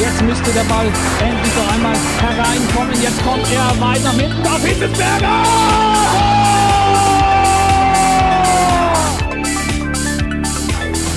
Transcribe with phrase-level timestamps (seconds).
[0.00, 0.86] Jetzt müsste der Ball
[1.20, 3.02] endlich noch einmal hereinkommen.
[3.02, 5.84] Jetzt kommt er weiter mit auf Hitzelsberger!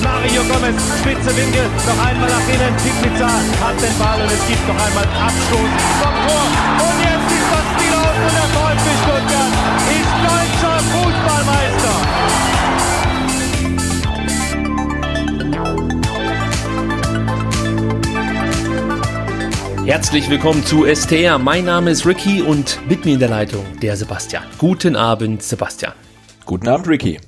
[0.02, 4.66] Mario Gomez, spitze Winkel, noch einmal nach innen, Pizza hat den Ball und es gibt
[4.66, 5.70] noch einmal Abstoß
[6.00, 6.44] vom Tor.
[6.84, 7.37] Und jetzt
[19.88, 21.38] Herzlich willkommen zu STR.
[21.38, 24.44] Mein Name ist Ricky und mit mir in der Leitung der Sebastian.
[24.58, 25.94] Guten Abend, Sebastian.
[26.44, 27.18] Guten Abend, Ricky.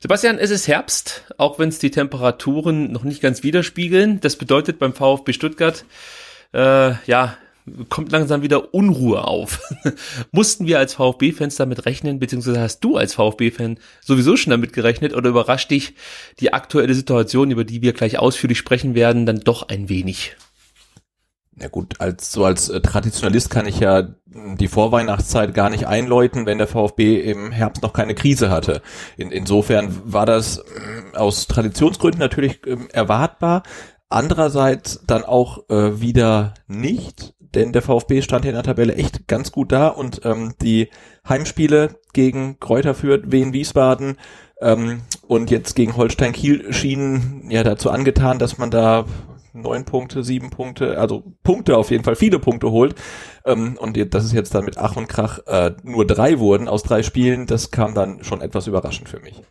[0.00, 4.20] Sebastian, es ist Herbst, auch wenn es die Temperaturen noch nicht ganz widerspiegeln.
[4.20, 5.86] Das bedeutet beim VfB Stuttgart,
[6.52, 7.38] äh, ja,
[7.88, 9.62] kommt langsam wieder Unruhe auf.
[10.32, 15.14] Mussten wir als VfB-Fans damit rechnen, beziehungsweise hast du als VfB-Fan sowieso schon damit gerechnet
[15.14, 15.94] oder überrascht dich
[16.40, 20.36] die aktuelle Situation, über die wir gleich ausführlich sprechen werden, dann doch ein wenig?
[21.58, 26.44] Ja gut, als so als äh, Traditionalist kann ich ja die Vorweihnachtszeit gar nicht einläuten,
[26.44, 28.82] wenn der VfB im Herbst noch keine Krise hatte.
[29.16, 33.62] In, insofern war das äh, aus Traditionsgründen natürlich äh, erwartbar.
[34.10, 39.26] Andererseits dann auch äh, wieder nicht, denn der VfB stand hier in der Tabelle echt
[39.26, 40.90] ganz gut da und ähm, die
[41.26, 44.18] Heimspiele gegen Kräuter Fürth, Wien, Wiesbaden
[44.60, 49.06] ähm, und jetzt gegen Holstein Kiel schienen ja dazu angetan, dass man da
[49.56, 52.94] neun Punkte, sieben Punkte, also Punkte auf jeden Fall, viele Punkte holt.
[53.44, 56.82] Ähm, und das ist jetzt dann mit Ach und Krach äh, nur drei wurden aus
[56.82, 57.46] drei Spielen.
[57.46, 59.42] Das kam dann schon etwas überraschend für mich.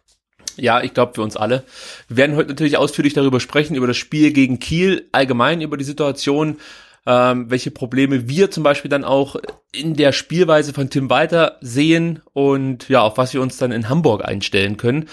[0.57, 1.63] Ja, ich glaube für uns alle.
[2.07, 5.83] Wir werden heute natürlich ausführlich darüber sprechen, über das Spiel gegen Kiel, allgemein über die
[5.83, 6.57] Situation,
[7.05, 9.35] ähm, welche Probleme wir zum Beispiel dann auch
[9.71, 13.89] in der Spielweise von Tim Walter sehen und ja, auf was wir uns dann in
[13.89, 15.07] Hamburg einstellen können.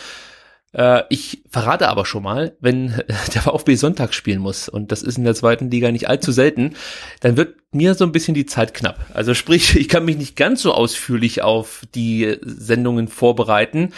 [0.72, 2.88] Äh, ich verrate aber schon mal, wenn
[3.34, 6.75] der VfB Sonntag spielen muss, und das ist in der zweiten Liga nicht allzu selten,
[7.21, 9.06] dann wird mir so ein bisschen die Zeit knapp.
[9.15, 13.93] Also sprich, ich kann mich nicht ganz so ausführlich auf die Sendungen vorbereiten.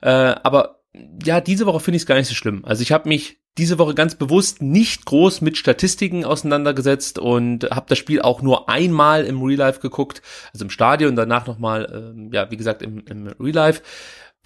[0.00, 0.80] Äh, aber
[1.24, 2.64] ja, diese Woche finde ich es gar nicht so schlimm.
[2.64, 7.86] Also ich habe mich diese Woche ganz bewusst nicht groß mit Statistiken auseinandergesetzt und habe
[7.88, 12.30] das Spiel auch nur einmal im Real Life geguckt, also im Stadion, danach nochmal, ähm,
[12.32, 13.82] ja, wie gesagt, im, im Real Life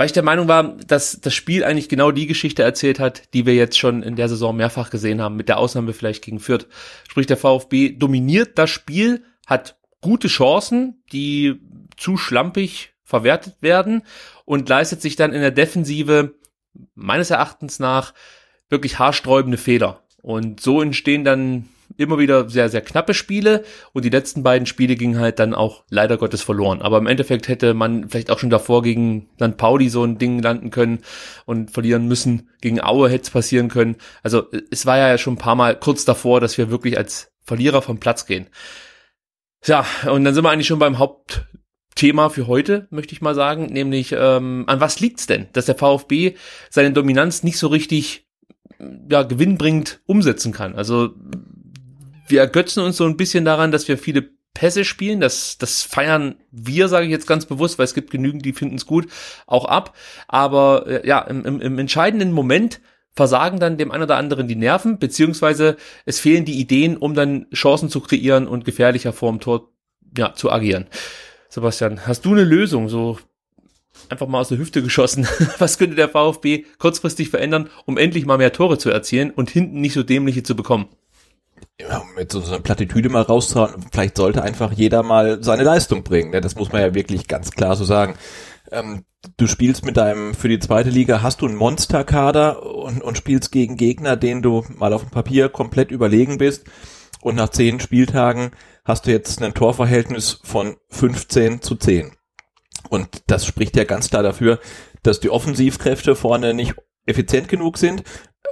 [0.03, 3.47] weil ich der Meinung war, dass das Spiel eigentlich genau die Geschichte erzählt hat, die
[3.47, 6.67] wir jetzt schon in der Saison mehrfach gesehen haben, mit der Ausnahme vielleicht gegen Fürth.
[7.09, 11.61] Sprich, der VfB dominiert das Spiel, hat gute Chancen, die
[11.97, 14.03] zu schlampig verwertet werden
[14.45, 16.35] und leistet sich dann in der Defensive
[16.97, 18.13] meines Erachtens nach
[18.69, 20.03] wirklich haarsträubende Fehler.
[20.21, 24.97] Und so entstehen dann immer wieder sehr, sehr knappe Spiele und die letzten beiden Spiele
[24.97, 26.83] gingen halt dann auch leider Gottes verloren.
[26.83, 30.41] Aber im Endeffekt hätte man vielleicht auch schon davor gegen Land Pauli so ein Ding
[30.41, 31.01] landen können
[31.47, 32.51] und verlieren müssen.
[32.61, 33.97] Gegen Aue hätte es passieren können.
[34.23, 37.83] Also es war ja schon ein paar Mal kurz davor, dass wir wirklich als Verlierer
[37.83, 38.49] vom Platz gehen.
[39.65, 43.67] Ja, und dann sind wir eigentlich schon beim Hauptthema für heute, möchte ich mal sagen,
[43.67, 46.35] nämlich ähm, an was liegt's denn, dass der VfB
[46.71, 48.27] seine Dominanz nicht so richtig
[49.09, 50.75] ja, gewinnbringend umsetzen kann.
[50.75, 51.15] Also
[52.29, 55.21] wir ergötzen uns so ein bisschen daran, dass wir viele Pässe spielen.
[55.21, 58.77] Das, das feiern wir, sage ich jetzt ganz bewusst, weil es gibt genügend, die finden
[58.77, 59.09] es gut,
[59.47, 59.97] auch ab.
[60.29, 62.81] Aber äh, ja, im, im, im entscheidenden Moment
[63.15, 67.47] versagen dann dem einen oder anderen die Nerven, beziehungsweise es fehlen die Ideen, um dann
[67.53, 69.71] Chancen zu kreieren und gefährlicher vorm Tor
[70.17, 70.87] ja, zu agieren.
[71.49, 73.19] Sebastian, hast du eine Lösung, so
[74.09, 75.27] einfach mal aus der Hüfte geschossen?
[75.59, 79.81] Was könnte der VfB kurzfristig verändern, um endlich mal mehr Tore zu erzielen und hinten
[79.81, 80.89] nicht so dämliche zu bekommen?
[81.81, 86.31] Ja, mit so einer Plattitüde mal rauszuhauen, vielleicht sollte einfach jeder mal seine Leistung bringen.
[86.31, 86.41] Ne?
[86.41, 88.15] Das muss man ja wirklich ganz klar so sagen.
[88.71, 89.05] Ähm,
[89.37, 93.53] du spielst mit deinem, für die zweite Liga hast du einen Monsterkader und, und spielst
[93.53, 96.65] gegen Gegner, denen du mal auf dem Papier komplett überlegen bist.
[97.21, 98.51] Und nach zehn Spieltagen
[98.85, 102.13] hast du jetzt ein Torverhältnis von 15 zu 10.
[102.89, 104.59] Und das spricht ja ganz klar dafür,
[105.03, 106.75] dass die Offensivkräfte vorne nicht
[107.07, 108.03] effizient genug sind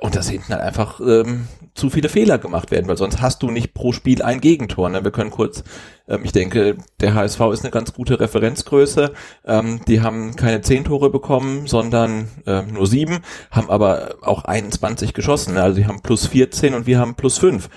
[0.00, 1.49] und das hinten halt einfach ähm,
[1.81, 4.88] zu viele Fehler gemacht werden, weil sonst hast du nicht pro Spiel ein Gegentor.
[4.91, 5.03] Ne?
[5.03, 5.65] Wir können kurz,
[6.06, 9.12] ähm, ich denke, der HSV ist eine ganz gute Referenzgröße.
[9.44, 15.15] Ähm, die haben keine zehn Tore bekommen, sondern äh, nur sieben, haben aber auch 21
[15.15, 15.55] geschossen.
[15.55, 15.62] Ne?
[15.62, 17.71] Also die haben plus 14 und wir haben plus fünf.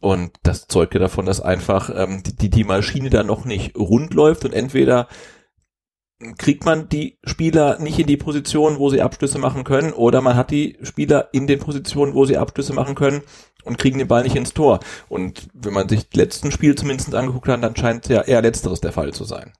[0.00, 4.14] Und das zeugt ja davon, dass einfach ähm, die, die Maschine da noch nicht rund
[4.14, 5.06] läuft und entweder
[6.38, 10.36] kriegt man die Spieler nicht in die Position, wo sie Abschlüsse machen können, oder man
[10.36, 13.22] hat die Spieler in den Positionen, wo sie Abschlüsse machen können
[13.64, 14.80] und kriegen den Ball nicht ins Tor.
[15.08, 18.80] Und wenn man sich das letzten Spiel zumindest angeguckt hat, dann scheint ja eher letzteres
[18.80, 19.52] der Fall zu sein.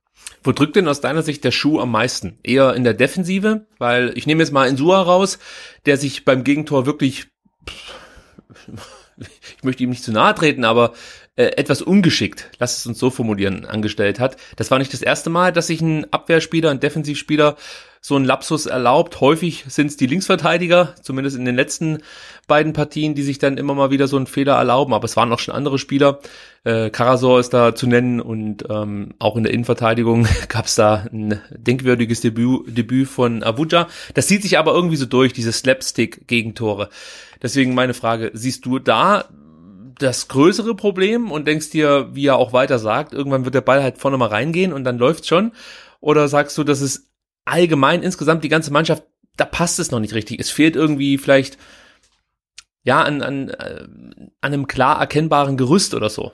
[0.45, 2.39] Wo drückt denn aus deiner Sicht der Schuh am meisten?
[2.43, 3.67] Eher in der Defensive?
[3.79, 5.39] Weil ich nehme jetzt mal Insua raus,
[5.87, 7.29] der sich beim Gegentor wirklich,
[9.17, 10.95] ich möchte ihm nicht zu nahe treten, aber
[11.37, 14.37] äh, etwas ungeschickt, lass es uns so formulieren, angestellt hat.
[14.57, 17.57] Das war nicht das erste Mal, dass sich ein Abwehrspieler, ein Defensivspieler
[18.05, 19.21] so einen Lapsus erlaubt.
[19.21, 21.99] Häufig sind es die Linksverteidiger, zumindest in den letzten
[22.49, 24.93] beiden Partien, die sich dann immer mal wieder so einen Fehler erlauben.
[24.93, 26.19] Aber es waren auch schon andere Spieler.
[26.65, 31.07] Äh, Karasor ist da zu nennen und ähm, auch in der Innenverteidigung gab es da
[31.13, 33.89] ein denkwürdiges Debüt, Debüt von Abuja.
[34.15, 36.89] Das zieht sich aber irgendwie so durch, diese Slapstick-Gegentore.
[37.41, 39.29] Deswegen meine Frage, siehst du da
[40.03, 43.83] das größere Problem und denkst dir, wie er auch weiter sagt, irgendwann wird der Ball
[43.83, 45.53] halt vorne mal reingehen und dann läuft's schon?
[46.01, 47.11] Oder sagst du, dass es
[47.45, 49.05] allgemein insgesamt die ganze Mannschaft,
[49.37, 50.41] da passt es noch nicht richtig.
[50.41, 51.59] Es fehlt irgendwie vielleicht
[52.85, 56.33] ja an, an, äh, an einem klar erkennbaren Gerüst oder so.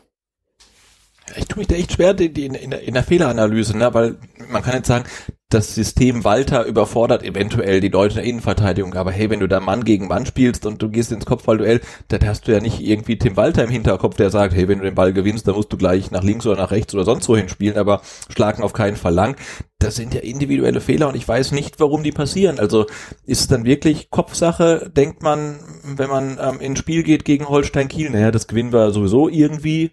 [1.37, 3.93] Ich tue mich da echt schwer in, in, in der Fehleranalyse, ne?
[3.95, 4.19] weil
[4.51, 5.05] man kann jetzt sagen,
[5.51, 10.07] das System Walter überfordert eventuell die der Innenverteidigung, aber hey, wenn du da Mann gegen
[10.07, 13.65] Mann spielst und du gehst ins Kopfballduell, dann hast du ja nicht irgendwie Tim Walter
[13.65, 16.23] im Hinterkopf, der sagt, hey, wenn du den Ball gewinnst, dann musst du gleich nach
[16.23, 19.37] links oder nach rechts oder sonst wohin spielen, aber schlagen auf keinen Fall lang.
[19.79, 22.59] Das sind ja individuelle Fehler und ich weiß nicht, warum die passieren.
[22.59, 22.85] Also
[23.25, 27.89] ist es dann wirklich Kopfsache, denkt man, wenn man ähm, ins Spiel geht gegen Holstein
[27.89, 29.93] Kiel, naja, das gewinnen wir sowieso irgendwie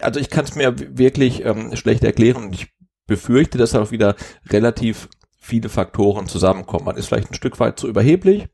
[0.00, 2.72] also ich kann es mir wirklich ähm, schlecht erklären und ich
[3.06, 4.16] befürchte, dass auch wieder
[4.48, 5.08] relativ
[5.38, 6.84] viele Faktoren zusammenkommen.
[6.84, 8.48] Man ist vielleicht ein Stück weit zu überheblich,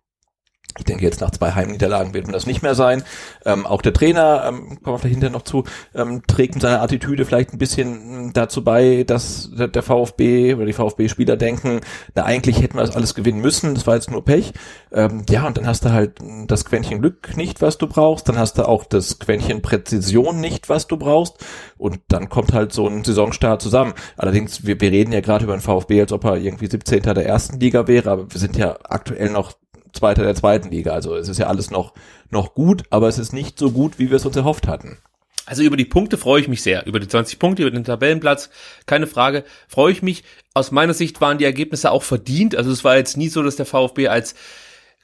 [0.78, 3.02] ich denke, jetzt nach zwei Heimniederlagen wird man das nicht mehr sein.
[3.44, 5.64] Ähm, auch der Trainer, ähm, kommen wir vielleicht hinterher noch zu,
[5.94, 10.66] ähm, trägt mit seiner Attitüde vielleicht ein bisschen hm, dazu bei, dass der VfB oder
[10.66, 11.80] die VfB-Spieler denken,
[12.14, 14.52] na eigentlich hätten wir das alles gewinnen müssen, das war jetzt nur Pech.
[14.92, 18.38] Ähm, ja, und dann hast du halt das Quäntchen Glück nicht, was du brauchst, dann
[18.38, 21.44] hast du auch das Quäntchen Präzision nicht, was du brauchst
[21.76, 23.94] und dann kommt halt so ein Saisonstart zusammen.
[24.16, 27.02] Allerdings, wir, wir reden ja gerade über den VfB, als ob er irgendwie 17.
[27.02, 29.52] der ersten Liga wäre, aber wir sind ja aktuell noch
[29.92, 30.92] Zweiter der zweiten Liga.
[30.92, 31.94] Also es ist ja alles noch,
[32.30, 34.98] noch gut, aber es ist nicht so gut, wie wir es uns erhofft hatten.
[35.46, 36.86] Also über die Punkte freue ich mich sehr.
[36.86, 38.50] Über die 20 Punkte, über den Tabellenplatz,
[38.84, 40.22] keine Frage, freue ich mich.
[40.52, 42.54] Aus meiner Sicht waren die Ergebnisse auch verdient.
[42.54, 44.34] Also es war jetzt nie so, dass der VfB als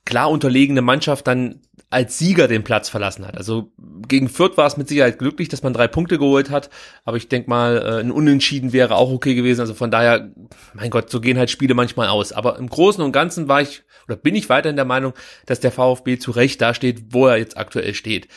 [0.05, 1.61] klar unterlegene Mannschaft dann
[1.95, 3.37] als Sieger den Platz verlassen hat.
[3.37, 3.73] Also
[4.09, 6.69] gegen Fürth war es mit Sicherheit glücklich, dass man drei Punkte geholt hat,
[7.05, 9.61] aber ich denke mal, äh, ein Unentschieden wäre auch okay gewesen.
[9.61, 10.33] Also von daher,
[10.75, 12.33] mein Gott, so gehen halt Spiele manchmal aus.
[12.33, 15.15] Aber im Großen und Ganzen war ich oder bin ich weiterhin der Meinung,
[15.47, 18.29] dass der VfB zu Recht da steht, wo er jetzt aktuell steht.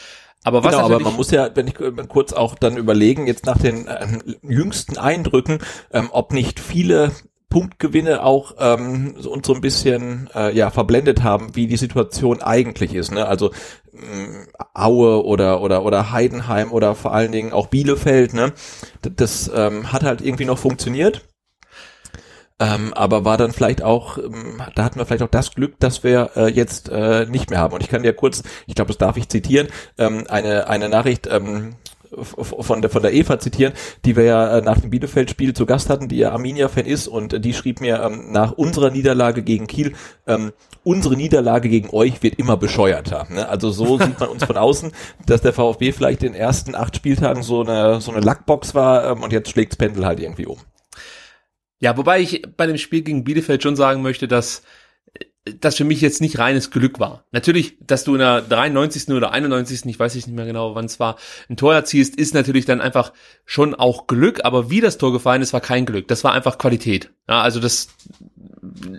[0.43, 1.73] Aber was genau, aber man muss ja, wenn ich
[2.07, 5.59] kurz auch dann überlegen, jetzt nach den ähm, jüngsten Eindrücken,
[5.91, 7.11] ähm, ob nicht viele
[7.49, 12.93] Punktgewinne auch ähm, uns so ein bisschen äh, ja verblendet haben, wie die Situation eigentlich
[12.93, 13.11] ist.
[13.11, 13.25] Ne?
[13.25, 13.51] Also
[13.93, 18.33] ähm, Aue oder oder oder Heidenheim oder vor allen Dingen auch Bielefeld.
[18.33, 18.53] Ne?
[19.01, 21.23] Das, das ähm, hat halt irgendwie noch funktioniert.
[22.59, 26.03] Ähm, aber war dann vielleicht auch, ähm, da hatten wir vielleicht auch das Glück, dass
[26.03, 27.73] wir äh, jetzt äh, nicht mehr haben.
[27.73, 29.67] Und ich kann dir kurz, ich glaube, das darf ich zitieren,
[29.99, 31.75] ähm, eine eine Nachricht ähm,
[32.15, 33.73] von der, von der Eva zitieren,
[34.05, 37.43] die wir ja äh, nach dem Bielefeld-Spiel zu Gast hatten, die ja Arminia-Fan ist und
[37.43, 39.93] die schrieb mir ähm, nach unserer Niederlage gegen Kiel,
[40.25, 43.27] ähm, unsere Niederlage gegen euch wird immer bescheuerter.
[43.29, 43.47] Ne?
[43.47, 44.91] Also so sieht man uns von außen,
[45.25, 49.11] dass der VfB vielleicht in den ersten acht Spieltagen so eine, so eine Lackbox war
[49.11, 50.57] ähm, und jetzt schlägt's Pendel halt irgendwie um.
[51.79, 54.63] Ja, wobei ich bei dem Spiel gegen Bielefeld schon sagen möchte, dass
[55.59, 57.25] das für mich jetzt nicht reines Glück war.
[57.31, 59.09] Natürlich, dass du in der 93.
[59.13, 59.85] oder 91.
[59.85, 61.17] ich weiß nicht mehr genau, wann es war,
[61.49, 63.13] ein Tor erzielst, ist natürlich dann einfach
[63.45, 66.07] schon auch Glück, aber wie das Tor gefallen ist, war kein Glück.
[66.07, 67.11] Das war einfach Qualität.
[67.27, 67.89] Ja, also das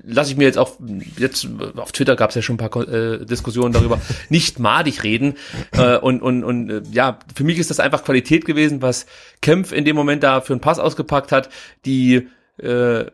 [0.04, 0.78] lasse ich mir jetzt auch,
[1.16, 5.34] jetzt auf Twitter gab es ja schon ein paar äh, Diskussionen darüber, nicht madig reden.
[5.72, 9.06] Äh, und und, und äh, ja, für mich ist das einfach Qualität gewesen, was
[9.40, 11.48] Kempf in dem Moment da für einen Pass ausgepackt hat,
[11.84, 12.28] die
[12.58, 13.06] äh,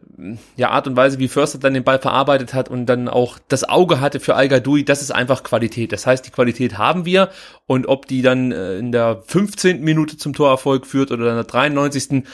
[0.57, 3.69] ja, Art und Weise, wie Förster dann den Ball verarbeitet hat und dann auch das
[3.69, 5.93] Auge hatte für Al Gadoui, das ist einfach Qualität.
[5.93, 7.31] Das heißt, die Qualität haben wir
[7.67, 9.83] und ob die dann äh, in der 15.
[9.83, 12.25] Minute zum Torerfolg führt oder in der 93.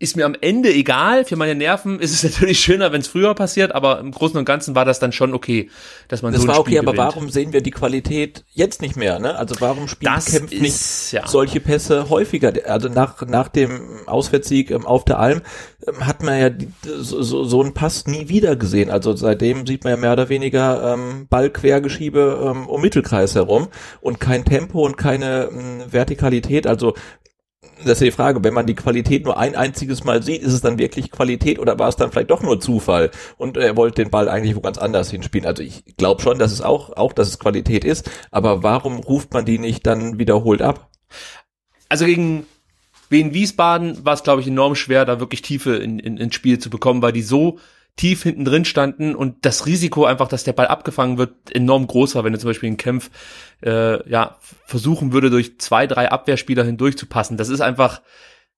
[0.00, 1.24] ist mir am Ende egal.
[1.24, 4.44] Für meine Nerven ist es natürlich schöner, wenn es früher passiert, aber im Großen und
[4.44, 5.70] Ganzen war das dann schon okay,
[6.06, 7.08] dass man das so ein war Spiel okay, aber gewinnt.
[7.16, 9.18] warum sehen wir die Qualität jetzt nicht mehr?
[9.18, 9.34] Ne?
[9.36, 11.26] Also warum spielt Das Kempf ist, nicht ja.
[11.26, 12.52] solche Pässe häufiger?
[12.66, 15.42] Also nach nach dem Auswärtssieg ähm, auf der Alm
[15.86, 16.50] ähm, hat man ja
[16.84, 18.90] so, so, so einen Pass nie wieder gesehen.
[18.90, 23.66] Also seitdem sieht man ja mehr oder weniger ähm, Ballquergeschiebe ähm, um Mittelkreis herum
[24.00, 26.68] und kein Tempo und keine ähm, Vertikalität.
[26.68, 26.94] Also
[27.84, 30.60] das ist die Frage, wenn man die Qualität nur ein einziges Mal sieht, ist es
[30.60, 34.10] dann wirklich Qualität oder war es dann vielleicht doch nur Zufall und er wollte den
[34.10, 35.46] Ball eigentlich wo ganz anders hinspielen?
[35.46, 39.32] Also ich glaube schon, dass es auch, auch, dass es Qualität ist, aber warum ruft
[39.32, 40.90] man die nicht dann wiederholt ab?
[41.88, 42.46] Also gegen
[43.10, 46.58] Wien Wiesbaden war es, glaube ich, enorm schwer, da wirklich Tiefe in, in, ins Spiel
[46.58, 47.58] zu bekommen, weil die so
[47.96, 52.14] tief hinten drin standen und das Risiko einfach, dass der Ball abgefangen wird, enorm groß
[52.14, 53.10] war, wenn du zum Beispiel einen Kämpf
[53.62, 54.36] äh, ja,
[54.66, 57.36] versuchen würde, durch zwei, drei Abwehrspieler hindurch zu passen.
[57.36, 58.00] Das ist einfach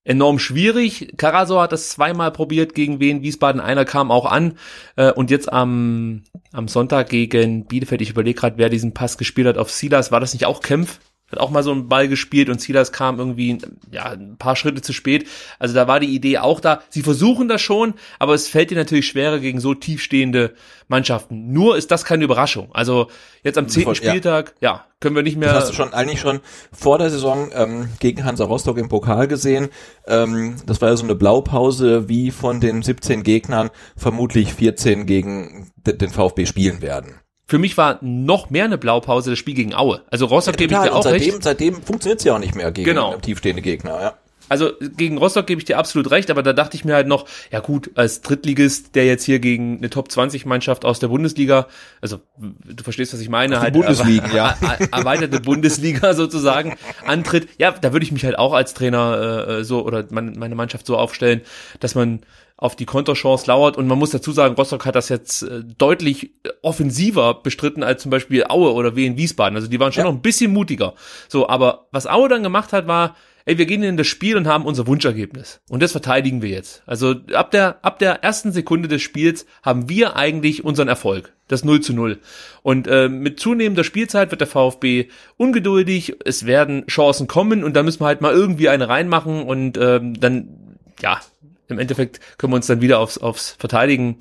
[0.03, 1.13] enorm schwierig.
[1.17, 4.57] Karasor hat das zweimal probiert gegen Wien Wiesbaden, einer kam auch an
[4.95, 9.47] äh, und jetzt am, am Sonntag gegen Bielefeld, ich überlege gerade, wer diesen Pass gespielt
[9.47, 10.99] hat auf Silas, war das nicht auch Kämpf?
[11.31, 13.57] Hat auch mal so einen Ball gespielt und Silas kam irgendwie
[13.91, 15.27] ja, ein paar Schritte zu spät.
[15.59, 16.81] Also da war die Idee auch da.
[16.89, 20.53] Sie versuchen das schon, aber es fällt dir natürlich schwerer gegen so tiefstehende
[20.87, 21.51] Mannschaften.
[21.51, 22.69] Nur ist das keine Überraschung.
[22.73, 23.07] Also
[23.43, 24.11] jetzt am zehnten Voll, ja.
[24.11, 25.53] Spieltag, ja, können wir nicht mehr.
[25.53, 29.27] Das hast du schon eigentlich schon vor der Saison ähm, gegen Hansa Rostock im Pokal
[29.27, 29.69] gesehen.
[30.05, 35.71] Ähm, das war ja so eine Blaupause, wie von den 17 Gegnern vermutlich 14 gegen
[35.85, 37.15] den VfB spielen werden.
[37.51, 39.99] Für mich war noch mehr eine Blaupause das Spiel gegen Aue.
[40.09, 41.43] Also Rostock gebe ich dir auch seitdem, recht.
[41.43, 43.17] seitdem funktioniert es ja auch nicht mehr gegen Genau.
[43.17, 44.01] tiefstehende Gegner.
[44.01, 44.13] Ja.
[44.51, 47.25] Also gegen Rostock gebe ich dir absolut recht, aber da dachte ich mir halt noch,
[47.51, 51.67] ja gut, als Drittligist, der jetzt hier gegen eine Top 20 Mannschaft aus der Bundesliga,
[52.01, 54.57] also du verstehst, was ich meine, halt Bundesligen, erwe- ja.
[54.61, 56.75] er- erweiterte Bundesliga sozusagen
[57.07, 57.47] antritt.
[57.57, 60.85] Ja, da würde ich mich halt auch als Trainer äh, so oder mein, meine Mannschaft
[60.85, 61.41] so aufstellen,
[61.79, 62.19] dass man
[62.57, 66.31] auf die Konterchance lauert und man muss dazu sagen, Rostock hat das jetzt äh, deutlich
[66.61, 69.55] offensiver bestritten als zum Beispiel Aue oder Wien Wiesbaden.
[69.55, 70.09] Also die waren schon Ja.
[70.11, 70.93] noch ein bisschen mutiger.
[71.27, 73.15] So, aber was Aue dann gemacht hat, war,
[73.51, 75.59] ey, wir gehen in das Spiel und haben unser Wunschergebnis.
[75.67, 76.83] Und das verteidigen wir jetzt.
[76.85, 81.33] Also ab der, ab der ersten Sekunde des Spiels haben wir eigentlich unseren Erfolg.
[81.49, 82.17] Das 0 zu 0.
[82.63, 87.83] Und äh, mit zunehmender Spielzeit wird der VfB ungeduldig, es werden Chancen kommen und da
[87.83, 91.19] müssen wir halt mal irgendwie eine reinmachen und ähm, dann, ja,
[91.67, 94.19] im Endeffekt können wir uns dann wieder aufs, aufs Verteidigen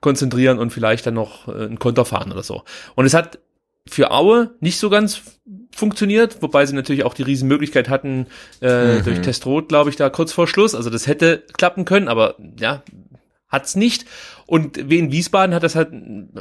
[0.00, 2.62] konzentrieren und vielleicht dann noch äh, einen Konter fahren oder so.
[2.94, 3.40] Und es hat
[3.90, 5.22] für Aue nicht so ganz
[5.74, 8.26] funktioniert, wobei sie natürlich auch die Riesenmöglichkeit hatten,
[8.60, 10.74] äh, durch Testrot, glaube ich, da kurz vor Schluss.
[10.74, 12.82] Also das hätte klappen können, aber ja,
[13.48, 14.04] hat's nicht.
[14.46, 15.90] Und Wien Wiesbaden hat das halt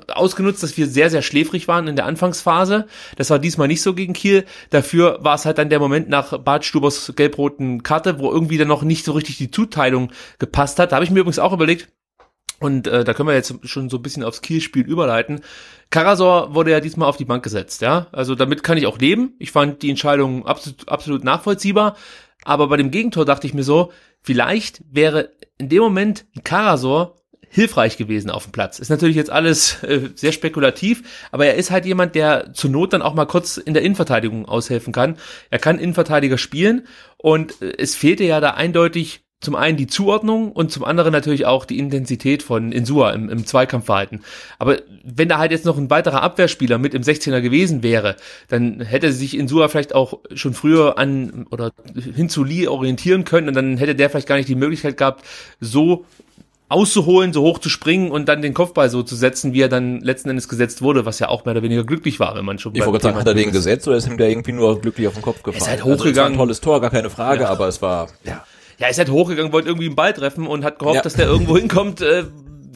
[0.08, 2.88] ausgenutzt, dass wir sehr, sehr schläfrig waren in der Anfangsphase.
[3.16, 4.46] Das war diesmal nicht so gegen Kiel.
[4.70, 8.68] Dafür war es halt dann der Moment nach Bart Stubers gelb-roten Karte, wo irgendwie dann
[8.68, 10.92] noch nicht so richtig die Zuteilung gepasst hat.
[10.92, 11.89] Da habe ich mir übrigens auch überlegt,
[12.60, 15.42] und äh, da können wir jetzt schon so ein bisschen aufs Kielspiel überleiten.
[15.90, 18.08] Karasor wurde ja diesmal auf die Bank gesetzt, ja.
[18.12, 19.34] Also damit kann ich auch leben.
[19.40, 21.96] Ich fand die Entscheidung absolut, absolut nachvollziehbar.
[22.44, 27.16] Aber bei dem Gegentor dachte ich mir so, vielleicht wäre in dem Moment Karasor
[27.50, 28.80] hilfreich gewesen auf dem Platz.
[28.80, 32.94] Ist natürlich jetzt alles äh, sehr spekulativ, aber er ist halt jemand, der zur Not
[32.94, 35.18] dann auch mal kurz in der Innenverteidigung aushelfen kann.
[35.50, 36.88] Er kann Innenverteidiger spielen
[37.18, 41.46] und äh, es fehlte ja da eindeutig zum einen die Zuordnung und zum anderen natürlich
[41.46, 44.24] auch die Intensität von Insua im, im Zweikampfverhalten.
[44.58, 48.15] Aber wenn da halt jetzt noch ein weiterer Abwehrspieler mit im 16er gewesen wäre,
[48.48, 51.72] dann hätte sich Insua vielleicht auch schon früher an oder
[52.15, 55.24] hin zu Lee orientieren können und dann hätte der vielleicht gar nicht die Möglichkeit gehabt,
[55.60, 56.06] so
[56.70, 60.01] auszuholen, so hoch zu springen und dann den Kopfball so zu setzen, wie er dann
[60.01, 62.75] letzten Endes gesetzt wurde, was ja auch mehr oder weniger glücklich war, wenn man schon
[62.75, 63.53] Ich wollte sagen, hat er den ist.
[63.53, 65.63] gesetzt oder ist ihm der irgendwie nur glücklich auf den Kopf gefallen?
[65.63, 66.34] halt Also, es war hochgegangen.
[66.34, 67.50] ein tolles Tor, gar keine Frage, Ja.
[67.50, 68.44] aber es war, ja.
[68.80, 71.02] Ja, ist halt hochgegangen, wollte irgendwie einen Ball treffen und hat gehofft, Ja.
[71.02, 72.26] dass der irgendwo hinkommt äh,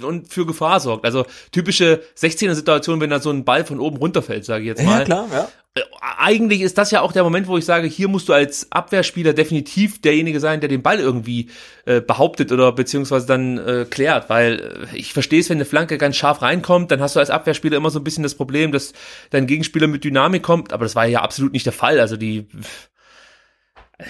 [0.02, 1.06] und für Gefahr sorgt.
[1.06, 5.00] Also typische 16er-Situation, wenn da so ein Ball von oben runterfällt, sage ich jetzt mal.
[5.00, 5.48] Ja, klar, ja.
[5.76, 5.82] Äh,
[6.18, 9.34] Eigentlich ist das ja auch der Moment, wo ich sage, hier musst du als Abwehrspieler
[9.34, 11.50] definitiv derjenige sein, der den Ball irgendwie
[11.86, 15.98] äh, behauptet oder beziehungsweise dann äh, klärt, weil äh, ich verstehe es, wenn eine Flanke
[15.98, 18.94] ganz scharf reinkommt, dann hast du als Abwehrspieler immer so ein bisschen das Problem, dass
[19.30, 22.00] dein Gegenspieler mit Dynamik kommt, aber das war ja absolut nicht der Fall.
[22.00, 22.48] Also die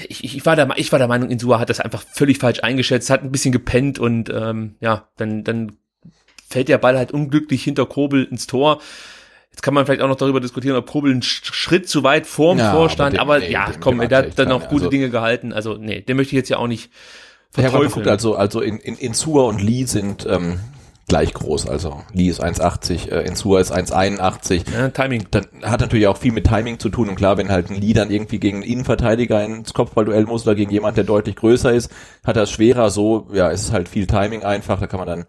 [0.07, 3.09] ich, ich, war der, ich war der Meinung, Insua hat das einfach völlig falsch eingeschätzt,
[3.09, 5.73] hat ein bisschen gepennt und ähm, ja, dann, dann
[6.49, 8.81] fällt der Ball halt unglücklich hinter Kobel ins Tor.
[9.51, 12.25] Jetzt kann man vielleicht auch noch darüber diskutieren, ob Kobel einen Sch- Schritt zu weit
[12.25, 14.51] vorm Ja, Tor aber stand, dem- aber, nee, ja, dem- komm, dem der hat dann
[14.51, 15.51] auch gute Also- Dinge gehalten.
[15.53, 16.89] Also, nee, den möchte ich jetzt ja auch nicht
[17.57, 17.91] Ja, aber verteufeln.
[17.93, 20.59] guckt, also, also in, in, in Sua und Lee sind ähm,
[21.11, 21.67] gleich groß.
[21.67, 24.63] Also Lee ist 1,80, äh, Insua ist 1,81.
[24.71, 25.25] Ja, Timing.
[25.29, 27.09] Dann hat natürlich auch viel mit Timing zu tun.
[27.09, 30.55] Und klar, wenn halt ein Lee dann irgendwie gegen einen Innenverteidiger ins Kopfballduell muss oder
[30.55, 31.91] gegen jemand, der deutlich größer ist,
[32.23, 32.89] hat er es schwerer.
[32.91, 34.79] So, ja, ist es halt viel Timing einfach.
[34.79, 35.25] Da kann man dann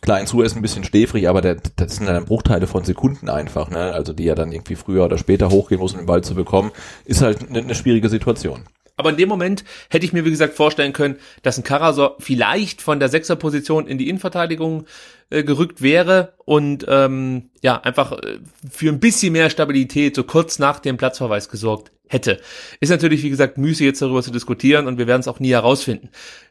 [0.00, 3.68] Klar, Insua ist ein bisschen schläfrig, aber der, das sind dann Bruchteile von Sekunden einfach,
[3.68, 3.92] ne?
[3.92, 6.70] Also die ja dann irgendwie früher oder später hochgehen muss, um den Ball zu bekommen,
[7.04, 8.64] ist halt eine, eine schwierige Situation.
[9.00, 12.82] Aber in dem Moment hätte ich mir, wie gesagt, vorstellen können, dass ein Karasor vielleicht
[12.82, 14.84] von der Sechserposition in die Innenverteidigung
[15.30, 18.38] äh, gerückt wäre und ähm, ja, einfach äh,
[18.70, 22.40] für ein bisschen mehr Stabilität so kurz nach dem Platzverweis gesorgt hätte.
[22.80, 25.52] Ist natürlich, wie gesagt, müßig jetzt darüber zu diskutieren und wir werden es auch nie
[25.52, 26.10] herausfinden.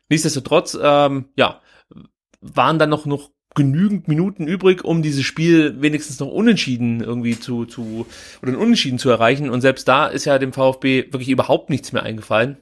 [0.10, 1.62] Nichtsdestotrotz, ähm, ja,
[2.42, 7.66] waren dann noch, noch genügend Minuten übrig, um dieses Spiel wenigstens noch unentschieden irgendwie zu,
[7.66, 8.06] zu
[8.42, 9.50] oder Unentschieden zu erreichen.
[9.50, 12.58] Und selbst da ist ja dem VfB wirklich überhaupt nichts mehr eingefallen.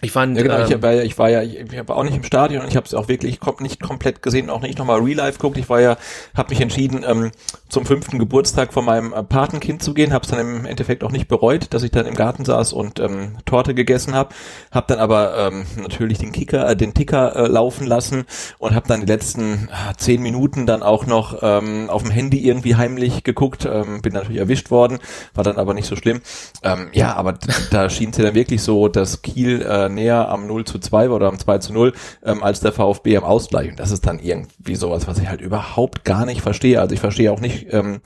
[0.00, 2.16] Ich fand, ja, genau, ähm, ich, war ja, ich war ja, ich war auch nicht
[2.16, 5.00] im Stadion und ich habe es auch wirklich kom nicht komplett gesehen, auch nicht nochmal
[5.00, 5.56] Real Life guckt.
[5.56, 5.96] Ich war ja,
[6.36, 7.30] habe mich entschieden, ähm,
[7.68, 11.12] zum fünften Geburtstag von meinem äh, Patenkind zu gehen, habe es dann im Endeffekt auch
[11.12, 14.34] nicht bereut, dass ich dann im Garten saß und ähm, Torte gegessen habe,
[14.72, 18.24] habe dann aber ähm, natürlich den Kicker, äh, den Ticker äh, laufen lassen
[18.58, 22.46] und habe dann die letzten äh, zehn Minuten dann auch noch ähm, auf dem Handy
[22.46, 24.98] irgendwie heimlich geguckt, ähm, bin natürlich erwischt worden,
[25.34, 26.20] war dann aber nicht so schlimm.
[26.62, 27.38] Ähm, ja, aber
[27.70, 31.10] da schien es ja dann wirklich so, dass Kiel äh, näher am 0 zu 2
[31.10, 31.92] oder am 2 zu 0
[32.24, 33.70] ähm, als der VfB am Ausgleich.
[33.70, 36.80] Und das ist dann irgendwie sowas, was ich halt überhaupt gar nicht verstehe.
[36.80, 38.00] Also ich verstehe auch nicht, ähm,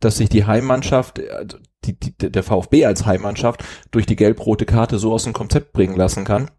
[0.00, 4.98] dass sich die Heimmannschaft, also die, die, der VfB als Heimmannschaft durch die gelb-rote Karte
[4.98, 6.50] so aus dem Konzept bringen lassen kann.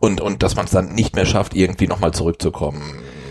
[0.00, 2.82] Und, und dass man es dann nicht mehr schafft, irgendwie nochmal zurückzukommen.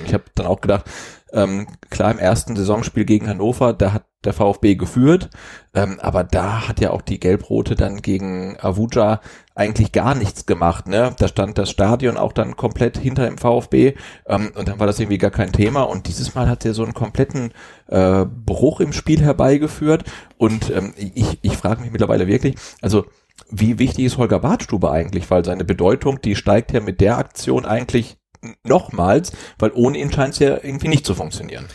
[0.06, 0.86] Ich habe dann auch gedacht,
[1.34, 5.30] ähm, klar, im ersten Saisonspiel gegen Hannover, da hat der VfB geführt,
[5.74, 9.20] ähm, aber da hat ja auch die Gelb-Rote dann gegen Avuja
[9.56, 10.88] eigentlich gar nichts gemacht.
[10.88, 11.16] Ne?
[11.18, 13.96] Da stand das Stadion auch dann komplett hinter dem VfB
[14.28, 16.84] ähm, und dann war das irgendwie gar kein Thema und dieses Mal hat er so
[16.84, 17.52] einen kompletten
[17.88, 20.04] äh, Bruch im Spiel herbeigeführt
[20.38, 23.06] und ähm, ich, ich frage mich mittlerweile wirklich, also
[23.50, 27.66] wie wichtig ist Holger Badstube eigentlich, weil seine Bedeutung, die steigt ja mit der Aktion
[27.66, 28.18] eigentlich
[28.64, 31.68] nochmals, weil ohne ihn scheint es ja irgendwie nicht zu funktionieren.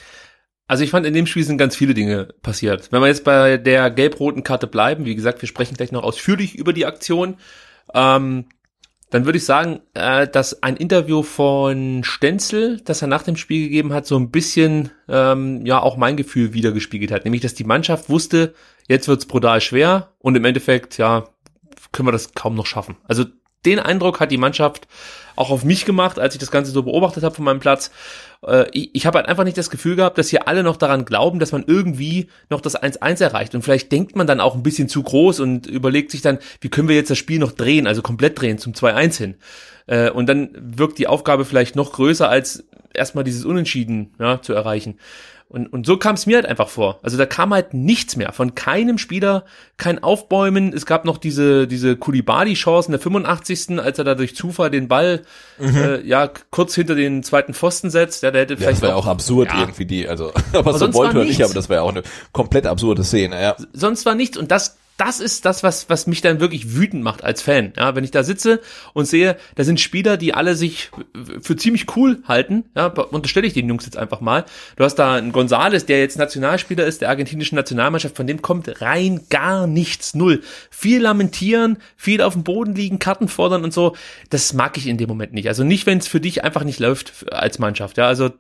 [0.69, 2.91] Also ich fand, in dem Spiel sind ganz viele Dinge passiert.
[2.91, 6.57] Wenn wir jetzt bei der gelb-roten Karte bleiben, wie gesagt, wir sprechen gleich noch ausführlich
[6.57, 7.37] über die Aktion,
[7.95, 8.47] ähm,
[9.11, 13.63] dann würde ich sagen, äh, dass ein Interview von Stenzel, das er nach dem Spiel
[13.63, 17.25] gegeben hat, so ein bisschen ähm, ja auch mein Gefühl wiedergespiegelt hat.
[17.25, 18.53] Nämlich, dass die Mannschaft wusste,
[18.89, 21.29] jetzt wird's brutal schwer und im Endeffekt, ja,
[21.93, 22.97] können wir das kaum noch schaffen.
[23.05, 23.25] Also
[23.67, 24.89] den Eindruck hat die Mannschaft
[25.37, 27.91] auch auf mich gemacht, als ich das Ganze so beobachtet habe von meinem Platz.
[28.47, 31.05] Äh, ich ich habe halt einfach nicht das Gefühl gehabt, dass hier alle noch daran
[31.05, 33.55] glauben, dass man irgendwie noch das 1-1 erreicht.
[33.55, 36.71] Und vielleicht denkt man dann auch ein bisschen zu groß und überlegt sich dann, wie
[36.71, 39.35] können wir jetzt das Spiel noch drehen, also komplett drehen zum 2-1 hin.
[39.87, 44.55] Äh, und dann wirkt die Aufgabe vielleicht noch größer, als erstmal dieses Unentschieden ja, zu
[44.55, 44.99] erreichen.
[45.49, 46.99] Und, und so kam es mir halt einfach vor.
[47.03, 49.45] Also da kam halt nichts mehr von keinem Spieler,
[49.77, 50.73] kein Aufbäumen.
[50.73, 53.79] Es gab noch diese, diese Kulibali-Chance in der 85.
[53.79, 55.23] als er da durch Zufall den Ball
[55.59, 55.77] mhm.
[55.77, 58.25] äh, ja kurz hinter den zweiten Pfosten setzt.
[58.25, 58.79] Ja, der hätte ja, vielleicht.
[58.79, 59.61] das wäre auch, absurd ja.
[59.61, 62.67] irgendwie die, also aber, aber so wollte er nicht, aber das wäre auch eine komplett
[62.67, 63.57] absurde Szene, ja.
[63.73, 67.23] Sonst war nichts und das das ist das, was, was mich dann wirklich wütend macht
[67.23, 67.73] als Fan.
[67.77, 68.61] Ja, wenn ich da sitze
[68.95, 70.91] und sehe, da sind Spieler, die alle sich
[71.41, 74.45] für ziemlich cool halten, ja, unterstelle ich den Jungs jetzt einfach mal.
[74.77, 78.81] Du hast da einen Gonzales, der jetzt Nationalspieler ist, der argentinischen Nationalmannschaft, von dem kommt
[78.81, 80.43] rein gar nichts, null.
[80.71, 83.95] Viel lamentieren, viel auf dem Boden liegen, Karten fordern und so.
[84.31, 85.49] Das mag ich in dem Moment nicht.
[85.49, 87.99] Also nicht, wenn es für dich einfach nicht läuft als Mannschaft.
[87.99, 88.31] Ja, also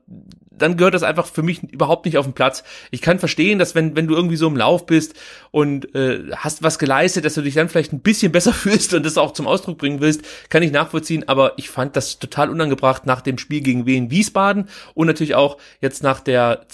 [0.58, 2.64] dann gehört das einfach für mich überhaupt nicht auf den Platz.
[2.90, 5.14] Ich kann verstehen, dass wenn, wenn du irgendwie so im Lauf bist
[5.50, 9.04] und äh, hast was geleistet, dass du dich dann vielleicht ein bisschen besser fühlst und
[9.04, 13.06] das auch zum Ausdruck bringen willst, kann ich nachvollziehen, aber ich fand das total unangebracht
[13.06, 16.66] nach dem Spiel gegen Wien Wiesbaden und natürlich auch jetzt nach der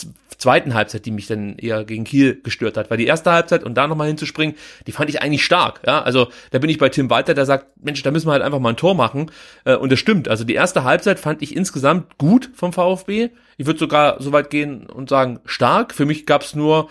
[0.43, 3.75] zweiten Halbzeit, die mich dann eher gegen Kiel gestört hat, weil die erste Halbzeit und
[3.75, 7.09] da nochmal hinzuspringen, die fand ich eigentlich stark, ja, also da bin ich bei Tim
[7.11, 9.31] Walter, der sagt, Mensch, da müssen wir halt einfach mal ein Tor machen.
[9.65, 13.31] Äh, und das stimmt, also die erste Halbzeit fand ich insgesamt gut vom VfB,
[13.63, 16.91] ich würde sogar so weit gehen und sagen, stark, für mich gab es nur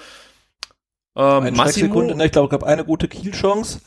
[1.17, 2.01] ähm, eine Massimo.
[2.01, 3.81] Ne, ich glaube, es gab eine gute Kiel-Chance.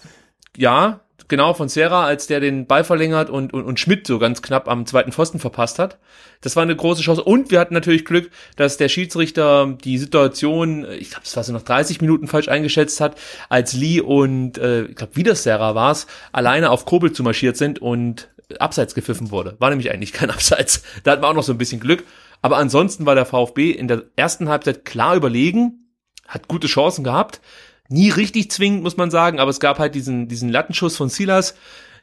[0.54, 4.42] Ja, genau, von Serra, als der den Ball verlängert und, und, und Schmidt so ganz
[4.42, 5.98] knapp am zweiten Pfosten verpasst hat.
[6.42, 7.24] Das war eine große Chance.
[7.24, 11.54] Und wir hatten natürlich Glück, dass der Schiedsrichter die Situation, ich glaube, es war so
[11.54, 13.18] noch 30 Minuten falsch eingeschätzt hat,
[13.48, 17.56] als Lee und äh, ich glaube, wieder Serra war es, alleine auf Kobel zu marschiert
[17.56, 19.56] sind und abseits gepfiffen wurde.
[19.58, 20.82] War nämlich eigentlich kein Abseits.
[21.02, 22.04] Da hatten wir auch noch so ein bisschen Glück.
[22.44, 25.88] Aber ansonsten war der VfB in der ersten Halbzeit klar überlegen,
[26.28, 27.40] hat gute Chancen gehabt,
[27.88, 31.54] nie richtig zwingend, muss man sagen, aber es gab halt diesen, diesen Lattenschuss von Silas,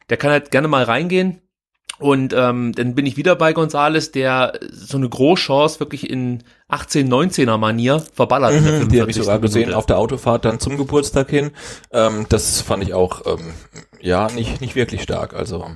[0.10, 1.42] der kann halt gerne mal reingehen.
[2.00, 7.08] Und ähm, dann bin ich wieder bei Gonzales, der so eine Großchance wirklich in 18,
[7.08, 8.54] 19er Manier verballert.
[8.54, 9.24] Mhm, die habe ich 45.
[9.24, 9.78] sogar gesehen Minute.
[9.78, 11.52] auf der Autofahrt dann zum Geburtstag hin.
[11.92, 13.54] Ähm, das fand ich auch ähm,
[14.02, 15.36] ja nicht nicht wirklich stark.
[15.36, 15.68] Also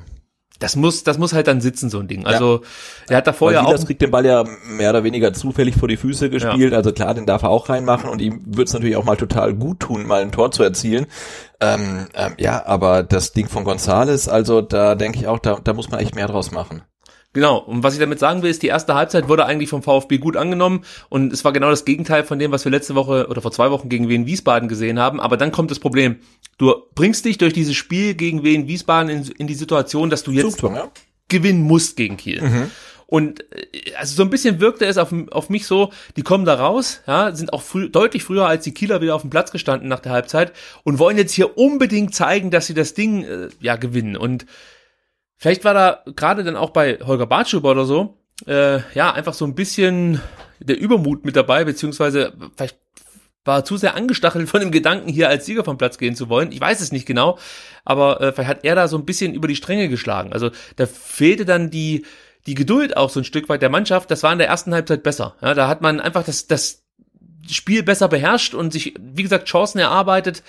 [0.60, 2.26] Das muss, das muss halt dann sitzen, so ein Ding.
[2.26, 2.62] Also,
[3.10, 5.88] er hat da vorher auch, Silas kriegt den Ball ja mehr oder weniger zufällig vor
[5.88, 6.74] die Füße gespielt.
[6.74, 9.54] Also klar, den darf er auch reinmachen und ihm wird es natürlich auch mal total
[9.54, 11.08] gut tun, mal ein Tor zu erzielen.
[11.60, 15.74] Ähm, ähm, ja, aber das Ding von Gonzales, also da denke ich auch, da, da
[15.74, 16.84] muss man echt mehr draus machen.
[17.36, 17.60] Genau.
[17.60, 20.36] Und was ich damit sagen will, ist, die erste Halbzeit wurde eigentlich vom VfB gut
[20.36, 23.52] angenommen und es war genau das Gegenteil von dem, was wir letzte Woche oder vor
[23.52, 25.20] zwei Wochen gegen Wien Wiesbaden gesehen haben.
[25.20, 26.18] Aber dann kommt das Problem.
[26.58, 30.32] Du bringst dich durch dieses Spiel gegen Wien Wiesbaden in, in die Situation, dass du
[30.32, 30.92] jetzt Zugzwang, ja?
[31.28, 32.42] gewinnen musst gegen Kiel.
[33.08, 36.56] Und äh, also so ein bisschen wirkte es auf, auf mich so, die kommen da
[36.56, 39.88] raus, ja, sind auch früh, deutlich früher als die Kieler wieder auf dem Platz gestanden
[39.88, 43.76] nach der Halbzeit und wollen jetzt hier unbedingt zeigen, dass sie das Ding äh, ja
[43.76, 44.18] gewinnen.
[44.18, 44.46] Und
[45.38, 48.18] vielleicht war da gerade dann auch bei Holger Bartschuber oder so,
[48.48, 50.22] äh, ja, einfach so ein bisschen
[50.60, 52.78] der Übermut mit dabei, beziehungsweise vielleicht
[53.46, 56.52] war zu sehr angestachelt von dem Gedanken, hier als Sieger vom Platz gehen zu wollen.
[56.52, 57.38] Ich weiß es nicht genau,
[57.86, 60.34] aber äh, vielleicht hat er da so ein bisschen über die Stränge geschlagen.
[60.34, 62.06] Also da fehlte dann die,
[62.48, 64.10] die Geduld auch so ein Stück weit der Mannschaft.
[64.10, 65.36] Das war in der ersten Halbzeit besser.
[65.42, 66.84] Ja, da hat man einfach das, das
[67.48, 70.42] Spiel besser beherrscht und sich, wie gesagt, Chancen erarbeitet.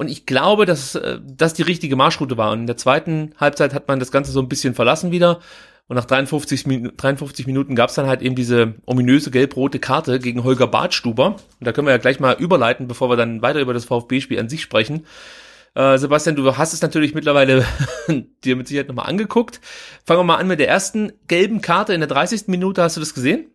[0.00, 2.52] Und ich glaube, dass äh, das die richtige Marschroute war.
[2.52, 5.40] Und in der zweiten Halbzeit hat man das Ganze so ein bisschen verlassen wieder.
[5.88, 10.18] Und nach 53, Min 53 Minuten gab es dann halt eben diese ominöse gelb-rote Karte
[10.18, 11.26] gegen Holger Bartstuber.
[11.26, 14.40] Und da können wir ja gleich mal überleiten, bevor wir dann weiter über das VfB-Spiel
[14.40, 15.04] an sich sprechen.
[15.74, 17.66] Äh, Sebastian, du hast es natürlich mittlerweile
[18.42, 19.60] dir mit Sicherheit nochmal angeguckt.
[20.06, 22.44] Fangen wir mal an mit der ersten gelben Karte in der 30.
[22.46, 22.82] Minute.
[22.82, 23.50] Hast du das gesehen?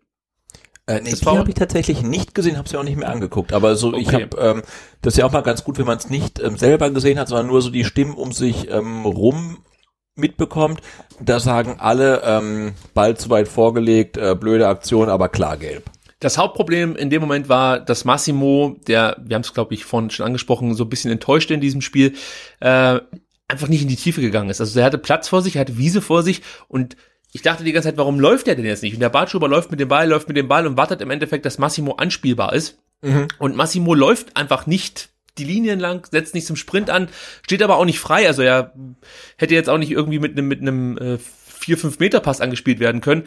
[0.88, 3.54] Äh, nee, Das die habe ich tatsächlich nicht gesehen, habe sie auch nicht mehr angeguckt.
[3.54, 4.24] Aber so, ich Okay.
[4.32, 4.62] habe, ähm,
[5.02, 7.28] das ist ja auch mal ganz gut, wenn man es nicht ähm, selber gesehen hat,
[7.28, 9.58] sondern nur so die Stimmen um sich ähm, rum
[10.16, 10.82] mitbekommt.
[11.20, 15.90] Da sagen alle, ähm, Ball zu weit vorgelegt, äh, blöde Aktion, aber klar gelb.
[16.20, 20.10] Das Hauptproblem in dem Moment war, dass Massimo, der, wir haben es glaube ich vorhin
[20.10, 22.14] schon angesprochen, so ein bisschen enttäuscht in diesem Spiel,
[22.62, 23.00] äh,
[23.48, 24.62] einfach nicht in die Tiefe gegangen ist.
[24.62, 26.96] Also er hatte Platz vor sich, er hatte Wiese vor sich und
[27.36, 28.94] ich dachte die ganze Zeit, warum läuft er denn jetzt nicht?
[28.94, 31.46] Und der Bartschuber läuft mit dem Ball, läuft mit dem Ball und wartet im Endeffekt,
[31.46, 32.80] dass Massimo anspielbar ist.
[33.40, 37.10] Und Massimo läuft einfach nicht die Linien lang, setzt nicht zum Sprint an,
[37.42, 38.26] steht aber auch nicht frei.
[38.26, 38.74] Also er
[39.36, 41.18] hätte jetzt auch nicht irgendwie mit einem mit einem äh,
[41.62, 43.24] 4-5 Meter Pass angespielt werden können.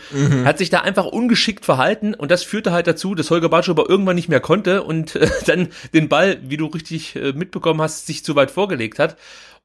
[0.46, 4.16] Hat sich da einfach ungeschickt verhalten und das führte halt dazu, dass Holger Bartschuber irgendwann
[4.16, 8.24] nicht mehr konnte und äh, dann den Ball, wie du richtig äh, mitbekommen hast, sich
[8.24, 9.18] zu weit vorgelegt hat.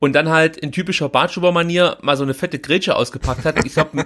[0.04, 3.63] Und dann halt in typischer Bartschuber-Manier mal so eine fette Grätsche ausgepackt hat.
[3.63, 4.06] Ich glaube,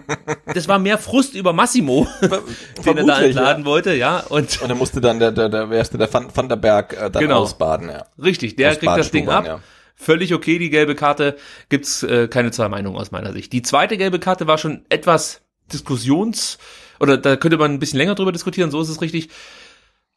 [0.53, 2.07] das war mehr Frust über Massimo,
[2.85, 3.67] den er da entladen ja.
[3.67, 4.19] wollte, ja.
[4.19, 6.57] Und Und dann musste dann der, der, der, wer ist der, der Van, Van der
[6.57, 7.39] Berg äh, dann Genau.
[7.39, 8.05] ausbaden, ja.
[8.23, 9.47] Richtig, der Aus kriegt das Ding ab.
[9.47, 9.59] Ja.
[9.95, 11.35] Völlig okay, die gelbe Karte.
[11.69, 13.51] Gibt's äh, keine zwei Meinungen aus meiner Sicht.
[13.51, 15.41] Die zweite gelbe Karte war schon etwas
[15.73, 16.59] Diskussions-
[16.99, 19.29] oder da könnte man ein bisschen länger drüber diskutieren, so ist es richtig.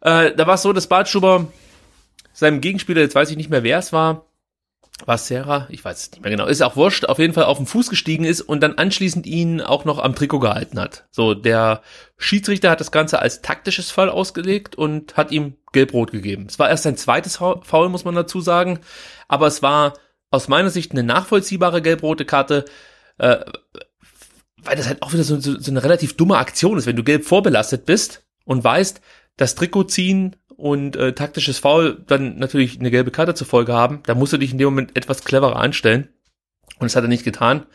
[0.02, 1.46] Äh, da war es so, dass Bartschuber
[2.34, 4.26] seinem Gegenspieler, jetzt weiß ich nicht mehr, wer es war,
[5.06, 5.66] war es Serra?
[5.70, 6.46] Ich weiß es nicht mehr genau.
[6.46, 9.60] Ist auch wurscht, auf jeden Fall auf den Fuß gestiegen ist und dann anschließend ihn
[9.60, 11.06] auch noch am Trikot gehalten hat.
[11.10, 11.82] So, der
[12.16, 16.46] Schiedsrichter hat das Ganze als taktisches Fall ausgelegt und hat ihm gelb-rot gegeben.
[16.48, 18.80] Es war erst sein zweites Foul, muss man dazu sagen,
[19.28, 19.94] aber es war
[20.30, 22.64] aus meiner Sicht eine nachvollziehbare gelb-rote Karte,
[23.18, 23.38] äh,
[24.62, 27.04] weil das halt auch wieder so, so, so eine relativ dumme Aktion ist, wenn du
[27.04, 29.00] gelb vorbelastet bist und weißt,
[29.36, 34.00] das Trikot ziehen und äh, taktisches Foul dann natürlich eine gelbe Karte zur Folge haben,
[34.04, 36.08] da musst du dich in dem Moment etwas cleverer anstellen.
[36.78, 37.66] Und das hat er nicht getan.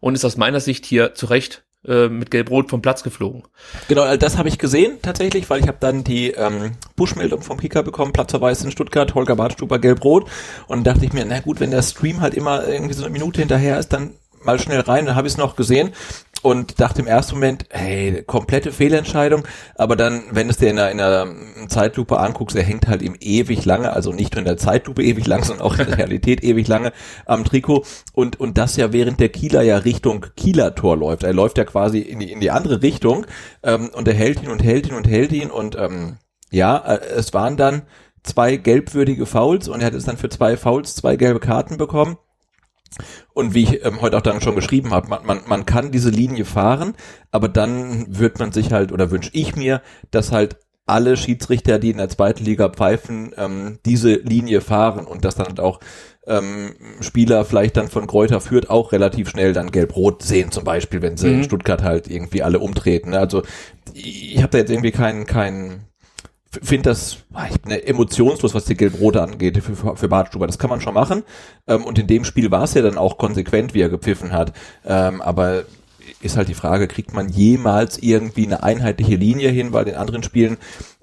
[0.00, 3.44] Und ist aus meiner Sicht hier zu Recht äh, mit Gelb-Rot vom Platz geflogen.
[3.88, 7.58] Genau, äh, das habe ich gesehen tatsächlich, weil ich habe dann die ähm, Push-Meldung vom
[7.58, 10.30] Kicker bekommen, Platzverweis in Stuttgart, Holger Badstuber gelb-rot.
[10.66, 13.40] Und dachte ich mir, na gut, wenn der Stream halt immer irgendwie so eine Minute
[13.40, 15.92] hinterher ist, dann mal schnell rein, dann habe ich es noch gesehen
[16.44, 19.44] und dachte im ersten Moment, hey, komplette Fehlentscheidung,
[19.76, 23.16] aber dann, wenn es dir in einer, in einer Zeitlupe anguckst, er hängt halt ihm
[23.18, 26.44] ewig lange, also nicht nur in der Zeitlupe ewig lang, sondern auch in der Realität
[26.44, 26.92] ewig lange
[27.24, 31.22] am Trikot und, und das ja während der Kieler ja Richtung Kieler Tor läuft.
[31.22, 33.24] Er läuft ja quasi in die, in die andere Richtung
[33.62, 36.18] ähm, und er hält ihn und hält ihn und hält ihn und ähm,
[36.50, 37.82] ja, äh, es waren dann
[38.22, 42.18] zwei gelbwürdige Fouls und er hat es dann für zwei Fouls zwei gelbe Karten bekommen.
[43.32, 46.10] Und wie ich ähm, heute auch dann schon geschrieben habe, man, man, man kann diese
[46.10, 46.94] Linie fahren,
[47.30, 51.90] aber dann wird man sich halt, oder wünsche ich mir, dass halt alle Schiedsrichter, die
[51.90, 55.80] in der zweiten Liga pfeifen, ähm, diese Linie fahren und dass dann halt auch
[56.26, 61.02] ähm, Spieler vielleicht dann von Kräuter führt auch relativ schnell dann gelb-rot sehen, zum Beispiel,
[61.02, 63.14] wenn sie in Stuttgart halt irgendwie alle umtreten.
[63.14, 63.42] Also
[63.94, 65.86] ich habe da jetzt irgendwie keinen, keinen
[66.62, 70.46] finde das ah, ich bin ja emotionslos, was die Gelb-Rote angeht für, für für Bartstuber.
[70.46, 71.22] Das kann man schon machen.
[71.66, 74.52] Ähm, und in dem Spiel war es ja dann auch konsequent, wie er gepfiffen hat.
[74.84, 75.64] Ähm, aber
[76.20, 80.22] ist halt die Frage, kriegt man jemals irgendwie eine einheitliche Linie hin, weil in anderen
[80.22, 80.58] Spielen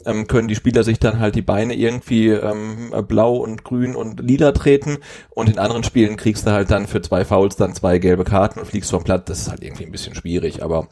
[0.06, 4.20] ähm, können die Spieler sich dann halt die Beine irgendwie ähm, blau und grün und
[4.20, 4.98] lila treten
[5.30, 8.60] und in anderen Spielen kriegst du halt dann für zwei Fouls dann zwei gelbe Karten
[8.60, 9.26] und fliegst vom Platz.
[9.26, 10.88] Das ist halt irgendwie ein bisschen schwierig, aber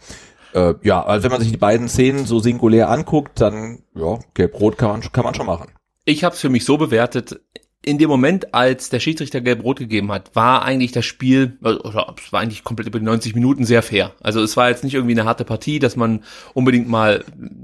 [0.53, 4.77] äh, ja, also wenn man sich die beiden Szenen so singulär anguckt, dann ja, gelb-rot
[4.77, 5.71] kann man, kann man schon machen.
[6.05, 7.39] Ich habe es für mich so bewertet,
[7.81, 12.13] in dem Moment, als der Schiedsrichter gelb-rot gegeben hat, war eigentlich das Spiel, äh, oder
[12.17, 14.13] es war eigentlich komplett über die 90 Minuten sehr fair.
[14.21, 17.23] Also es war jetzt nicht irgendwie eine harte Partie, dass man unbedingt mal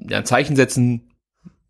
[0.10, 1.12] ja, ein Zeichen setzen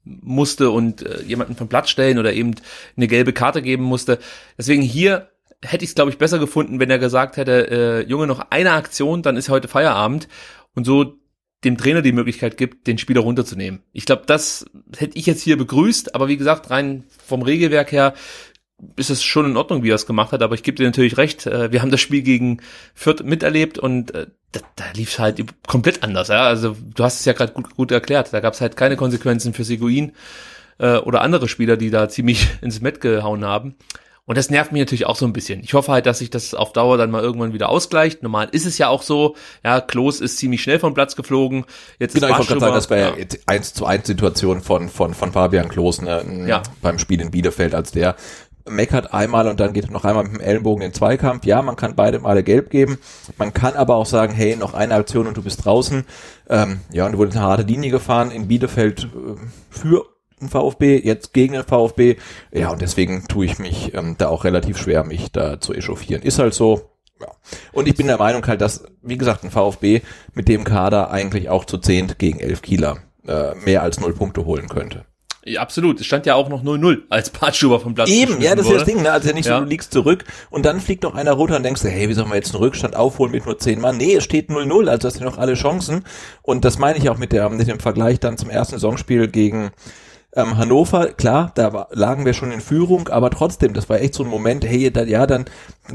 [0.04, 2.56] musste und äh, jemanden vom Platz stellen oder eben
[2.95, 4.19] eine gelbe Karte geben musste.
[4.58, 5.30] Deswegen hier
[5.63, 8.73] hätte ich es, glaube ich, besser gefunden, wenn er gesagt hätte, äh, Junge, noch eine
[8.73, 10.28] Aktion, dann ist heute Feierabend
[10.75, 11.17] und so
[11.63, 13.81] dem Trainer die Möglichkeit gibt, den Spieler runterzunehmen.
[13.91, 18.13] Ich glaube, das hätte ich jetzt hier begrüßt, aber wie gesagt, rein vom Regelwerk her
[18.97, 21.17] ist es schon in Ordnung, wie er es gemacht hat, aber ich gebe dir natürlich
[21.17, 22.59] recht, äh, wir haben das Spiel gegen
[22.93, 26.27] Fürth miterlebt und äh, da, da lief es halt komplett anders.
[26.27, 26.45] Ja?
[26.45, 29.53] Also du hast es ja gerade gut, gut erklärt, da gab es halt keine Konsequenzen
[29.53, 30.11] für Seguin
[30.77, 33.75] äh, oder andere Spieler, die da ziemlich ins Met gehauen haben.
[34.27, 35.61] Und das nervt mich natürlich auch so ein bisschen.
[35.63, 38.23] Ich hoffe halt, dass sich das auf Dauer dann mal irgendwann wieder ausgleicht.
[38.23, 39.35] Normal ist es ja auch so.
[39.63, 41.65] Ja, Klos ist ziemlich schnell vom Platz geflogen.
[41.99, 45.13] Jetzt genau, ich wollte gerade sagen, das wäre ja eins zu eins Situation von, von,
[45.13, 46.63] von Fabian Klos, ne, ja.
[46.81, 48.15] beim Spiel in Bielefeld, als der
[48.67, 51.45] meckert einmal und dann geht er noch einmal mit dem Ellenbogen in den Zweikampf.
[51.45, 52.97] Ja, man kann beide Male gelb geben.
[53.38, 56.03] Man kann aber auch sagen, hey, noch eine Aktion und du bist draußen.
[56.49, 59.07] Ähm, ja, und du wurdest eine harte Linie gefahren in Bielefeld äh,
[59.69, 62.17] für VfB, jetzt gegen den VfB.
[62.52, 66.21] Ja, und deswegen tue ich mich ähm, da auch relativ schwer, mich da zu echauffieren.
[66.21, 66.89] Ist halt so.
[67.21, 67.28] Ja.
[67.71, 70.02] Und ich bin der Meinung halt, dass, wie gesagt, ein VfB
[70.34, 74.45] mit dem Kader eigentlich auch zu zehnt gegen elf Kieler äh, mehr als null Punkte
[74.45, 75.06] holen könnte.
[75.48, 76.00] Ja, absolut.
[76.00, 78.86] Es stand ja auch noch 0-0, als Bartschuber vom Platz Eben, ja, das ist das
[78.86, 79.12] Ding, ne?
[79.12, 79.60] Also nicht ja.
[79.60, 82.13] so, du liegst zurück und dann fliegt noch einer runter und denkst du, hey, wie
[82.13, 83.98] soll man jetzt einen Rückstand aufholen mit nur 10 Mann?
[83.98, 86.04] Nee, es steht 0-0, also hast du noch alle Chancen.
[86.41, 89.69] Und das meine ich auch mit der, mit dem Vergleich dann zum ersten Saisonspiel gegen,
[90.36, 94.13] ähm, Hannover, klar, da war, lagen wir schon in Führung, aber trotzdem, das war echt
[94.13, 95.45] so ein Moment, hey, da, ja, dann,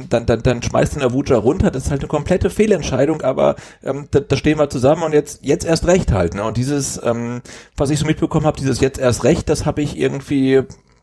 [0.09, 4.09] dann, dann, dann schmeißt den Avuja runter, das ist halt eine komplette Fehlentscheidung, aber ähm,
[4.11, 6.35] da, da stehen wir zusammen und jetzt, jetzt erst recht halt.
[6.35, 6.43] Ne?
[6.43, 7.43] Und dieses, ähm,
[7.77, 10.63] was ich so mitbekommen habe, dieses jetzt erst recht, das habe ich irgendwie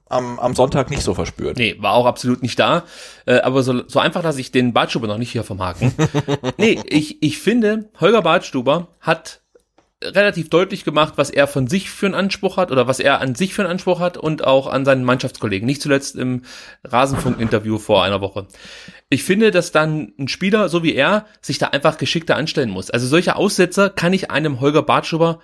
[0.09, 1.57] am, am Sonntag nicht so verspürt.
[1.57, 2.83] Nee, war auch absolut nicht da.
[3.25, 5.93] Äh, aber so, so einfach, dass ich den Bartstuber noch nicht hier vom Haken.
[6.57, 9.41] nee, ich, ich finde, Holger Bartstuber hat
[10.03, 13.33] relativ deutlich gemacht, was er von sich für einen Anspruch hat oder was er an
[13.33, 15.65] sich für einen Anspruch hat und auch an seinen Mannschaftskollegen.
[15.65, 16.43] Nicht zuletzt im
[16.83, 18.47] Rasenfunk-Interview vor einer Woche.
[19.09, 22.91] Ich finde, dass dann ein Spieler, so wie er, sich da einfach geschickter anstellen muss.
[22.91, 25.39] Also solche Aussetzer kann ich einem Holger Bartschuber,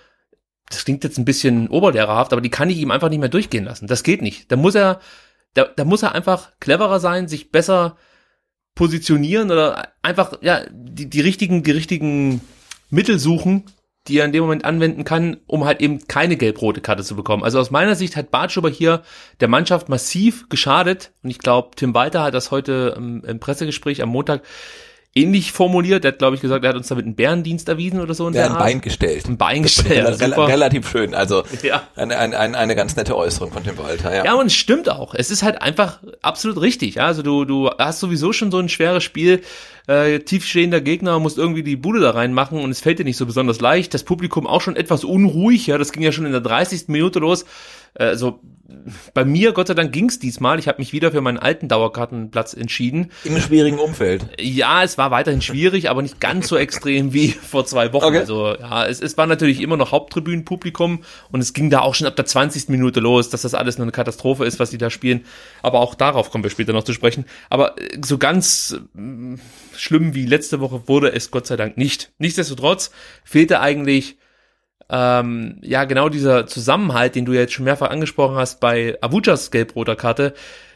[0.69, 3.65] das klingt jetzt ein bisschen oberlehrerhaft, aber die kann ich ihm einfach nicht mehr durchgehen
[3.65, 3.87] lassen.
[3.87, 4.51] Das geht nicht.
[4.51, 4.99] Da muss er,
[5.55, 7.97] da, da muss er einfach cleverer sein, sich besser
[8.75, 12.41] positionieren oder einfach, ja, die, die richtigen, die richtigen
[12.89, 13.65] Mittel suchen,
[14.07, 17.43] die er in dem Moment anwenden kann, um halt eben keine gelb-rote Karte zu bekommen.
[17.43, 19.03] Also aus meiner Sicht hat Bartschuber hier
[19.39, 24.01] der Mannschaft massiv geschadet und ich glaube, Tim Walter hat das heute im, im Pressegespräch
[24.01, 24.43] am Montag
[25.15, 26.05] ähnlich formuliert.
[26.05, 28.29] Er hat, glaube ich, gesagt, er hat uns damit einen Bärendienst erwiesen oder so.
[28.31, 29.27] Ja, ein Bein gestellt.
[29.27, 30.19] Ein Bein gestellt.
[30.21, 31.13] Rel rel relativ schön.
[31.13, 31.83] Also ja.
[31.95, 34.13] eine, eine, eine ganz nette Äußerung von Tim Walter.
[34.13, 34.25] Ja.
[34.25, 35.13] ja, und es stimmt auch.
[35.13, 36.95] Es ist halt einfach absolut richtig.
[36.95, 37.05] Ja?
[37.05, 39.41] Also du, du hast sowieso schon so ein schweres Spiel.
[39.85, 43.25] Äh, tiefstehender Gegner musst irgendwie die Bude da reinmachen und es fällt dir nicht so
[43.25, 43.93] besonders leicht.
[43.93, 45.67] Das Publikum auch schon etwas unruhig.
[45.67, 46.87] Ja, das ging ja schon in der 30.
[46.87, 47.45] Minute los.
[47.95, 48.39] Also
[49.13, 50.59] bei mir, Gott sei Dank, ging's diesmal.
[50.59, 53.11] Ich habe mich wieder für meinen alten Dauerkartenplatz entschieden.
[53.23, 54.25] Im schwierigen Umfeld.
[54.39, 58.05] Ja, es war weiterhin schwierig, aber nicht ganz so extrem wie vor zwei Wochen.
[58.05, 58.19] Okay.
[58.19, 62.07] Also ja, es, es war natürlich immer noch Haupttribünenpublikum und es ging da auch schon
[62.07, 62.69] ab der 20.
[62.69, 65.25] Minute los, dass das alles nur eine Katastrophe ist, was die da spielen.
[65.61, 67.25] Aber auch darauf kommen wir später noch zu sprechen.
[67.49, 69.37] Aber äh, so ganz äh,
[69.75, 72.11] schlimm wie letzte Woche wurde es Gott sei Dank nicht.
[72.17, 72.91] Nichtsdestotrotz
[73.23, 74.17] fehlte eigentlich
[74.89, 79.95] ähm, ja genau dieser Zusammenhalt, den du jetzt schon mehrfach angesprochen hast bei Avujas gelb-roter
[79.95, 80.33] Karte,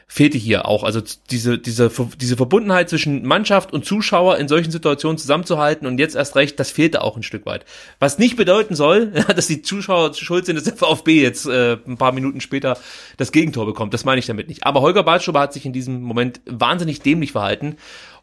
[0.09, 0.83] fehlte hier auch.
[0.83, 6.15] Also diese, diese, diese Verbundenheit zwischen Mannschaft und Zuschauer in solchen Situationen zusammenzuhalten und jetzt
[6.15, 7.65] erst recht, das fehlte auch ein Stück weit.
[7.99, 11.97] Was nicht bedeuten soll, dass die Zuschauer schuld sind, dass der VfB jetzt äh, ein
[11.97, 12.77] paar Minuten später
[13.17, 13.93] das Gegentor bekommt.
[13.93, 14.65] Das meine ich damit nicht.
[14.65, 17.75] Aber Holger Bartschuber hat sich in diesem Moment wahnsinnig dämlich verhalten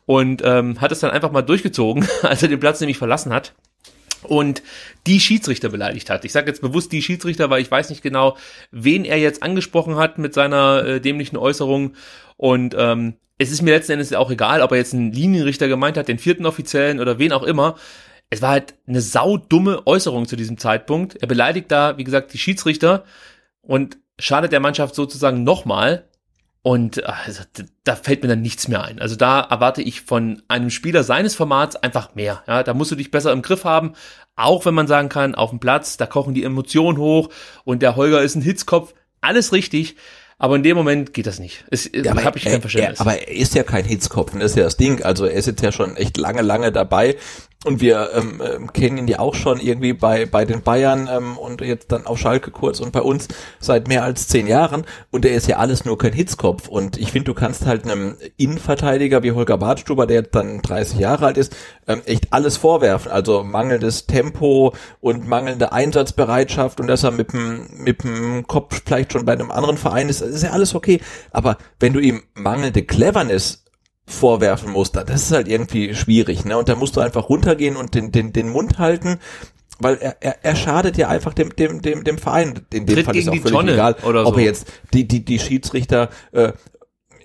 [0.06, 3.52] und ähm, hat es dann einfach mal durchgezogen, als er den Platz nämlich verlassen hat
[4.24, 4.62] und
[5.06, 6.24] die Schiedsrichter beleidigt hat.
[6.24, 8.36] Ich sage jetzt bewusst die Schiedsrichter, weil ich weiß nicht genau,
[8.70, 11.94] wen er jetzt angesprochen hat mit seiner äh, dämlichen Äußerung.
[12.36, 15.96] Und ähm, es ist mir letzten Endes auch egal, ob er jetzt einen Linienrichter gemeint
[15.96, 17.76] hat, den vierten Offiziellen oder wen auch immer.
[18.30, 21.16] Es war halt eine saudumme Äußerung zu diesem Zeitpunkt.
[21.16, 23.04] Er beleidigt da, wie gesagt, die Schiedsrichter
[23.60, 26.08] und schadet der Mannschaft sozusagen nochmal.
[26.66, 27.42] Und also,
[27.84, 28.98] da fällt mir dann nichts mehr ein.
[28.98, 32.42] Also da erwarte ich von einem Spieler seines Formats einfach mehr.
[32.46, 33.92] Ja, da musst du dich besser im Griff haben.
[34.34, 37.28] Auch wenn man sagen kann, auf dem Platz, da kochen die Emotionen hoch
[37.64, 38.94] und der Holger ist ein Hitzkopf.
[39.20, 39.96] Alles richtig.
[40.38, 41.66] Aber in dem Moment geht das nicht.
[41.70, 42.98] Es, ja, habe ich kein Verständnis.
[42.98, 45.02] Er, aber er ist ja kein Hitzkopf, das ist ja das Ding.
[45.02, 47.16] Also er ist jetzt ja schon echt lange, lange dabei.
[47.64, 51.38] Und wir ähm, ähm, kennen ihn ja auch schon irgendwie bei, bei den Bayern ähm,
[51.38, 54.84] und jetzt dann auf Schalke kurz und bei uns seit mehr als zehn Jahren.
[55.10, 56.68] Und er ist ja alles nur kein Hitzkopf.
[56.68, 61.26] Und ich finde, du kannst halt einem Innenverteidiger wie Holger Badstuber, der dann 30 Jahre
[61.26, 61.56] alt ist,
[61.88, 63.10] ähm, echt alles vorwerfen.
[63.10, 69.12] Also mangelndes Tempo und mangelnde Einsatzbereitschaft und dass er mit dem, mit dem Kopf vielleicht
[69.12, 71.00] schon bei einem anderen Verein ist, ist ja alles okay.
[71.30, 73.63] Aber wenn du ihm mangelnde Cleverness
[74.06, 74.92] vorwerfen muss.
[74.92, 76.58] Das ist halt irgendwie schwierig, ne?
[76.58, 79.18] Und da musst du einfach runtergehen und den, den, den Mund halten,
[79.78, 82.60] weil er, er, er schadet ja einfach dem, dem, dem, dem Verein.
[82.72, 84.40] In dem Tritt Fall ist auch völlig Tonne egal, oder ob so.
[84.40, 86.52] er jetzt die, die, die Schiedsrichter äh,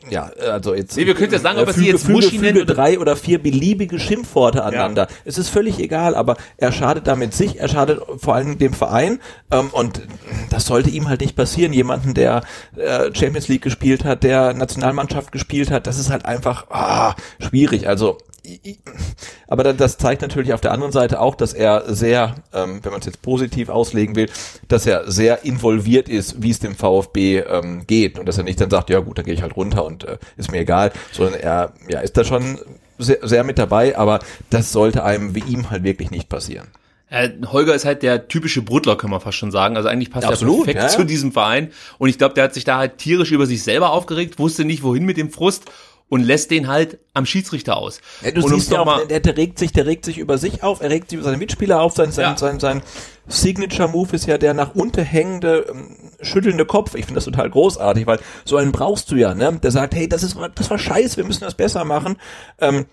[0.09, 0.95] ja, also jetzt.
[0.97, 3.41] Nee, wir können ja sagen, ob äh, sie jetzt Muschi nennt oder- drei oder vier
[3.41, 5.07] beliebige Schimpfworte aneinander.
[5.25, 9.19] Es ist völlig egal, aber er schadet damit sich, er schadet vor allem dem Verein
[9.51, 10.01] ähm, und
[10.49, 11.73] das sollte ihm halt nicht passieren.
[11.73, 12.43] Jemanden, der
[12.75, 17.87] äh, Champions League gespielt hat, der Nationalmannschaft gespielt hat, das ist halt einfach ah, schwierig.
[17.87, 18.17] Also
[19.47, 22.91] aber da- das zeigt natürlich auf der anderen Seite auch, dass er sehr, ähm, wenn
[22.91, 24.29] man es jetzt positiv auslegen will,
[24.67, 28.59] dass er sehr involviert ist, wie es dem VfB ähm, geht und dass er nicht
[28.61, 31.39] dann sagt, ja gut, dann gehe ich halt runter und äh, ist mir egal, sondern
[31.39, 32.59] er ja, ist da schon
[32.97, 36.67] sehr, sehr mit dabei, aber das sollte einem wie ihm halt wirklich nicht passieren.
[37.11, 39.77] Äh, Holger ist halt der typische Brudler, kann man fast schon sagen.
[39.77, 40.97] Also eigentlich passt Absolut, er perfekt ja.
[40.99, 41.71] zu diesem Verein.
[41.97, 44.83] Und ich glaube, der hat sich da halt tierisch über sich selber aufgeregt, wusste nicht,
[44.83, 45.63] wohin mit dem Frust
[46.09, 48.01] und lässt den halt am Schiedsrichter aus.
[48.21, 50.63] Ja, du und siehst ja auch, der, der regt sich, der regt sich über sich
[50.63, 52.37] auf, er regt sich über seine Mitspieler auf, sein, sein, Ja.
[52.37, 52.81] sein, sein
[53.27, 56.95] Signature-Move ist ja der nach unten hängende, ähm, schüttelnde Kopf.
[56.95, 59.59] Ich finde das total großartig, weil so einen brauchst du ja, ne?
[59.61, 62.17] Der sagt, hey, das ist, das war scheiße, wir müssen das besser machen.
[62.59, 62.87] Ähm,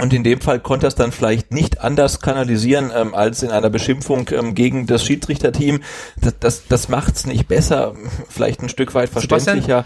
[0.00, 3.50] und in dem Fall konnte er es dann vielleicht nicht anders kanalisieren ähm, als in
[3.50, 5.80] einer Beschimpfung ähm, gegen das Schiedsrichterteam.
[6.20, 7.94] Das, das, das macht's nicht besser,
[8.28, 9.84] vielleicht ein Stück weit Sebastian?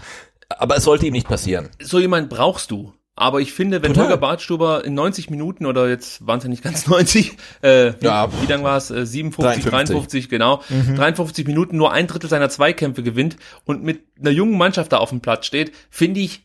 [0.59, 1.69] Aber es sollte ihm nicht passieren.
[1.81, 2.93] so jemand brauchst du.
[3.15, 4.05] Aber ich finde, wenn Total.
[4.05, 8.05] Holger Bartstuber in 90 Minuten oder jetzt waren es ja nicht ganz 90, äh, wie,
[8.05, 8.27] Ja.
[8.41, 8.89] wie lang war es?
[8.89, 9.69] Äh, 57, 53.
[9.69, 10.63] 53, genau.
[10.95, 15.09] 53 Minuten nur ein Drittel seiner Zweikämpfe gewinnt und mit einer jungen Mannschaft da auf
[15.09, 16.41] dem Platz steht, finde ich,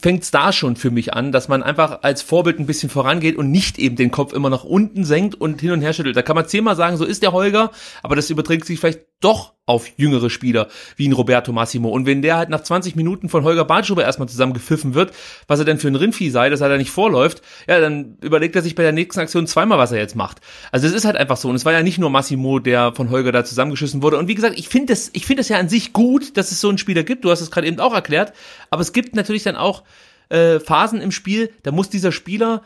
[0.00, 3.36] fängt es da schon für mich an, dass man einfach als Vorbild ein bisschen vorangeht
[3.36, 6.16] und nicht eben den Kopf immer nach unten senkt und hin und her schüttelt.
[6.16, 7.70] Da kann man zehnmal sagen, so ist der Holger,
[8.02, 11.88] aber das überträgt sich vielleicht doch auf jüngere Spieler wie ein Roberto Massimo.
[11.88, 15.12] Und wenn der halt nach 20 Minuten von Holger Bartschuber erstmal zusammen gepfiffen wird,
[15.48, 18.54] was er denn für ein Rindvieh sei, dass er da nicht vorläuft, ja, dann überlegt
[18.54, 20.40] er sich bei der nächsten Aktion zweimal, was er jetzt macht.
[20.70, 21.48] Also es ist halt einfach so.
[21.48, 24.18] Und es war ja nicht nur Massimo, der von Holger da zusammengeschissen wurde.
[24.18, 26.60] Und wie gesagt, ich finde es, ich finde es ja an sich gut, dass es
[26.60, 27.24] so einen Spieler gibt.
[27.24, 28.32] Du hast es gerade eben auch erklärt.
[28.70, 29.82] Aber es gibt natürlich dann auch
[30.28, 32.62] äh, Phasen im Spiel, da muss dieser Spieler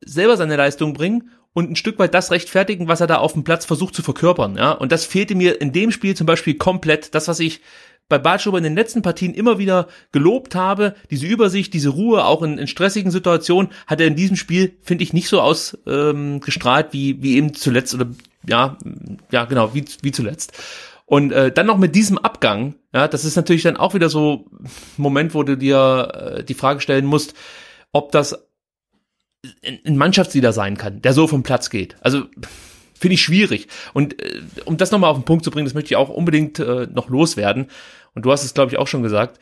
[0.00, 3.44] selber seine Leistung bringen und ein Stück weit das rechtfertigen, was er da auf dem
[3.44, 4.56] Platz versucht zu verkörpern.
[4.56, 4.72] Ja?
[4.72, 7.14] Und das fehlte mir in dem Spiel zum Beispiel komplett.
[7.14, 7.60] Das, was ich
[8.08, 12.42] bei Bartschuber in den letzten Partien immer wieder gelobt habe, diese Übersicht, diese Ruhe, auch
[12.42, 16.92] in, in stressigen Situationen, hat er in diesem Spiel, finde ich, nicht so ausgestrahlt ähm,
[16.92, 18.06] wie, wie eben zuletzt oder
[18.46, 18.78] ja,
[19.30, 20.52] ja, genau, wie, wie zuletzt.
[21.04, 24.46] Und äh, dann noch mit diesem Abgang, ja, das ist natürlich dann auch wieder so
[24.52, 27.34] ein Moment, wo du dir äh, die Frage stellen musst,
[27.92, 28.47] ob das
[29.64, 31.96] ein Mannschaftsleader sein kann, der so vom Platz geht.
[32.00, 32.24] Also
[32.94, 33.68] finde ich schwierig.
[33.94, 36.58] Und äh, um das nochmal auf den Punkt zu bringen, das möchte ich auch unbedingt
[36.58, 37.68] äh, noch loswerden.
[38.14, 39.38] Und du hast es, glaube ich, auch schon gesagt.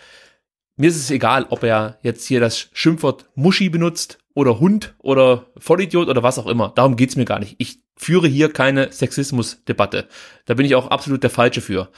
[0.77, 5.47] Mir ist es egal, ob er jetzt hier das Schimpfwort Muschi benutzt oder Hund oder
[5.57, 6.73] Vollidiot oder was auch immer.
[6.75, 7.55] Darum geht's mir gar nicht.
[7.57, 10.07] Ich führe hier keine Sexismusdebatte.
[10.45, 11.89] Da bin ich auch absolut der Falsche für.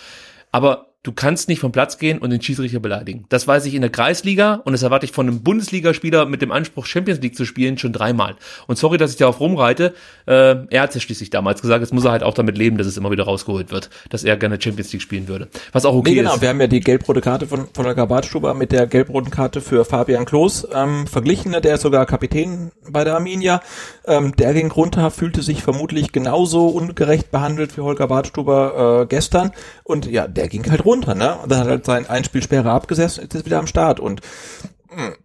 [0.53, 3.25] Aber du kannst nicht vom Platz gehen und den Schiedsrichter beleidigen.
[3.31, 6.53] Das weiß ich in der Kreisliga und das erwarte ich von einem Bundesligaspieler mit dem
[6.53, 8.37] Anspruch, Champions League zu spielen, schon dreimal.
[8.67, 9.95] Und sorry, dass ich darauf rumreite.
[10.27, 12.77] Äh, er hat es ja schließlich damals gesagt, jetzt muss er halt auch damit leben,
[12.77, 15.49] dass es immer wieder rausgeholt wird, dass er gerne Champions League spielen würde.
[15.73, 16.35] Was auch okay Nee, genau.
[16.35, 16.43] ist.
[16.43, 19.87] Wir haben ja die gelb-rote Karte von, von der Gabatstuber mit der gelb-roten Karte für
[19.87, 21.53] Fabian Klos ähm, verglichen.
[21.53, 23.63] Der ist sogar Kapitän bei der Arminia.
[24.07, 29.53] Ähm, der ging runter, fühlte sich vermutlich genauso ungerecht behandelt wie Holger Bartstuber äh, gestern.
[29.85, 31.37] Und ja, der ging halt runter, ne?
[31.43, 34.01] Und dann hat halt sein Einspielsperre abgesessen, jetzt ist wieder am Start.
[34.01, 34.21] Und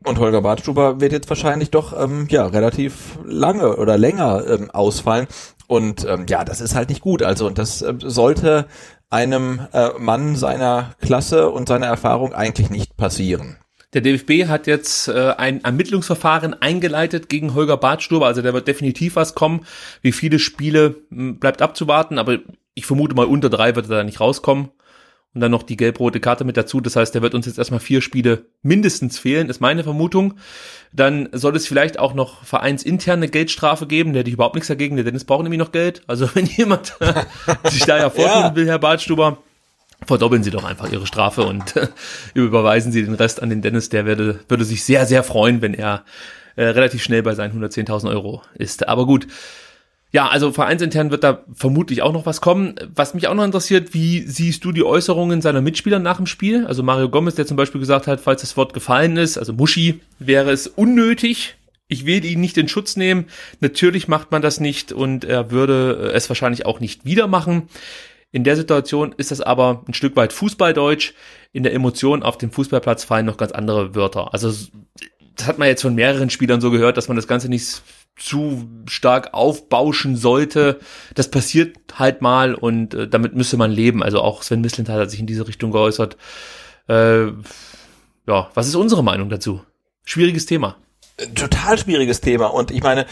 [0.03, 5.27] und Holger Bartstuber wird jetzt wahrscheinlich doch ähm, ja relativ lange oder länger ähm, ausfallen.
[5.67, 7.23] Und ähm, ja, das ist halt nicht gut.
[7.23, 8.67] Also das äh, sollte
[9.09, 13.57] einem äh, Mann seiner Klasse und seiner Erfahrung eigentlich nicht passieren.
[13.93, 19.15] Der DFB hat jetzt äh, ein Ermittlungsverfahren eingeleitet gegen Holger Bartstuber, also da wird definitiv
[19.15, 19.65] was kommen.
[20.01, 22.39] Wie viele Spiele mh, bleibt abzuwarten, aber
[22.73, 24.69] ich vermute mal unter drei wird er da nicht rauskommen.
[25.33, 26.79] Und dann noch die gelb-rote Karte mit dazu.
[26.79, 30.35] Das heißt, der wird uns jetzt erstmal vier Spiele mindestens fehlen, ist meine Vermutung.
[30.91, 34.13] Dann soll es vielleicht auch noch vereinsinterne Geldstrafe geben.
[34.13, 34.95] Der hätte ich überhaupt nichts dagegen.
[34.95, 36.03] Der Dennis braucht nämlich noch Geld.
[36.07, 36.95] Also wenn jemand
[37.65, 39.39] sich da ja vortun will, Herr Bartstuber,
[40.05, 41.73] verdoppeln Sie doch einfach Ihre Strafe und
[42.35, 43.89] überweisen Sie den Rest an den Dennis.
[43.89, 46.03] Der würde, würde sich sehr, sehr freuen, wenn er
[46.55, 48.87] äh, relativ schnell bei seinen 110.000 Euro ist.
[48.87, 49.25] Aber gut,
[50.13, 52.75] ja, also vereinsintern wird da vermutlich auch noch was kommen.
[52.93, 56.67] Was mich auch noch interessiert, wie siehst du die Äußerungen seiner Mitspieler nach dem Spiel?
[56.67, 60.01] Also Mario Gomez, der zum Beispiel gesagt hat, falls das Wort gefallen ist, also Muschi,
[60.19, 61.55] wäre es unnötig.
[61.87, 63.25] Ich will ihn nicht in Schutz nehmen.
[63.59, 67.63] Natürlich macht man das nicht und er würde es wahrscheinlich auch nicht wieder machen.
[68.31, 71.13] In der Situation ist das aber ein Stück weit Fußballdeutsch.
[71.53, 74.31] In der Emotion auf dem Fußballplatz fallen noch ganz andere Wörter.
[74.31, 74.53] Also
[75.35, 77.81] das hat man jetzt von mehreren Spielern so gehört, dass man das Ganze nicht
[78.15, 80.79] zu stark aufbauschen sollte.
[81.15, 84.03] Das passiert halt mal und äh, damit müsste man leben.
[84.03, 86.17] Also auch Sven Mislintat hat sich in diese Richtung geäußert.
[86.87, 87.27] Äh,
[88.25, 89.61] ja, was ist unsere Meinung dazu?
[90.05, 90.77] Schwieriges Thema
[91.35, 92.47] total schwieriges Thema.
[92.47, 93.05] Und ich meine,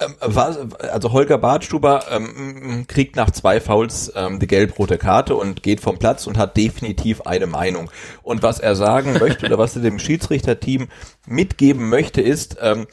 [0.00, 5.62] ähm, was, also Holger Bartstuber ähm, kriegt nach zwei Fouls ähm, die gelb-rote Karte und
[5.62, 7.90] geht vom Platz und hat definitiv eine Meinung.
[8.22, 10.88] Und was er sagen möchte oder was er dem Schiedsrichterteam
[11.26, 12.86] mitgeben möchte, ist, ähm,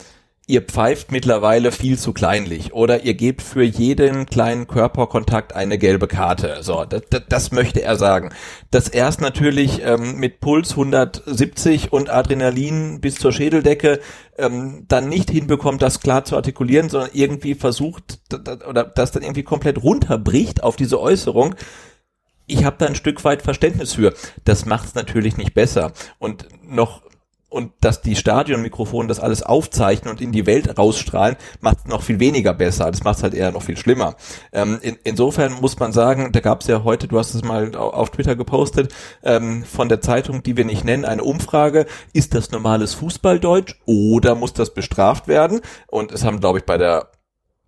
[0.48, 6.08] ihr pfeift mittlerweile viel zu kleinlich oder ihr gebt für jeden kleinen Körperkontakt eine gelbe
[6.08, 6.58] Karte.
[6.62, 8.30] So, das, das, das möchte er sagen.
[8.70, 14.00] Dass er es natürlich ähm, mit Puls 170 und Adrenalin bis zur Schädeldecke
[14.38, 18.20] ähm, dann nicht hinbekommt, das klar zu artikulieren, sondern irgendwie versucht
[18.68, 21.56] oder das dann irgendwie komplett runterbricht auf diese Äußerung.
[22.46, 24.14] Ich habe da ein Stück weit Verständnis für.
[24.44, 25.94] Das macht es natürlich nicht besser.
[26.20, 27.02] Und noch
[27.56, 32.02] und dass die Stadionmikrofone das alles aufzeichnen und in die Welt rausstrahlen, macht es noch
[32.02, 32.92] viel weniger besser.
[32.92, 34.18] Das macht es halt eher noch viel schlimmer.
[34.52, 37.74] Ähm, in, insofern muss man sagen, da gab es ja heute, du hast es mal
[37.76, 38.94] auf Twitter gepostet,
[39.24, 44.36] ähm, von der Zeitung, die wir nicht nennen, eine Umfrage, ist das normales Fußballdeutsch oder
[44.36, 45.62] muss das bestraft werden?
[45.88, 47.08] Und es haben, glaube ich, bei der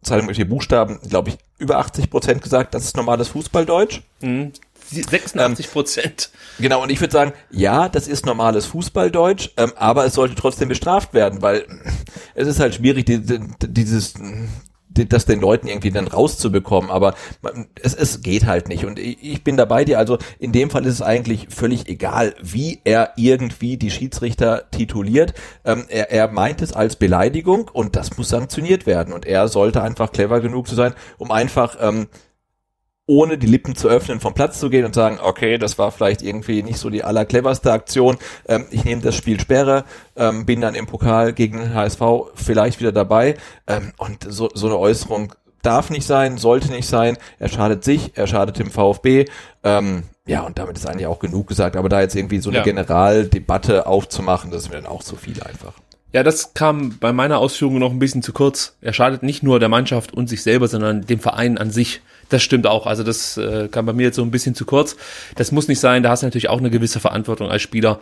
[0.01, 4.01] Zeitung mit vier Buchstaben, glaube ich, über 80 Prozent gesagt, das ist normales Fußballdeutsch.
[4.21, 4.51] Mhm.
[4.89, 6.29] 86 Prozent.
[6.57, 10.35] Ähm, genau, und ich würde sagen, ja, das ist normales Fußballdeutsch, ähm, aber es sollte
[10.35, 11.65] trotzdem bestraft werden, weil
[12.35, 14.15] es ist halt schwierig, die, die, dieses
[15.05, 17.15] das den Leuten irgendwie dann rauszubekommen, aber
[17.81, 18.85] es, es geht halt nicht.
[18.85, 22.35] Und ich, ich bin dabei dir, also in dem Fall ist es eigentlich völlig egal,
[22.41, 25.33] wie er irgendwie die Schiedsrichter tituliert.
[25.65, 29.13] Ähm, er, er meint es als Beleidigung und das muss sanktioniert werden.
[29.13, 32.07] Und er sollte einfach clever genug zu sein, um einfach ähm,
[33.07, 36.21] ohne die Lippen zu öffnen, vom Platz zu gehen und sagen, okay, das war vielleicht
[36.21, 38.17] irgendwie nicht so die allercleverste Aktion.
[38.47, 39.85] Ähm, ich nehme das Spiel Sperre,
[40.15, 42.01] ähm, bin dann im Pokal gegen den HSV
[42.35, 43.35] vielleicht wieder dabei.
[43.65, 47.17] Ähm, und so, so eine Äußerung darf nicht sein, sollte nicht sein.
[47.39, 49.25] Er schadet sich, er schadet dem VfB.
[49.63, 51.77] Ähm, ja, und damit ist eigentlich auch genug gesagt.
[51.77, 52.63] Aber da jetzt irgendwie so eine ja.
[52.63, 55.73] Generaldebatte aufzumachen, das ist mir dann auch zu viel einfach.
[56.13, 58.75] Ja, das kam bei meiner Ausführung noch ein bisschen zu kurz.
[58.81, 62.01] Er schadet nicht nur der Mannschaft und sich selber, sondern dem Verein an sich.
[62.29, 62.85] Das stimmt auch.
[62.85, 64.95] Also das äh, kam bei mir jetzt so ein bisschen zu kurz.
[65.35, 66.03] Das muss nicht sein.
[66.03, 67.99] Da hast du natürlich auch eine gewisse Verantwortung als Spieler,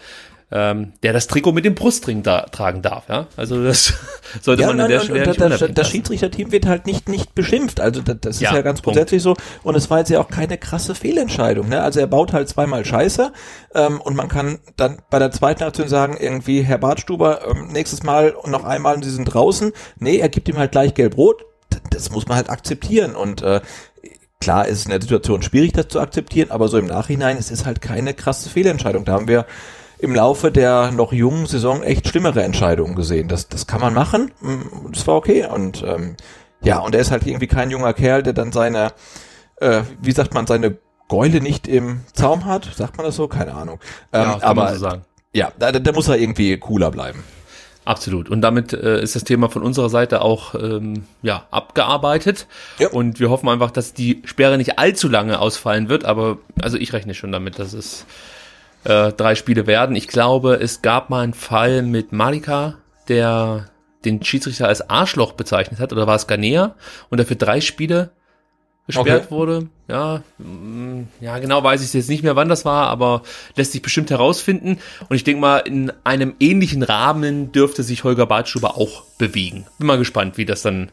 [0.51, 3.09] ähm, der das Trikot mit dem Brustring da, tragen darf.
[3.09, 3.93] Ja, also das
[4.41, 7.79] sollte ja, man in der Stelle nicht Das, das Schiedsrichterteam wird halt nicht nicht beschimpft.
[7.79, 8.97] Also das, das ist ja, ja ganz Punkt.
[8.97, 9.35] grundsätzlich so.
[9.63, 11.69] Und es war jetzt ja auch keine krasse Fehlentscheidung.
[11.69, 11.81] Ne?
[11.81, 13.31] Also er baut halt zweimal Scheiße
[13.73, 18.03] ähm, und man kann dann bei der zweiten Aktion sagen irgendwie Herr Bartstuber ähm, nächstes
[18.03, 19.71] Mal und noch einmal und Sie sind draußen.
[19.99, 21.43] Nee, er gibt ihm halt gleich gelb-rot.
[21.89, 23.61] Das muss man halt akzeptieren und äh,
[24.45, 27.65] klar ist in der Situation schwierig, das zu akzeptieren, aber so im Nachhinein, es ist
[27.65, 29.03] halt keine krasse Fehlentscheidung.
[29.03, 29.47] Da haben wir
[29.97, 33.27] im Laufe der noch jungen Saison echt schlimmere Entscheidungen gesehen.
[33.27, 35.47] Das, das kann man machen, mm, das war okay.
[35.47, 36.15] Und ähm,
[36.61, 38.91] ja, und er ist halt irgendwie kein junger Kerl, der dann seine,
[39.55, 40.77] äh, wie sagt man, seine
[41.09, 42.69] Gäule nicht im Zaum hat.
[42.75, 43.27] Sagt man das so?
[43.27, 43.79] Keine Ahnung.
[44.13, 44.89] Ähm, ja, aber so
[45.33, 47.23] ja, da, da muss er irgendwie cooler bleiben.
[47.85, 48.29] Absolut.
[48.29, 52.47] Und damit äh, ist das Thema von unserer Seite auch ähm, ja, abgearbeitet.
[52.79, 52.89] Ja.
[52.89, 56.03] Und wir hoffen einfach, dass die Sperre nicht allzu lange ausfallen wird.
[56.03, 58.07] Aber also ich rechne schon damit, dass es
[58.85, 59.95] äh, drei Spiele werden.
[59.95, 62.75] Ich glaube, es gab mal einen Fall mit Malika,
[63.07, 63.67] der
[64.03, 66.75] den Schiedsrichter als Arschloch bezeichnet hat, oder war es Ganea,
[67.09, 68.11] und dafür drei Spiele
[68.87, 69.31] gesperrt okay.
[69.31, 69.67] wurde.
[69.87, 73.23] Ja, mm, ja, genau weiß ich jetzt nicht mehr, wann das war, aber
[73.55, 74.79] lässt sich bestimmt herausfinden.
[75.09, 79.65] Und ich denke mal, in einem ähnlichen Rahmen dürfte sich Holger Badstuber auch bewegen.
[79.77, 80.91] Bin mal gespannt, wie das dann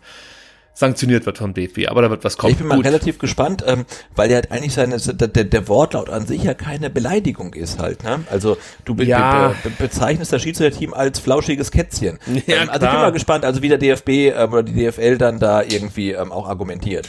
[0.75, 2.53] sanktioniert wird vom DFB, aber da wird was kommen.
[2.53, 2.87] Ich bin mal Gut.
[2.87, 3.85] relativ gespannt, ähm,
[4.17, 8.03] weil der halt eigentlich seine, der, der Wortlaut an sich ja keine Beleidigung ist halt,
[8.05, 8.25] ne?
[8.31, 9.49] Also du be ja.
[9.49, 12.19] be be bezeichnest das Schiedsrichterteam als flauschiges Kätzchen.
[12.47, 15.19] Ja, ähm, also ich bin mal gespannt, also wie der DFB ähm, oder die DFL
[15.19, 17.09] dann da irgendwie ähm, auch argumentiert.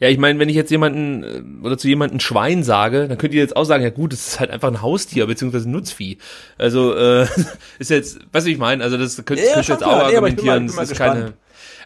[0.00, 3.34] Ja, ich meine, wenn ich jetzt jemanden äh, oder zu jemandem Schwein sage, dann könnt
[3.34, 6.18] ihr jetzt auch sagen, ja gut, das ist halt einfach ein Haustier beziehungsweise ein Nutzvieh.
[6.56, 7.26] Also äh,
[7.78, 9.96] ist jetzt, was ich meine, also das könnt, Ja, könnt ihr jetzt auch.
[9.96, 10.66] Nee, argumentieren.
[10.66, 11.14] mal das ist gespannt.
[11.20, 11.32] keine.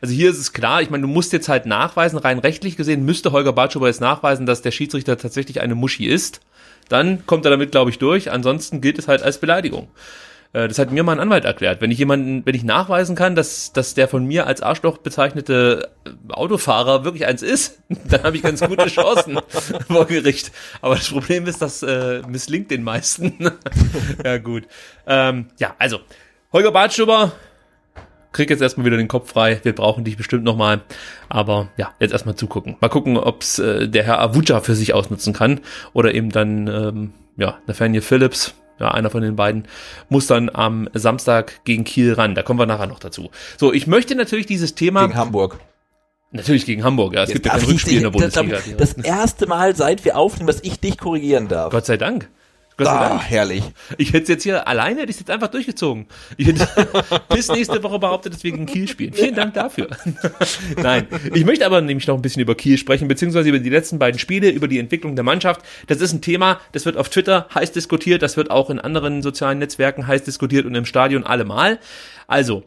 [0.03, 3.05] Also hier ist es klar, ich meine, du musst jetzt halt nachweisen, rein rechtlich gesehen
[3.05, 6.41] müsste Holger Bartschuber jetzt nachweisen, dass der Schiedsrichter tatsächlich eine Muschi ist.
[6.89, 8.31] Dann kommt er damit, glaube ich, durch.
[8.31, 9.89] Ansonsten gilt es halt als Beleidigung.
[10.53, 11.81] Äh, Das hat mir mal ein Anwalt erklärt.
[11.81, 15.91] Wenn ich jemanden, wenn ich nachweisen kann, dass, dass der von mir als Arschloch bezeichnete
[16.05, 19.39] äh, Autofahrer wirklich eins ist, dann habe ich ganz gute Chancen
[19.89, 20.53] vor Gericht.
[20.81, 23.51] Aber das Problem ist, das äh, misslingt den meisten.
[24.25, 24.65] ja, gut.
[25.07, 26.01] Ähm, ja, also,
[26.53, 27.33] Holger Bartschuber,
[28.33, 29.61] krieg jetzt erstmal wieder den Kopf frei.
[29.63, 30.81] Wir brauchen dich bestimmt nochmal.
[31.29, 32.77] Aber ja, jetzt erstmal zugucken.
[32.81, 35.61] Mal gucken, ob's äh, der Herr Avuja für sich ausnutzen kann.
[35.93, 39.65] Oder eben dann, ähm, ja, Nathaniel Phillips, ja, einer von den beiden,
[40.09, 42.35] muss dann am Samstag gegen Kiel ran.
[42.35, 43.31] Da kommen wir nachher noch dazu.
[43.57, 45.07] So, ich möchte natürlich dieses Thema.
[45.07, 45.59] Gegen Hamburg.
[46.33, 47.23] natürlich gegen Hamburg, ja.
[47.23, 48.59] Es gibt ja kein ich Rückspiel in der Bundesliga.
[48.77, 51.73] Das, das erste Mal, seit wir aufnehmen, dass ich dich korrigieren darf.
[51.73, 52.29] Gott sei Dank.
[52.77, 53.23] Gott sei Ah, Dank.
[53.31, 53.63] herrlich.
[53.99, 56.07] Ich hätte es jetzt hier alleine, hätte ich jetzt einfach durchgezogen.
[56.37, 56.67] Ich hätte
[57.29, 59.13] bis nächste Woche behauptet, dass wir gegen Kiel spielen.
[59.13, 59.89] Vielen Dank dafür.
[60.83, 63.99] Nein, ich möchte aber nämlich noch ein bisschen über Kiel sprechen, beziehungsweise über die letzten
[63.99, 65.61] beiden Spiele, über die Entwicklung der Mannschaft.
[65.87, 69.23] Das ist ein Thema, das wird auf Twitter heiß diskutiert, das wird auch in anderen
[69.23, 71.79] sozialen Netzwerken heiß diskutiert und im Stadion allemal.
[72.27, 72.63] Also,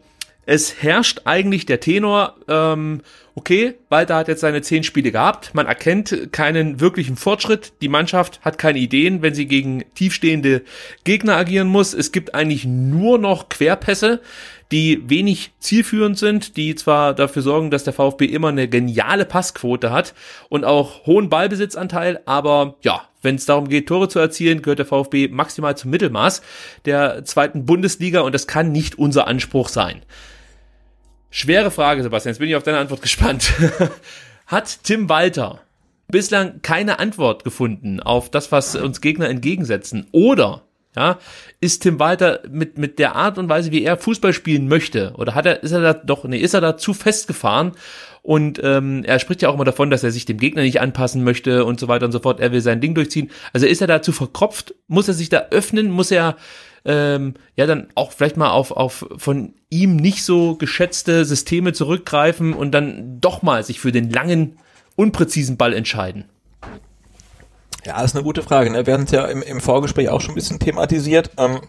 [0.45, 3.01] es herrscht eigentlich der Tenor, ähm,
[3.33, 8.39] okay, Walter hat jetzt seine zehn Spiele gehabt, man erkennt keinen wirklichen Fortschritt, die Mannschaft
[8.41, 10.61] hat keine Ideen, wenn sie gegen tiefstehende
[11.03, 11.93] Gegner agieren muss.
[11.93, 14.21] Es gibt eigentlich nur noch Querpässe,
[14.71, 19.91] die wenig zielführend sind, die zwar dafür sorgen, dass der VfB immer eine geniale Passquote
[19.91, 20.13] hat
[20.49, 24.85] und auch hohen Ballbesitzanteil, aber ja, wenn es darum geht, Tore zu erzielen, gehört der
[24.85, 26.41] VfB maximal zum Mittelmaß
[26.85, 30.03] der zweiten Bundesliga und das kann nicht unser Anspruch sein.
[31.37, 32.31] Schwere Frage, Sebastian.
[32.31, 33.51] Jetzt bin ich auf deine Antwort gespannt.
[34.47, 35.59] Hat Tim Walter
[36.07, 40.07] bislang keine Antwort gefunden auf das, was uns Gegner entgegensetzen?
[40.13, 40.61] Oder
[40.95, 41.19] ja,
[41.59, 45.35] ist Tim Walter mit, mit der Art und Weise, wie er Fußball spielen möchte, oder
[45.35, 47.73] hat er, ist er da doch, nee, ist er da zu festgefahren?
[48.21, 51.25] Und ähm, er spricht ja auch immer davon, dass er sich dem Gegner nicht anpassen
[51.25, 52.39] möchte und so weiter und so fort.
[52.39, 53.29] Er will sein Ding durchziehen.
[53.51, 54.73] Also ist er da zu verkropft?
[54.87, 55.91] Muss er sich da öffnen?
[55.91, 56.37] Muss er
[56.85, 62.53] ähm, ja dann auch vielleicht mal auf, auf von ihm nicht so geschätzte Systeme zurückgreifen
[62.53, 64.57] und dann doch mal sich für den langen,
[64.95, 66.25] unpräzisen Ball entscheiden?
[67.85, 68.71] Ja, das ist eine gute Frage.
[68.71, 68.85] Ne?
[68.85, 71.31] Wir hatten es ja im, im Vorgespräch auch schon ein bisschen thematisiert.
[71.37, 71.61] Ähm,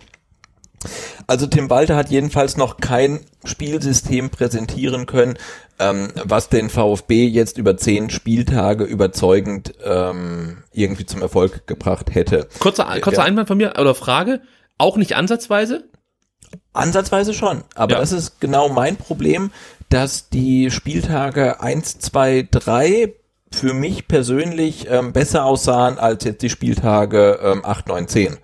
[1.26, 5.36] also Tim Walter hat jedenfalls noch kein Spielsystem präsentieren können,
[5.78, 12.48] ähm, was den VfB jetzt über zehn Spieltage überzeugend ähm, irgendwie zum Erfolg gebracht hätte.
[12.60, 13.24] Kurzer, kurzer Ja.
[13.24, 14.40] Einwand von mir oder Frage,
[14.78, 15.88] auch nicht ansatzweise?
[16.72, 17.64] Ansatzweise schon.
[17.74, 18.00] Aber Ja.
[18.00, 19.50] das ist genau mein Problem,
[19.88, 23.14] dass die Spieltage 1, 2, 3
[23.52, 28.36] für mich persönlich ähm, besser aussahen als jetzt die Spieltage ähm, 8, 9, 10.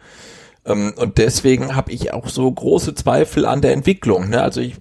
[0.65, 4.29] Ähm, und deswegen habe ich auch so große Zweifel an der Entwicklung.
[4.31, 4.41] Ne?
[4.41, 4.77] Also ich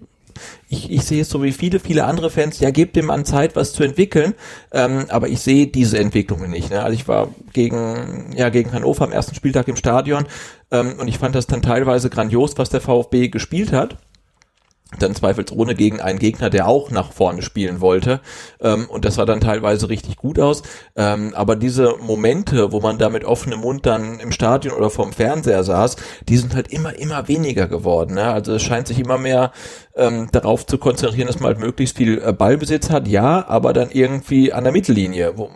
[0.69, 3.55] ich, ich sehe es so wie viele, viele andere Fans, ja, gebt dem Mann Zeit,
[3.55, 4.33] was zu entwickeln,
[4.71, 6.69] ähm, aber ich sehe diese Entwicklungen nicht.
[6.69, 6.81] Ne?
[6.81, 10.25] Also ich war gegen, ja, gegen Hannover am ersten Spieltag im Stadion
[10.71, 13.97] ähm, und ich fand das dann teilweise grandios, was der VfB gespielt hat.
[14.99, 18.19] Dann zweifelsohne gegen einen Gegner, der auch nach vorne spielen wollte.
[18.59, 20.63] Ähm, und das sah dann teilweise richtig gut aus.
[20.95, 25.13] Ähm, aber diese Momente, wo man da mit offenem Mund dann im Stadion oder vorm
[25.13, 25.95] Fernseher saß,
[26.27, 28.15] die sind halt immer, immer weniger geworden.
[28.15, 28.25] Ne?
[28.25, 29.51] Also es scheint sich immer mehr
[29.95, 33.91] ähm, darauf zu konzentrieren, dass man halt möglichst viel äh, Ballbesitz hat, ja, aber dann
[33.91, 35.37] irgendwie an der Mittellinie.
[35.37, 35.49] Wo,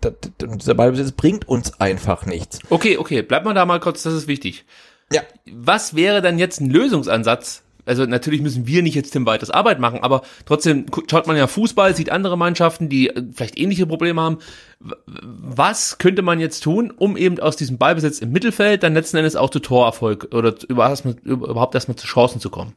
[0.00, 2.58] das, dieser Ballbesitz bringt uns einfach nichts.
[2.70, 4.64] Okay, okay, bleib mal da mal kurz, das ist wichtig.
[5.12, 5.22] Ja,
[5.52, 7.62] Was wäre dann jetzt ein Lösungsansatz?
[7.84, 11.46] Also natürlich müssen wir nicht jetzt Tim Walters Arbeit machen, aber trotzdem schaut man ja
[11.46, 14.38] Fußball, sieht andere Mannschaften, die äh, vielleicht ähnliche Probleme haben.
[14.78, 19.36] Was könnte man jetzt tun, um eben aus diesem Ballbesitz im Mittelfeld dann letzten Endes
[19.36, 22.74] auch zu Torerfolg oder überhaupt erstmal, überhaupt erstmal zu Chancen zu kommen?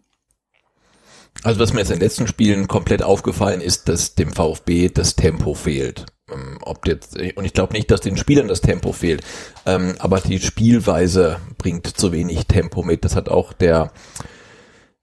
[1.43, 5.15] Also was mir jetzt in den letzten Spielen komplett aufgefallen ist, dass dem VfB das
[5.15, 6.05] Tempo fehlt.
[6.31, 9.21] Ähm, Ob jetzt, und ich glaube nicht, dass den Spielern das Tempo fehlt,
[9.65, 13.05] ähm, aber die Spielweise bringt zu wenig Tempo mit.
[13.05, 13.91] Das hat auch der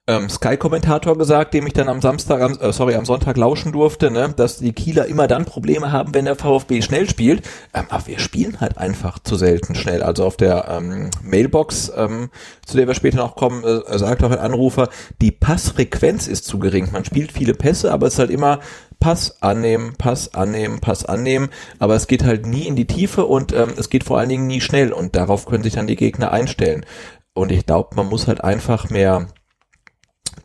[0.09, 4.11] ähm, Sky-Kommentator gesagt, dem ich dann am Samstag, am, äh, sorry, am Sonntag lauschen durfte,
[4.11, 7.47] ne, dass die Kieler immer dann Probleme haben, wenn der VfB schnell spielt.
[7.73, 10.03] Ähm, aber wir spielen halt einfach zu selten schnell.
[10.03, 12.31] Also auf der ähm, Mailbox, ähm,
[12.67, 14.89] zu der wir später noch kommen, äh, sagt auch ein Anrufer,
[15.21, 16.89] die Passfrequenz ist zu gering.
[16.93, 18.59] Man spielt viele Pässe, aber es ist halt immer
[18.99, 21.49] Pass annehmen, Pass annehmen, Pass annehmen,
[21.81, 24.47] aber es geht halt nie in die Tiefe und ähm, es geht vor allen Dingen
[24.47, 26.87] nie schnell und darauf können sich dann die Gegner einstellen.
[27.35, 29.27] Und ich glaube, man muss halt einfach mehr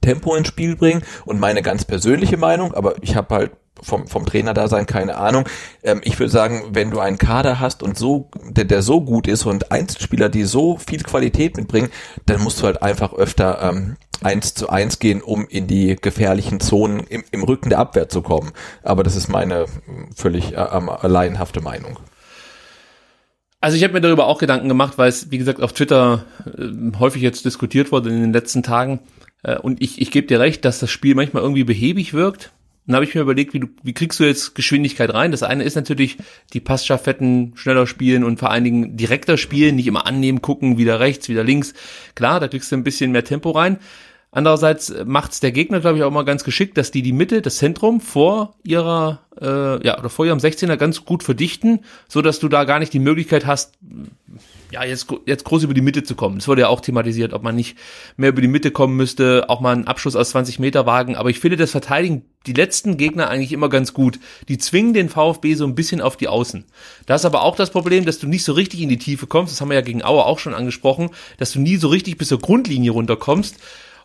[0.02, 4.26] Tempo ins Spiel bringen und meine ganz persönliche Meinung, aber ich habe halt vom, vom
[4.26, 5.48] Trainer da sein, keine Ahnung.
[5.84, 9.28] Ähm, ich würde sagen, wenn du einen Kader hast und so, der, der so gut
[9.28, 11.90] ist und Einzelspieler, die so viel Qualität mitbringen,
[12.26, 16.60] dann musst du halt einfach öfter ähm, eins zu eins gehen, um in die gefährlichen
[16.60, 18.52] Zonen im, im Rücken der Abwehr zu kommen.
[18.84, 19.66] Aber das ist meine
[20.16, 22.00] völlig äh, alleinhafte Meinung.
[23.60, 26.98] Also ich habe mir darüber auch Gedanken gemacht, weil es, wie gesagt, auf Twitter äh,
[27.00, 29.00] häufig jetzt diskutiert wurde in den letzten Tagen.
[29.44, 32.52] Äh, und ich, ich gebe dir recht, dass das Spiel manchmal irgendwie behäbig wirkt.
[32.86, 35.32] Dann habe ich mir überlegt, wie, du, wie kriegst du jetzt Geschwindigkeit rein?
[35.32, 36.18] Das eine ist natürlich
[36.54, 41.02] die Passschaffetten schneller spielen und vor allen Dingen direkter spielen, nicht immer annehmen, gucken, wieder
[41.02, 41.74] rechts, wieder links.
[42.16, 43.78] Klar, da kriegst du ein bisschen mehr Tempo rein.
[44.32, 47.58] Andererseits macht's der Gegner, glaube ich, auch mal ganz geschickt, dass die die Mitte, das
[47.58, 52.48] Zentrum vor ihrer, äh, ja, oder vor ihrem 16er ganz gut verdichten, so dass du
[52.48, 53.78] da gar nicht die Möglichkeit hast,
[54.72, 56.38] ja, jetzt, jetzt groß über die Mitte zu kommen.
[56.38, 57.78] Das wurde ja auch thematisiert, ob man nicht
[58.18, 61.16] mehr über die Mitte kommen müsste, auch mal einen Abschluss aus 20 Meter wagen.
[61.16, 64.20] Aber ich finde das Verteidigen die letzten Gegner eigentlich immer ganz gut.
[64.48, 66.66] Die zwingen den VfB so ein bisschen auf die Außen.
[67.06, 69.54] Da ist aber auch das Problem, dass du nicht so richtig in die Tiefe kommst.
[69.54, 72.30] Das haben wir ja gegen Auer auch schon angesprochen, dass du nie so richtig bis
[72.30, 73.58] zur Grundlinie runterkommst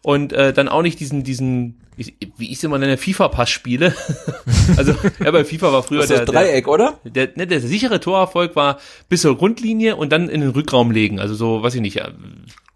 [0.03, 3.95] und äh, dann auch nicht diesen, diesen, wie ich es immer nenne, FIFA-Pass spiele.
[4.77, 7.01] also, ja, bei FIFA war früher das ist der, Dreieck, der, oder?
[7.05, 8.79] Der, ne, der sichere Torerfolg war
[9.09, 11.21] bis zur Grundlinie und dann in den Rückraum legen.
[11.21, 12.03] Also so, weiß ich nicht,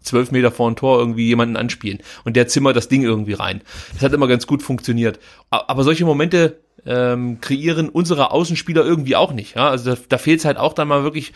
[0.01, 1.99] zwölf Meter vor ein Tor irgendwie jemanden anspielen.
[2.23, 3.61] Und der zimmert das Ding irgendwie rein.
[3.93, 5.19] Das hat immer ganz gut funktioniert.
[5.49, 9.55] Aber solche Momente ähm, kreieren unsere Außenspieler irgendwie auch nicht.
[9.55, 9.69] Ja?
[9.69, 11.33] Also da, da fehlt es halt auch dann mal wirklich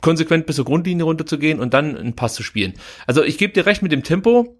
[0.00, 2.74] konsequent bis zur Grundlinie runterzugehen und dann einen Pass zu spielen.
[3.06, 4.58] Also ich gebe dir recht mit dem Tempo,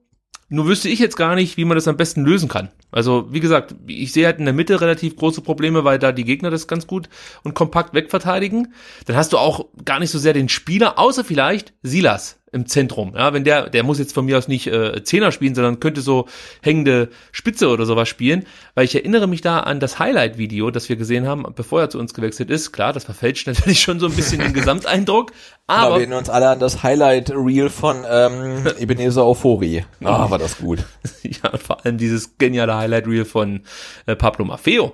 [0.48, 2.70] nur wüsste ich jetzt gar nicht, wie man das am besten lösen kann.
[2.90, 6.24] Also, wie gesagt, ich sehe halt in der Mitte relativ große Probleme, weil da die
[6.24, 7.08] Gegner das ganz gut
[7.42, 8.72] und kompakt wegverteidigen.
[9.06, 13.14] Dann hast du auch gar nicht so sehr den Spieler, außer vielleicht Silas im Zentrum.
[13.16, 16.00] Ja, wenn der, der muss jetzt von mir aus nicht äh, Zehner spielen, sondern könnte
[16.00, 16.26] so
[16.62, 18.44] hängende Spitze oder sowas spielen,
[18.74, 21.98] weil ich erinnere mich da an das Highlight-Video, das wir gesehen haben, bevor er zu
[21.98, 22.72] uns gewechselt ist.
[22.72, 25.32] Klar, das verfälscht natürlich schon so ein bisschen den Gesamteindruck,
[25.66, 29.84] aber wir erinnern uns alle an das Highlight-Reel von ähm, Ebenezer Euphorie.
[30.02, 30.84] Ah, war das gut.
[31.22, 33.62] ja, und vor allem dieses geniale Highlight-Reel von
[34.06, 34.92] äh, Pablo Maffeo.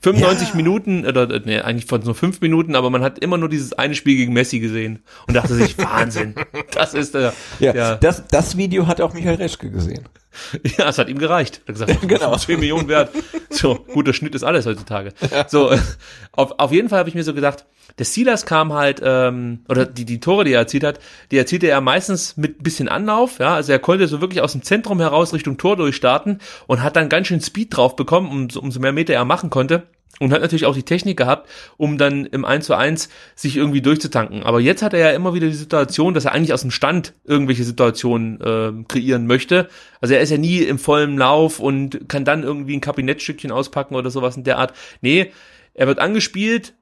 [0.00, 0.54] 95 ja.
[0.54, 3.94] Minuten, oder nee, eigentlich von nur 5 Minuten, aber man hat immer nur dieses eine
[3.94, 6.34] Spiel gegen Messi gesehen und dachte sich, Wahnsinn.
[6.78, 7.32] Das ist der.
[7.58, 10.04] Ja, der, das, das Video hat auch Michael Reschke gesehen.
[10.78, 11.62] Ja, es hat ihm gereicht.
[11.66, 12.36] Er hat gesagt, genau.
[12.36, 13.10] 2 Millionen wert.
[13.50, 15.12] So, guter Schnitt ist alles heutzutage.
[15.32, 15.48] Ja.
[15.48, 15.72] So,
[16.32, 17.64] auf, auf jeden Fall habe ich mir so gedacht,
[17.98, 21.00] der Silas kam halt, ähm, oder die, die Tore, die er erzielt hat,
[21.32, 24.52] die erzielte er meistens mit ein bisschen Anlauf, ja, also er konnte so wirklich aus
[24.52, 28.60] dem Zentrum heraus Richtung Tor durchstarten und hat dann ganz schön Speed drauf bekommen, umso,
[28.60, 29.88] umso mehr Meter er machen konnte
[30.20, 33.80] und hat natürlich auch die Technik gehabt, um dann im 1 zu 1 sich irgendwie
[33.80, 34.42] durchzutanken.
[34.42, 37.14] Aber jetzt hat er ja immer wieder die Situation, dass er eigentlich aus dem Stand
[37.24, 39.68] irgendwelche Situationen äh, kreieren möchte.
[40.00, 43.94] Also er ist ja nie im vollen Lauf und kann dann irgendwie ein Kabinettstückchen auspacken
[43.94, 44.72] oder sowas in der Art.
[45.00, 45.32] Nee,
[45.74, 46.74] er wird angespielt,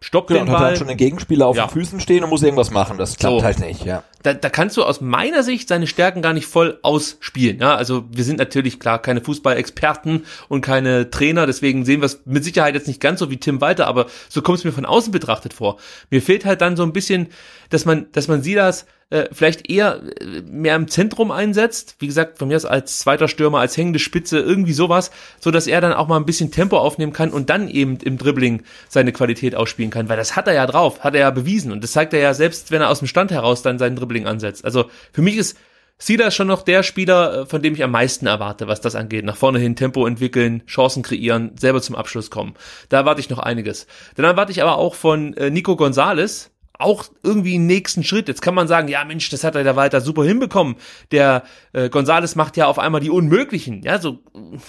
[0.00, 0.56] stoppt genau, den Ball.
[0.56, 1.66] Hat halt schon den Gegenspieler auf ja.
[1.66, 2.98] den Füßen stehen und muss irgendwas machen.
[2.98, 3.44] Das klappt so.
[3.44, 4.02] halt nicht, ja.
[4.22, 7.58] Da, da kannst du aus meiner Sicht seine Stärken gar nicht voll ausspielen.
[7.60, 12.22] Ja, also wir sind natürlich klar keine Fußballexperten und keine Trainer, deswegen sehen wir es
[12.24, 14.86] mit Sicherheit jetzt nicht ganz so wie Tim Walter, aber so kommt es mir von
[14.86, 15.78] außen betrachtet vor.
[16.10, 17.28] Mir fehlt halt dann so ein bisschen,
[17.70, 21.96] dass man, dass man sieht das äh, vielleicht eher äh, mehr im Zentrum einsetzt.
[22.00, 25.68] Wie gesagt, von mir aus als zweiter Stürmer, als hängende Spitze, irgendwie sowas, so dass
[25.68, 29.12] er dann auch mal ein bisschen Tempo aufnehmen kann und dann eben im Dribbling seine
[29.12, 31.92] Qualität ausspielen kann, weil das hat er ja drauf, hat er ja bewiesen und das
[31.92, 34.64] zeigt er ja selbst, wenn er aus dem Stand heraus dann seinen Dribbling ansetzt.
[34.64, 35.58] Also für mich ist
[35.98, 39.24] Sida schon noch der Spieler, äh, von dem ich am meisten erwarte, was das angeht.
[39.24, 42.54] Nach vorne hin Tempo entwickeln, Chancen kreieren, selber zum Abschluss kommen.
[42.88, 43.86] Da erwarte ich noch einiges.
[44.14, 48.28] Dann erwarte ich aber auch von Nico Gonzales, auch irgendwie einen nächsten Schritt.
[48.28, 50.76] Jetzt kann man sagen, ja Mensch, das hat er da weiter super hinbekommen.
[51.10, 53.82] Der äh, Gonzales macht ja auf einmal die Unmöglichen.
[53.82, 54.18] Ja, so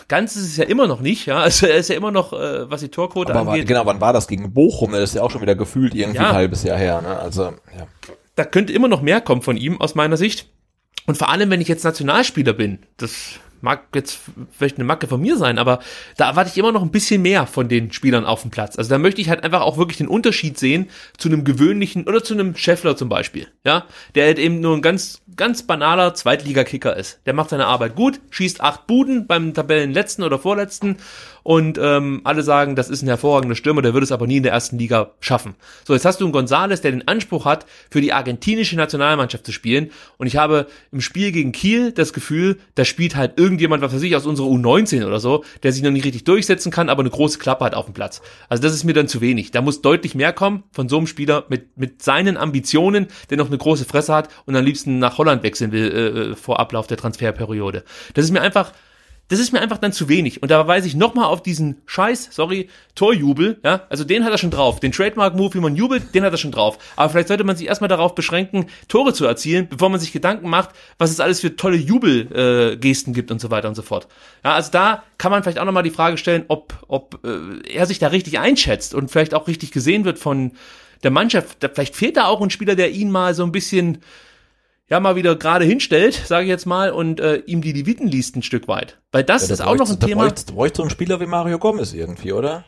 [0.08, 1.26] ganz ist es ja immer noch nicht.
[1.26, 3.64] Ja, also er ist ja immer noch, äh, was die Torquote Aber angeht.
[3.64, 4.92] War, genau, wann war das gegen Bochum?
[4.92, 6.30] Das ist ja auch schon wieder gefühlt irgendwie ja.
[6.30, 7.02] ein halbes Jahr her.
[7.02, 7.20] Ne?
[7.20, 7.44] Also
[7.78, 7.88] ja.
[8.38, 10.48] Da könnte immer noch mehr kommen von ihm aus meiner Sicht.
[11.08, 14.20] Und vor allem, wenn ich jetzt Nationalspieler bin, das mag jetzt
[14.52, 15.80] vielleicht eine Macke von mir sein, aber
[16.16, 18.78] da erwarte ich immer noch ein bisschen mehr von den Spielern auf dem Platz.
[18.78, 22.24] Also da möchte ich halt einfach auch wirklich den Unterschied sehen zu einem gewöhnlichen oder
[22.24, 23.86] zu einem Scheffler zum Beispiel, ja,
[24.16, 27.20] der halt eben nur ein ganz, ganz banaler Zweitligakicker ist.
[27.26, 30.98] Der macht seine Arbeit gut, schießt acht Buden beim Tabellenletzten oder Vorletzten
[31.48, 34.44] und ähm, alle sagen, das ist ein hervorragender Stürmer, der würde es aber nie in
[34.44, 35.56] der ersten Liga schaffen.
[35.86, 39.54] So, jetzt hast du einen Gonzales, der den Anspruch hat, für die argentinische Nationalmannschaft zu
[39.54, 43.94] spielen und ich habe im Spiel gegen Kiel das Gefühl, da spielt halt irgendjemand, was
[43.96, 47.00] weiß ich, aus unserer U19 oder so, der sich noch nicht richtig durchsetzen kann, aber
[47.00, 48.22] eine große Klappe hat auf dem Platz.
[48.50, 49.52] Also das ist mir dann zu wenig.
[49.52, 53.48] Da muss deutlich mehr kommen von so einem Spieler mit, mit seinen Ambitionen, der noch
[53.48, 56.88] eine große Fresse hat und am liebsten nach Holland wechseln will äh, äh vor Ablauf
[56.88, 57.86] der Transferperiode.
[58.16, 58.74] Das ist mir einfach
[59.30, 60.42] das ist mir einfach dann zu wenig.
[60.42, 64.38] Und da weise ich nochmal auf diesen Scheiß, sorry, Torjubel, ja, also den hat er
[64.38, 64.80] schon drauf.
[64.80, 66.78] Den Trademark-Move, wie man jubelt, den hat er schon drauf.
[66.96, 70.50] Aber vielleicht sollte man sich erstmal darauf beschränken, Tore zu erzielen, bevor man sich Gedanken
[70.50, 74.08] macht, was es alles für tolle Jubelgesten äh, gibt und so weiter und so fort.
[74.44, 77.86] Ja, also da kann man vielleicht auch nochmal die Frage stellen, ob, ob äh, er
[77.86, 80.52] sich da richtig einschätzt und vielleicht auch richtig gesehen wird von
[81.04, 81.58] der Mannschaft.
[81.74, 84.00] Vielleicht fehlt da auch ein Spieler, der ihn mal so ein bisschen
[84.90, 88.36] ja mal wieder gerade hinstellt, sage ich jetzt mal, und äh, ihm die Leviten liest
[88.36, 89.00] ein Stück weit.
[89.12, 90.30] Weil das ja, ist auch noch ein Thema.
[90.30, 92.64] Du bräuchst so einen Spieler wie Mario Gomez irgendwie, oder?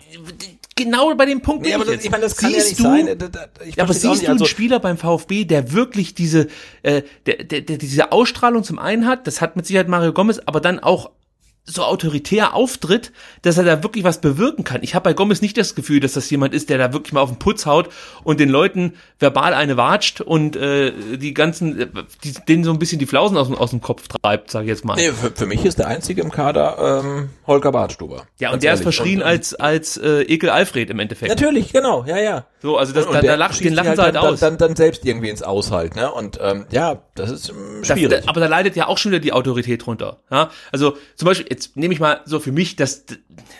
[0.76, 1.66] Genau bei dem Punkt.
[1.66, 3.72] Nee, aber das, ich meine, das kann siehst ja nicht du, sein.
[3.76, 6.48] ja, aber siehst du einen also Spieler beim VfB, der wirklich diese,
[6.84, 10.40] äh, der, der, der diese Ausstrahlung zum einen hat, das hat mit Sicherheit Mario Gomez,
[10.46, 11.12] aber dann auch
[11.70, 13.12] so autoritär auftritt,
[13.42, 14.82] dass er da wirklich was bewirken kann.
[14.84, 17.22] Ich habe bei Gomez nicht das Gefühl, dass das jemand ist, der da wirklich mal
[17.22, 17.90] auf den Putz haut
[18.24, 21.92] und den Leuten verbal eine watscht und äh, die ganzen,
[22.24, 24.86] die, denen so ein bisschen die Flausen aus, aus dem Kopf treibt, sage ich jetzt
[24.86, 24.96] mal.
[24.96, 28.24] Nee, für, für, mich ist der einzige im Kader ähm, Holger Bartstuber.
[28.40, 28.80] Ja, und der ehrlich.
[28.80, 31.30] ist verschrien und, als als äh, Ekel Alfred im Endeffekt.
[31.30, 32.46] Natürlich, genau, ja, ja.
[32.62, 34.40] So, also das, und, da, da lacht, den lachen sie halt, halt aus.
[34.40, 36.12] Dann, dann, dann selbst irgendwie ins Aushalt, ne?
[36.12, 38.10] Und ähm, ja, das ist ähm, schwierig.
[38.10, 40.18] Das, aber da leidet ja auch schon wieder die Autorität drunter.
[40.32, 40.50] Ja?
[40.72, 43.06] Also zum Beispiel, jetzt nehme ich mal so für mich das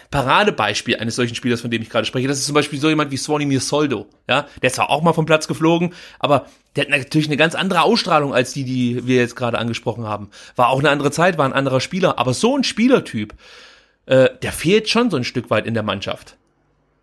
[0.10, 2.28] Paradebeispiel eines solchen Spielers, von dem ich gerade spreche.
[2.28, 4.08] Das ist zum Beispiel so jemand wie Svonimir Soldo.
[4.28, 7.56] Ja, der ist zwar auch mal vom Platz geflogen, aber der hat natürlich eine ganz
[7.56, 10.30] andere Ausstrahlung als die, die wir jetzt gerade angesprochen haben.
[10.56, 12.18] War auch eine andere Zeit, war ein anderer Spieler.
[12.18, 13.34] Aber so ein Spielertyp,
[14.06, 16.38] äh, der fehlt schon so ein Stück weit in der Mannschaft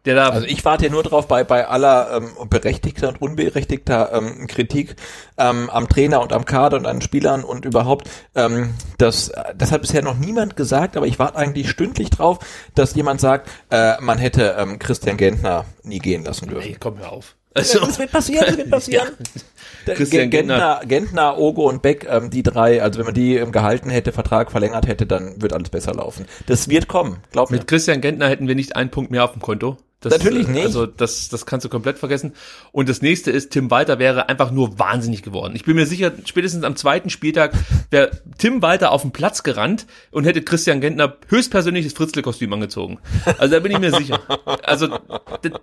[0.06, 0.28] der da.
[0.30, 4.96] Also ich warte ja nur drauf bei bei aller ähm, berechtigter und unberechtigter ähm, Kritik
[5.36, 8.08] ähm, am Trainer und am Kader und an Spielern und überhaupt.
[8.34, 12.38] Ähm, das das hat bisher noch niemand gesagt, aber ich warte eigentlich stündlich drauf,
[12.74, 16.62] dass jemand sagt, äh, man hätte ähm, Christian Gentner nie gehen lassen dürfen.
[16.62, 17.34] Hey, komm hör auf.
[17.56, 19.08] Also, das wird passieren, das wird passieren.
[19.86, 19.94] ja.
[19.94, 23.88] Christian Gentner, Gentner, Ogo und Beck, ähm, die drei, also wenn man die ähm, gehalten
[23.88, 26.26] hätte, Vertrag verlängert hätte, dann wird alles besser laufen.
[26.46, 27.56] Das wird kommen, glaub mir.
[27.56, 29.78] Mit Christian Gentner hätten wir nicht einen Punkt mehr auf dem Konto.
[30.00, 30.66] Das, Natürlich nicht.
[30.66, 32.34] Also das, das kannst du komplett vergessen.
[32.70, 35.56] Und das nächste ist, Tim Walter wäre einfach nur wahnsinnig geworden.
[35.56, 37.54] Ich bin mir sicher, spätestens am zweiten Spieltag
[37.90, 42.98] wäre Tim Walter auf den Platz gerannt und hätte Christian Gentner höchstpersönliches Fritzle-Kostüm angezogen.
[43.38, 44.20] Also da bin ich mir sicher.
[44.62, 44.98] Also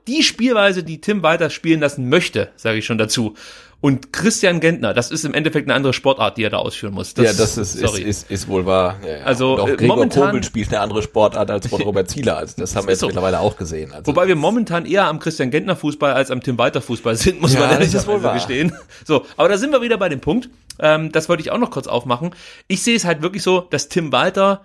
[0.08, 3.36] die Spielweise, die Tim Walter spielen lassen möchte, sage ich schon dazu,
[3.84, 7.16] und Christian Gentner, das ist im Endeffekt eine andere Sportart, die er da ausführen muss.
[7.16, 8.96] Das, ja, das ist, ist, ist, ist wohl wahr.
[9.06, 9.24] Ja, ja.
[9.26, 12.38] Also auch Gregor momentan, Kobel spielt eine andere Sportart als von Robert Zieler.
[12.38, 13.08] Also das haben wir jetzt so.
[13.08, 13.92] mittlerweile auch gesehen.
[13.92, 17.42] Also Wobei wir momentan eher am Christian Gentner Fußball als am Tim Walter Fußball sind,
[17.42, 18.72] muss ja, man ehrlicherweise gestehen.
[19.04, 20.50] So, aber da sind wir wieder bei dem Punkt.
[20.80, 22.34] Ähm, das wollte ich auch noch kurz aufmachen.
[22.70, 24.62] Ich sehe es halt wirklich so, dass Tim Walter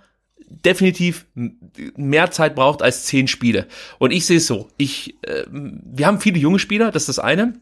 [0.48, 1.26] definitiv
[1.96, 3.66] mehr Zeit braucht als zehn Spiele.
[3.98, 4.68] Und ich sehe es so.
[4.76, 7.54] Ich, äh, wir haben viele junge Spieler, das ist das eine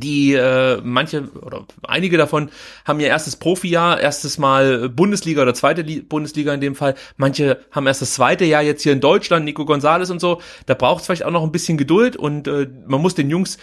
[0.00, 2.50] die äh, manche oder einige davon
[2.84, 6.94] haben ihr erstes Profijahr, erstes Mal Bundesliga oder zweite Li Bundesliga in dem Fall.
[7.16, 10.40] Manche haben erst das zweite Jahr jetzt hier in Deutschland, Nico Gonzales und so.
[10.66, 13.58] Da braucht es vielleicht auch noch ein bisschen Geduld und äh, man muss den Jungs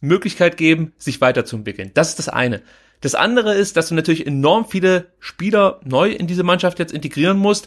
[0.00, 1.92] Möglichkeit geben, sich weiterzuentwickeln.
[1.94, 2.62] Das ist das eine.
[3.02, 7.36] Das andere ist, dass du natürlich enorm viele Spieler neu in diese Mannschaft jetzt integrieren
[7.36, 7.66] musst,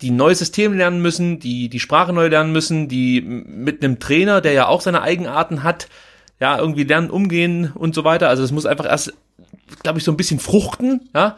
[0.00, 4.40] die neues System lernen müssen, die die Sprache neu lernen müssen, die mit einem Trainer,
[4.40, 5.88] der ja auch seine Eigenarten hat,
[6.40, 8.28] ja, irgendwie lernen, umgehen und so weiter.
[8.28, 9.12] Also es muss einfach erst,
[9.82, 11.36] glaube ich, so ein bisschen fruchten, ja.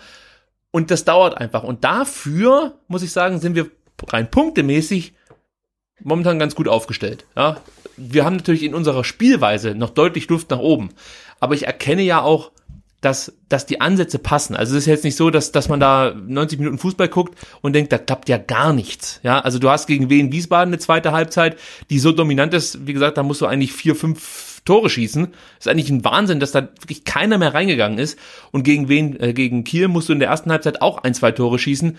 [0.70, 1.64] Und das dauert einfach.
[1.64, 3.70] Und dafür, muss ich sagen, sind wir
[4.08, 5.12] rein punktemäßig
[6.00, 7.26] momentan ganz gut aufgestellt.
[7.36, 7.58] Ja.
[7.96, 10.90] Wir haben natürlich in unserer Spielweise noch deutlich Luft nach oben.
[11.40, 12.52] Aber ich erkenne ja auch,
[13.02, 14.54] dass, dass die Ansätze passen.
[14.56, 17.74] Also es ist jetzt nicht so, dass, dass man da 90 Minuten Fußball guckt und
[17.74, 19.20] denkt, da klappt ja gar nichts.
[19.24, 21.58] Ja, also du hast gegen Wien Wiesbaden eine zweite Halbzeit,
[21.90, 25.28] die so dominant ist, wie gesagt, da musst du eigentlich vier, fünf Tore schießen.
[25.58, 28.18] ist eigentlich ein Wahnsinn, dass da wirklich keiner mehr reingegangen ist.
[28.52, 31.32] Und gegen wen, äh, gegen Kiel musst du in der ersten Halbzeit auch ein, zwei
[31.32, 31.98] Tore schießen.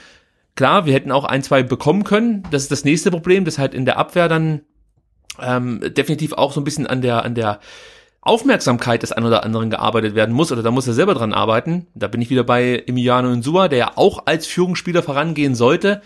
[0.56, 2.44] Klar, wir hätten auch ein, zwei bekommen können.
[2.52, 4.62] Das ist das nächste Problem, dass halt in der Abwehr dann
[5.42, 7.60] ähm, definitiv auch so ein bisschen an der, an der
[8.22, 11.88] Aufmerksamkeit des einen oder anderen gearbeitet werden muss, oder da muss er selber dran arbeiten.
[11.94, 16.02] Da bin ich wieder bei Emiliano Insua, der ja auch als Führungsspieler vorangehen sollte.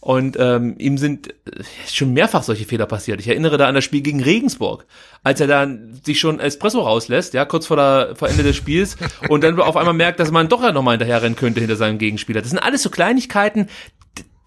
[0.00, 3.20] Und ähm, ihm sind äh, schon mehrfach solche Fehler passiert.
[3.20, 4.86] Ich erinnere da an das Spiel gegen Regensburg,
[5.22, 8.96] als er dann sich schon Espresso rauslässt, ja, kurz vor, der, vor Ende des Spiels
[9.28, 11.98] und dann auf einmal merkt, dass man doch ja nochmal hinterher rennen könnte hinter seinem
[11.98, 12.40] Gegenspieler.
[12.40, 13.68] Das sind alles so Kleinigkeiten,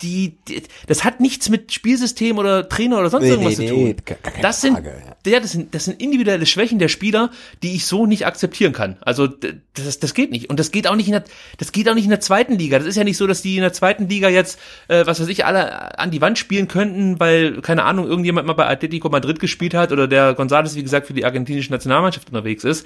[0.03, 3.73] die, die, das hat nichts mit Spielsystem oder Trainer oder sonst nee, irgendwas nee, zu
[3.73, 3.83] tun.
[3.85, 4.93] Nee, das sind, Frage,
[5.25, 5.31] ja.
[5.31, 5.39] ja.
[5.39, 7.31] das sind, das sind individuelle Schwächen der Spieler,
[7.63, 8.97] die ich so nicht akzeptieren kann.
[9.01, 11.23] Also das, das geht nicht und das geht auch nicht in der,
[11.57, 12.77] das geht auch nicht in der zweiten Liga.
[12.77, 15.29] Das ist ja nicht so, dass die in der zweiten Liga jetzt, äh, was weiß
[15.29, 19.39] ich, alle an die Wand spielen könnten, weil keine Ahnung irgendjemand mal bei Atletico Madrid
[19.39, 22.85] gespielt hat oder der González wie gesagt für die argentinische Nationalmannschaft unterwegs ist.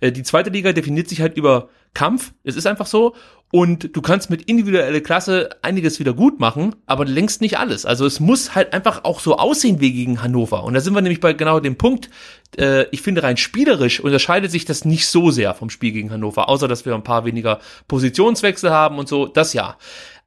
[0.00, 2.32] Äh, die zweite Liga definiert sich halt über Kampf.
[2.44, 3.14] Es ist einfach so.
[3.50, 7.86] Und du kannst mit individueller Klasse einiges wieder gut machen, aber längst nicht alles.
[7.86, 10.64] Also es muss halt einfach auch so aussehen wie gegen Hannover.
[10.64, 12.10] Und da sind wir nämlich bei genau dem Punkt.
[12.58, 16.50] Äh, ich finde rein spielerisch unterscheidet sich das nicht so sehr vom Spiel gegen Hannover,
[16.50, 19.26] außer dass wir ein paar weniger Positionswechsel haben und so.
[19.26, 19.78] Das ja.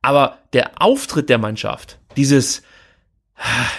[0.01, 2.63] Aber der Auftritt der Mannschaft, dieses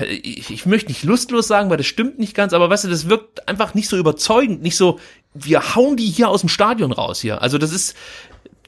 [0.09, 3.09] ich, ich möchte nicht lustlos sagen, weil das stimmt nicht ganz, aber weißt du, das
[3.09, 4.99] wirkt einfach nicht so überzeugend, nicht so,
[5.34, 7.43] wir hauen die hier aus dem Stadion raus hier.
[7.43, 7.95] Also das ist,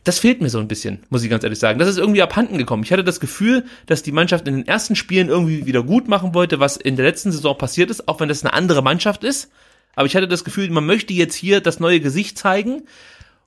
[0.05, 1.79] das fehlt mir so ein bisschen, muss ich ganz ehrlich sagen.
[1.79, 2.83] Das ist irgendwie abhanden gekommen.
[2.83, 6.35] Ich hatte das Gefühl, dass die Mannschaft in den ersten Spielen irgendwie wieder gut machen
[6.35, 9.51] wollte, was in der letzten Saison passiert ist, auch wenn das eine andere Mannschaft ist.
[9.97, 12.83] Aber ich hatte das Gefühl, man möchte jetzt hier das neue Gesicht zeigen.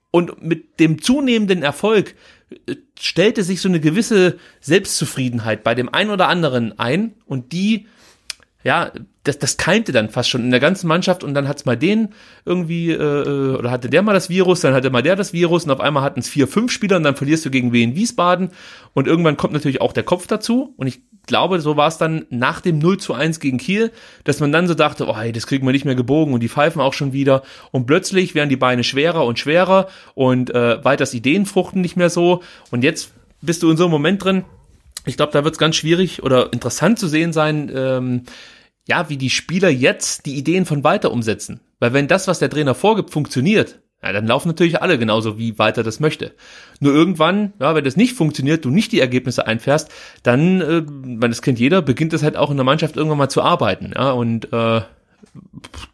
[0.09, 2.15] Und mit dem zunehmenden Erfolg
[2.65, 7.87] äh, stellte sich so eine gewisse Selbstzufriedenheit bei dem einen oder anderen ein und die
[8.63, 8.91] ja,
[9.27, 12.09] das, das keimte dann fast schon in der ganzen Mannschaft und dann hat's mal den
[12.45, 15.65] irgendwie, äh, äh, oder hatte der mal das Virus, dann hatte mal der das Virus
[15.65, 18.51] und auf einmal hatten es vier, fünf Spieler und dann verlierst du gegen Wien Wiesbaden
[18.93, 22.25] und irgendwann kommt natürlich auch der Kopf dazu und ich glaube, so war es dann
[22.29, 23.91] nach dem 0 zu 1 gegen Kiel,
[24.23, 26.49] dass man dann so dachte, oh, hey, das kriegen wir nicht mehr gebogen und die
[26.49, 31.13] pfeifen auch schon wieder und plötzlich werden die Beine schwerer und schwerer und äh, weiters
[31.13, 33.11] Ideen fruchten nicht mehr so und jetzt
[33.41, 34.45] bist du in so einem Moment drin,
[35.07, 38.23] ich glaube, da wird es ganz schwierig oder interessant zu sehen sein, ähm,
[38.87, 41.59] ja, wie die Spieler jetzt die Ideen von weiter umsetzen.
[41.79, 45.57] Weil wenn das, was der Trainer vorgibt, funktioniert, ja, dann laufen natürlich alle genauso, wie
[45.59, 46.33] weiter das möchte.
[46.79, 49.89] Nur irgendwann, ja, wenn das nicht funktioniert, du nicht die Ergebnisse einfährst,
[50.23, 53.41] dann, äh, das kennt jeder, beginnt es halt auch in der Mannschaft irgendwann mal zu
[53.41, 53.91] arbeiten.
[53.95, 54.81] Ja, und äh,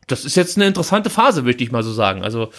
[0.08, 2.24] das ist jetzt eine interessante Phase, möchte ich mal so sagen.
[2.24, 2.50] Also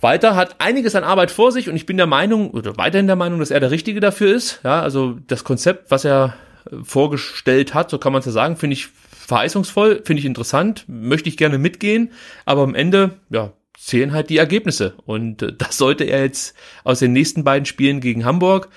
[0.00, 3.16] Walter hat einiges an Arbeit vor sich und ich bin der Meinung, oder weiterhin der
[3.16, 4.60] Meinung, dass er der Richtige dafür ist.
[4.64, 6.34] Ja, also das Konzept, was er
[6.82, 11.28] vorgestellt hat, so kann man es ja sagen, finde ich verheißungsvoll, finde ich interessant, möchte
[11.28, 12.12] ich gerne mitgehen,
[12.44, 14.94] aber am Ende, ja, zählen halt die Ergebnisse.
[15.04, 16.54] Und äh, das sollte er jetzt
[16.84, 18.68] aus den nächsten beiden Spielen gegen Hamburg,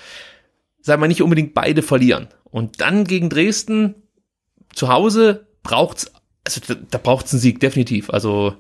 [0.82, 2.28] sagen wir nicht unbedingt beide verlieren.
[2.46, 3.96] Und dann gegen Dresden
[4.74, 6.12] zu Hause braucht's,
[6.46, 8.10] also da, da braucht's einen Sieg, definitiv.
[8.10, 8.56] Also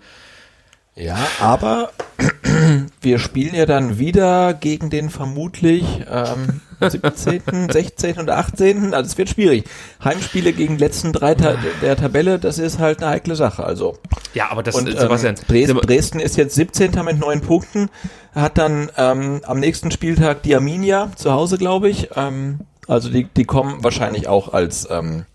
[0.97, 1.91] ja, aber
[3.01, 8.17] wir spielen ja dann wieder gegen den vermutlich ähm, 17., 16.
[8.17, 8.93] und 18.
[8.93, 9.65] Also es wird schwierig.
[10.03, 13.63] Heimspiele gegen letzten drei Ta der Tabelle, das ist halt eine heikle Sache.
[13.63, 13.97] Also
[14.33, 16.91] ja, aber das und, ähm, Sebastian, Dresden, Dresden ist jetzt 17.
[17.05, 17.89] mit neun Punkten,
[18.33, 22.09] hat dann ähm, am nächsten Spieltag die Arminia zu Hause, glaube ich.
[22.15, 25.25] Ähm, also die, die kommen wahrscheinlich auch als ähm,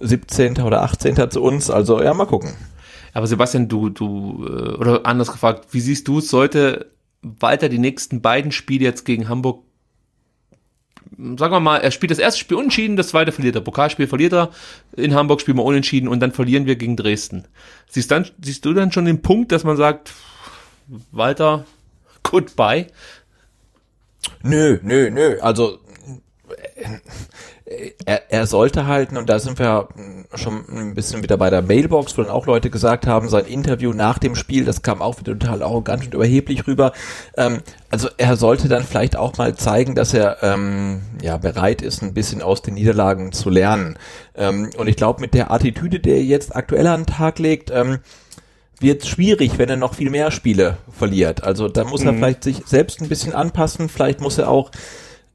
[0.00, 0.60] 17.
[0.60, 1.30] oder 18.
[1.30, 1.70] zu uns.
[1.70, 2.54] Also ja, mal gucken.
[3.12, 6.90] Aber Sebastian, du, du, äh, oder anders gefragt, wie siehst du es, sollte
[7.22, 9.64] Walter die nächsten beiden Spiele jetzt gegen Hamburg,
[11.16, 14.32] sagen wir mal, er spielt das erste Spiel unentschieden, das zweite verliert er, Pokalspiel verliert
[14.32, 14.50] er,
[14.96, 17.46] in Hamburg spielen wir unentschieden und dann verlieren wir gegen Dresden.
[17.88, 20.12] Siehst, dann, siehst du dann schon den Punkt, dass man sagt,
[21.10, 21.66] Walter,
[22.22, 22.86] goodbye?
[24.42, 25.78] Nö, nö, nö, also
[28.04, 29.88] er, er sollte halten, und da sind wir
[30.34, 33.92] schon ein bisschen wieder bei der Mailbox, wo dann auch Leute gesagt haben, sein Interview
[33.92, 36.92] nach dem Spiel, das kam auch wieder total arrogant und überheblich rüber.
[37.36, 37.60] Ähm,
[37.90, 42.14] also er sollte dann vielleicht auch mal zeigen, dass er ähm, ja bereit ist, ein
[42.14, 43.98] bisschen aus den Niederlagen zu lernen.
[44.34, 47.70] Ähm, und ich glaube, mit der Attitüde, der er jetzt aktuell an den Tag legt,
[47.70, 47.98] ähm,
[48.80, 51.44] wird schwierig, wenn er noch viel mehr Spiele verliert.
[51.44, 52.16] Also da muss er mhm.
[52.16, 54.70] vielleicht sich selbst ein bisschen anpassen, vielleicht muss er auch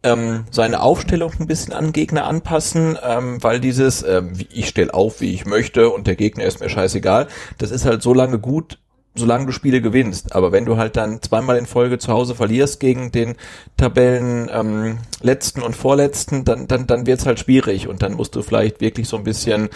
[0.05, 5.19] ähm, seine Aufstellung ein bisschen an Gegner anpassen, ähm, weil dieses, ähm, ich stelle auf,
[5.19, 7.27] wie ich möchte und der Gegner ist mir scheißegal,
[7.57, 8.77] das ist halt so lange gut,
[9.15, 10.35] solange du Spiele gewinnst.
[10.35, 13.35] Aber wenn du halt dann zweimal in Folge zu Hause verlierst gegen den
[13.77, 18.43] Tabellen ähm, letzten und vorletzten, dann, dann, dann wird's halt schwierig und dann musst du
[18.43, 19.69] vielleicht wirklich so ein bisschen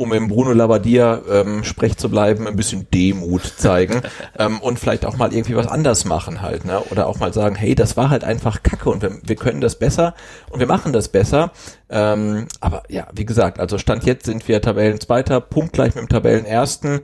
[0.00, 4.00] um im Bruno Labbadia ähm, sprech zu bleiben, ein bisschen Demut zeigen
[4.38, 6.80] ähm, und vielleicht auch mal irgendwie was anders machen halt, ne?
[6.90, 9.78] Oder auch mal sagen, hey, das war halt einfach Kacke und wir, wir können das
[9.78, 10.14] besser
[10.48, 11.52] und wir machen das besser.
[11.90, 17.00] Ähm, aber ja, wie gesagt, also Stand jetzt sind wir Tabellenzweiter, punktgleich mit dem Tabellenersten.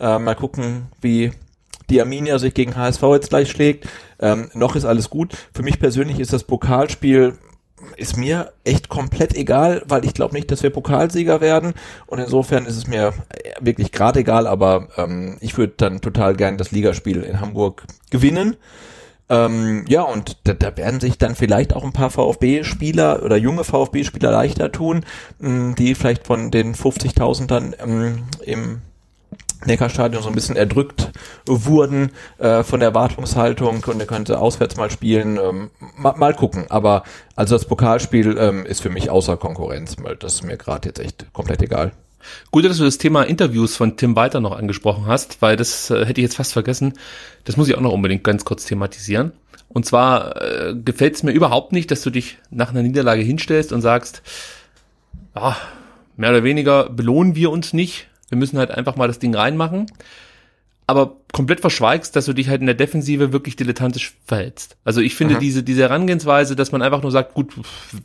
[0.00, 1.30] Äh, mal gucken, wie
[1.88, 3.88] die Arminia sich gegen HSV jetzt gleich schlägt.
[4.18, 5.36] Ähm, noch ist alles gut.
[5.54, 7.38] Für mich persönlich ist das Pokalspiel
[7.96, 11.74] ist mir echt komplett egal, weil ich glaube nicht, dass wir Pokalsieger werden.
[12.06, 13.12] Und insofern ist es mir
[13.60, 18.56] wirklich gerade egal, aber ähm, ich würde dann total gern das Ligaspiel in Hamburg gewinnen.
[19.28, 23.62] Ähm, ja, und da, da werden sich dann vielleicht auch ein paar VfB-Spieler oder junge
[23.62, 25.04] VfB-Spieler leichter tun,
[25.38, 28.82] mh, die vielleicht von den 50.000 dann ähm, im
[29.66, 31.10] Neckarstadion so ein bisschen erdrückt
[31.46, 35.38] wurden äh, von der Erwartungshaltung und er könnte auswärts mal spielen.
[35.38, 36.66] Ähm, mal, mal gucken.
[36.68, 37.04] Aber
[37.36, 41.00] also das Pokalspiel ähm, ist für mich außer Konkurrenz, weil das ist mir gerade jetzt
[41.00, 41.92] echt komplett egal.
[42.50, 46.04] Gut, dass du das Thema Interviews von Tim Walter noch angesprochen hast, weil das äh,
[46.04, 46.94] hätte ich jetzt fast vergessen.
[47.44, 49.32] Das muss ich auch noch unbedingt ganz kurz thematisieren.
[49.68, 53.72] Und zwar äh, gefällt es mir überhaupt nicht, dass du dich nach einer Niederlage hinstellst
[53.72, 54.22] und sagst,
[55.34, 55.56] ah,
[56.16, 58.08] mehr oder weniger belohnen wir uns nicht.
[58.30, 59.86] Wir müssen halt einfach mal das Ding reinmachen.
[60.86, 64.76] Aber komplett verschweigst, dass du dich halt in der Defensive wirklich dilettantisch verhältst.
[64.84, 65.40] Also ich finde Aha.
[65.40, 67.52] diese, diese Herangehensweise, dass man einfach nur sagt, gut,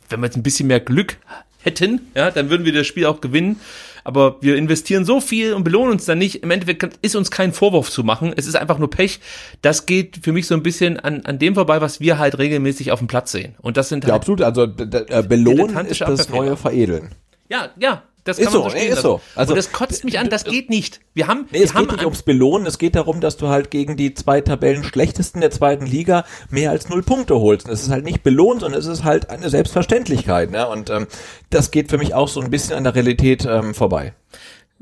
[0.08, 1.16] wenn wir jetzt ein bisschen mehr Glück
[1.62, 3.58] hätten, ja, dann würden wir das Spiel auch gewinnen.
[4.04, 6.44] Aber wir investieren so viel und belohnen uns dann nicht.
[6.44, 8.32] Im Endeffekt ist uns kein Vorwurf zu machen.
[8.36, 9.18] Es ist einfach nur Pech.
[9.62, 12.92] Das geht für mich so ein bisschen an, an dem vorbei, was wir halt regelmäßig
[12.92, 13.56] auf dem Platz sehen.
[13.62, 14.42] Und das sind Ja, halt, absolut.
[14.42, 17.08] Also äh, belohnen ist das neue Veredeln.
[17.48, 19.20] ja, ja, das Ist so, so stehen ist so.
[19.34, 21.00] Also- und das kotzt mich an, das geht nicht.
[21.14, 23.48] Wir haben, Nee, wir es haben geht nicht ums Belohnen, es geht darum, dass du
[23.48, 27.66] halt gegen die zwei Tabellen schlechtesten der zweiten Liga mehr als null Punkte holst.
[27.66, 30.50] Und es ist halt nicht belohnt, sondern es ist halt eine Selbstverständlichkeit.
[30.50, 30.68] Ne?
[30.68, 31.06] Und ähm,
[31.50, 34.12] das geht für mich auch so ein bisschen an der Realität ähm, vorbei.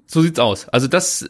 [0.06, 0.68] So sieht's aus.
[0.68, 1.28] Also das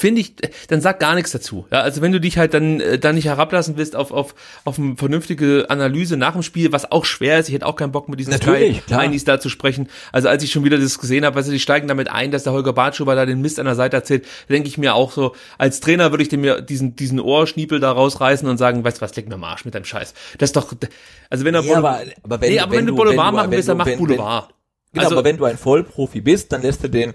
[0.00, 0.34] finde ich,
[0.68, 1.66] dann sag gar nichts dazu.
[1.70, 4.34] Ja, also wenn du dich halt dann äh, da nicht herablassen willst auf auf
[4.64, 7.48] auf eine vernünftige Analyse nach dem Spiel, was auch schwer ist.
[7.48, 9.00] Ich hätte auch keinen Bock mit diesen Natürlich, Sky klar.
[9.02, 9.88] Heinis da zu sprechen.
[10.10, 12.52] Also als ich schon wieder das gesehen habe, also die steigen damit ein, dass der
[12.54, 15.80] Holger Bartschuber da den Mist an der Seite erzählt, denke ich mir auch so, als
[15.80, 19.14] Trainer würde ich dem mir diesen diesen Ohrschniepel da rausreißen und sagen, weißt du was,
[19.16, 20.14] leg mir am Arsch mit deinem Scheiß.
[20.38, 20.72] Das ist doch
[21.28, 23.36] also wenn er Ja, aber- aber wenn nee, aber wenn, wenn du du- Boulevard du-
[23.36, 24.54] machen willst, dann mach Boulevard.
[24.92, 27.12] Genau, also, aber wenn du ein Vollprofi bist, dann lässt du den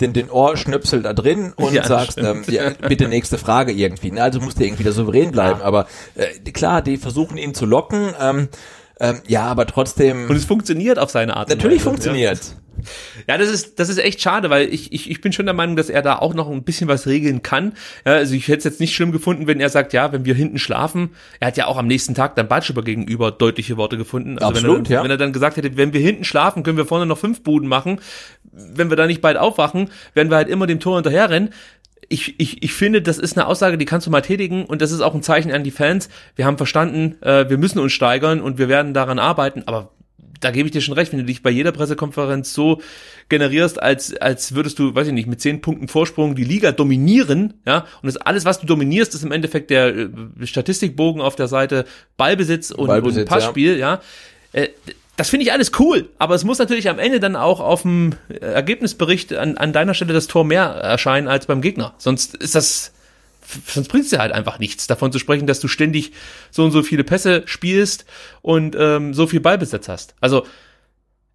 [0.00, 4.12] den, den Ohrschnöpsel da drin und Ja, sagst, ähm, ja, bitte nächste Frage irgendwie.
[4.12, 4.22] Ne?
[4.22, 5.60] Also musst du irgendwie da souverän bleiben.
[5.60, 5.64] Ja.
[5.64, 8.14] Aber äh, klar, die versuchen ihn zu locken.
[8.20, 8.48] Ähm,
[9.00, 10.28] ähm, ja, aber trotzdem.
[10.28, 11.48] und es funktioniert auf seine Art.
[11.48, 12.40] natürlich Weise, funktioniert.
[13.28, 15.76] Ja, das ist, das ist echt schade, weil ich, ich, ich bin schon der Meinung,
[15.76, 17.72] dass er da auch noch ein bisschen was regeln kann.
[18.04, 20.34] Ja, also ich hätte es jetzt nicht schlimm gefunden, wenn er sagt, ja, wenn wir
[20.34, 21.10] hinten schlafen.
[21.40, 24.38] Er hat ja auch am nächsten Tag dann Batschüber gegenüber deutliche Worte gefunden.
[24.38, 25.04] Also Absolut, wenn er, ja.
[25.04, 27.68] Wenn er dann gesagt hätte, wenn wir hinten schlafen, können wir vorne noch fünf Buden
[27.68, 28.00] machen.
[28.52, 31.50] Wenn wir da nicht bald aufwachen, werden wir halt immer dem Tor hinterherrennen.
[32.08, 34.92] Ich, ich, ich finde, das ist eine Aussage, die kannst du mal tätigen und das
[34.92, 36.08] ist auch ein Zeichen an die Fans.
[36.36, 39.90] Wir haben verstanden, äh, wir müssen uns steigern und wir werden daran arbeiten, aber
[40.40, 42.80] da gebe ich dir schon recht, wenn du dich bei jeder Pressekonferenz so
[43.28, 47.54] generierst, als, als würdest du, weiß ich nicht, mit zehn Punkten Vorsprung die Liga dominieren,
[47.66, 50.08] ja, und das alles, was du dominierst, ist im Endeffekt der äh,
[50.44, 51.84] Statistikbogen auf der Seite
[52.16, 54.00] Ballbesitz und, Ballbesitz, und Passspiel, ja.
[54.52, 54.68] Äh,
[55.18, 58.14] das finde ich alles cool, aber es muss natürlich am Ende dann auch auf dem
[58.40, 61.94] Ergebnisbericht an, an deiner Stelle das Tor mehr erscheinen als beim Gegner.
[61.98, 62.92] Sonst ist das,
[63.66, 66.12] sonst bringt's dir halt einfach nichts, davon zu sprechen, dass du ständig
[66.52, 68.04] so und so viele Pässe spielst
[68.42, 70.14] und ähm, so viel Ballbesitz hast.
[70.20, 70.46] Also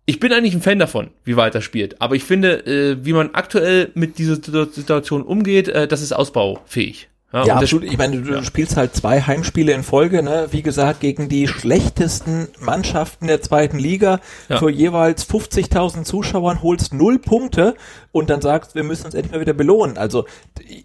[0.05, 3.35] ich bin eigentlich ein Fan davon, wie Walter spielt, aber ich finde, äh, wie man
[3.35, 7.09] aktuell mit dieser Situ- Situation umgeht, äh, das ist ausbaufähig.
[7.33, 7.85] Ja, das- absolut.
[7.85, 10.47] Ich meine, du spielst halt zwei Heimspiele in Folge, ne?
[10.51, 14.19] Wie gesagt, gegen die schlechtesten Mannschaften der zweiten Liga
[14.49, 14.59] Ja.
[14.59, 17.75] für jeweils 50.000 Zuschauern holst null Punkte
[18.11, 19.97] und dann sagst, wir müssen uns endlich mal wieder belohnen.
[19.97, 20.25] Also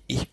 [0.07, 0.29] ich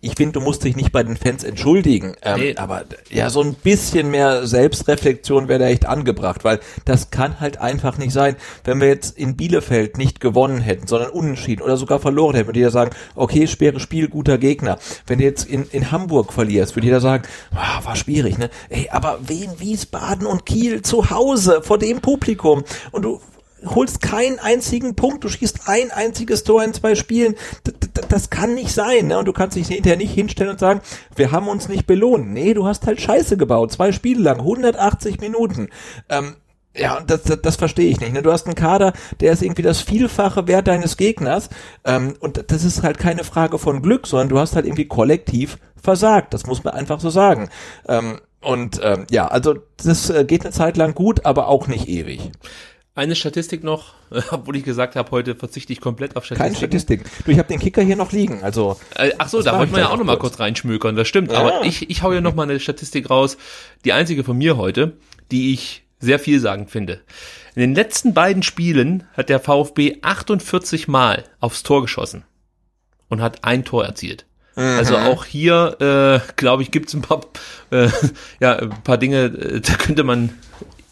[0.00, 2.56] ich finde, du musst dich nicht bei den Fans entschuldigen, ähm, Nee.
[2.56, 7.60] aber ja, so ein bisschen mehr Selbstreflexion wäre da echt angebracht, weil das kann halt
[7.60, 8.36] einfach nicht sein.
[8.64, 12.58] Wenn wir jetzt in Bielefeld nicht gewonnen hätten, sondern unentschieden oder sogar verloren hätten, würde
[12.58, 14.78] jeder sagen, okay, schweres Spiel, guter Gegner.
[15.06, 18.50] Wenn du jetzt in, in Hamburg verlierst, würde jeder sagen, ah, war schwierig, ne?
[18.68, 23.20] Ey, aber Wien, Wiesbaden und Kiel zu Hause vor dem Publikum und du
[23.66, 27.34] holst keinen einzigen Punkt, du schießt ein einziges Tor in zwei Spielen.
[27.66, 29.18] D d- das kann nicht sein, ne?
[29.18, 30.80] Und du kannst dich hinterher nicht hinstellen und sagen,
[31.16, 32.32] wir haben uns nicht belohnt.
[32.32, 35.68] Nee, du hast halt Scheiße gebaut, zwei Spiele lang, 180 Minuten.
[36.08, 36.36] Ähm,
[36.76, 38.12] ja, das, das, das verstehe ich nicht.
[38.12, 38.22] Ne?
[38.22, 41.48] Du hast einen Kader, der ist irgendwie das Vielfache wert deines Gegners.
[41.84, 45.58] Ähm, und das ist halt keine Frage von Glück, sondern du hast halt irgendwie kollektiv
[45.80, 46.34] versagt.
[46.34, 47.48] Das muss man einfach so sagen.
[47.88, 51.88] Ähm, und ähm, ja, also das äh, geht eine Zeit lang gut, aber auch nicht
[51.88, 52.30] ewig.
[52.96, 53.94] Eine Statistik noch,
[54.30, 57.04] obwohl ich gesagt habe, heute verzichte ich komplett auf Keine Statistiken.
[57.04, 57.24] Statistik.
[57.26, 58.42] Du, ich habe den Kicker hier noch liegen.
[58.44, 60.38] Also Äh, ach so, da wollten wir ja auch noch noch mal kurz.
[60.38, 61.32] reinschmökern, das stimmt.
[61.32, 61.38] Ja.
[61.38, 63.36] Aber ich, ich hau ja noch mal eine Statistik raus,
[63.84, 64.96] die einzige von mir heute,
[65.32, 67.00] die ich sehr vielsagend finde.
[67.56, 72.24] In den letzten beiden Spielen hat der VfB 48 Mal aufs Tor geschossen
[73.08, 74.26] und hat ein Tor erzielt.
[74.56, 77.22] Also auch hier, äh, glaube ich, gibt's ein paar,
[77.70, 77.88] äh,
[78.40, 80.30] ja, ein paar Dinge, äh, da könnte man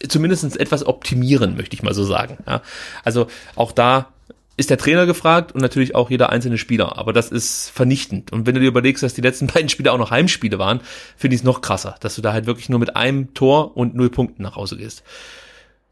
[0.07, 2.37] zumindest etwas optimieren, möchte ich mal so sagen.
[2.47, 2.61] Ja.
[3.03, 4.07] Also auch da
[4.55, 6.97] ist der Trainer gefragt und natürlich auch jeder einzelne Spieler.
[6.97, 8.31] Aber das ist vernichtend.
[8.31, 10.81] Und wenn du dir überlegst, dass die letzten beiden Spiele auch noch Heimspiele waren,
[11.17, 13.95] finde ich es noch krasser, dass du da halt wirklich nur mit einem Tor und
[13.95, 15.03] null Punkten nach Hause gehst.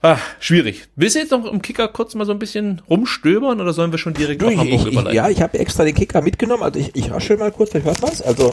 [0.03, 0.87] Ah, schwierig.
[0.95, 3.99] Willst du jetzt noch im Kicker kurz mal so ein bisschen rumstöbern oder sollen wir
[3.99, 5.15] schon direkt Du, auf Hamburg ich, ich, überleiten?
[5.15, 6.63] ja, ich habe extra den Kicker mitgenommen.
[6.63, 8.19] Also ich, ich raschel mal kurz, vielleicht hört man's.
[8.19, 8.45] Also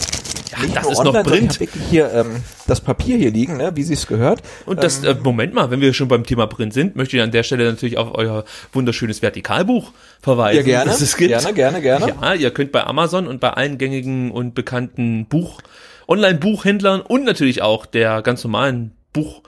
[0.62, 1.44] nicht das nur ist noch online, sondern Print.
[1.44, 2.36] Ich habe wirklich hier ähm,
[2.66, 4.42] das Papier hier liegen, ne, wie sich's gehört.
[4.66, 7.30] Und das, äh, Moment mal, wenn wir schon beim Thema Print sind, möchte ich an
[7.30, 8.44] der Stelle natürlich auf euer
[8.74, 10.58] wunderschönes Vertikalbuch verweisen.
[10.58, 10.90] Ja, gerne.
[10.90, 11.30] Das es gibt.
[11.30, 12.14] Gerne, gerne, gerne.
[12.20, 15.62] Ja, ihr könnt bei Amazon und bei allen gängigen und bekannten Buch,
[16.08, 19.42] Online-Buchhändlern und natürlich auch der ganz normalen Buch,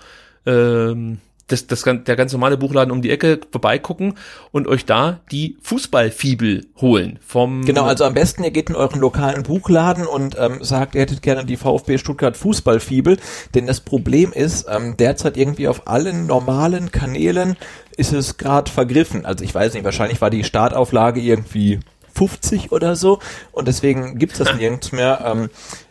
[0.46, 1.18] ähm,
[1.50, 4.14] das, das, der ganz normale Buchladen um die Ecke vorbeigucken
[4.52, 9.00] und euch da die Fußballfibel holen vom Genau, also am besten ihr geht in euren
[9.00, 13.18] lokalen Buchladen und ähm, sagt, ihr hättet gerne die VfB Stuttgart Fußballfibel,
[13.54, 17.56] denn das Problem ist, ähm, derzeit irgendwie auf allen normalen Kanälen
[17.96, 19.26] ist es gerade vergriffen.
[19.26, 21.80] Also ich weiß nicht, wahrscheinlich war die Startauflage irgendwie
[22.14, 23.18] 50 oder so
[23.52, 25.24] und deswegen gibt's das nirgends mehr.
[25.26, 25.50] Ähm,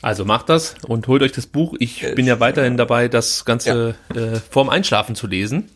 [0.03, 1.75] Also macht das und holt euch das Buch.
[1.79, 5.71] Ich Äh, bin ja weiterhin dabei, das Ganze äh, vorm Einschlafen zu lesen.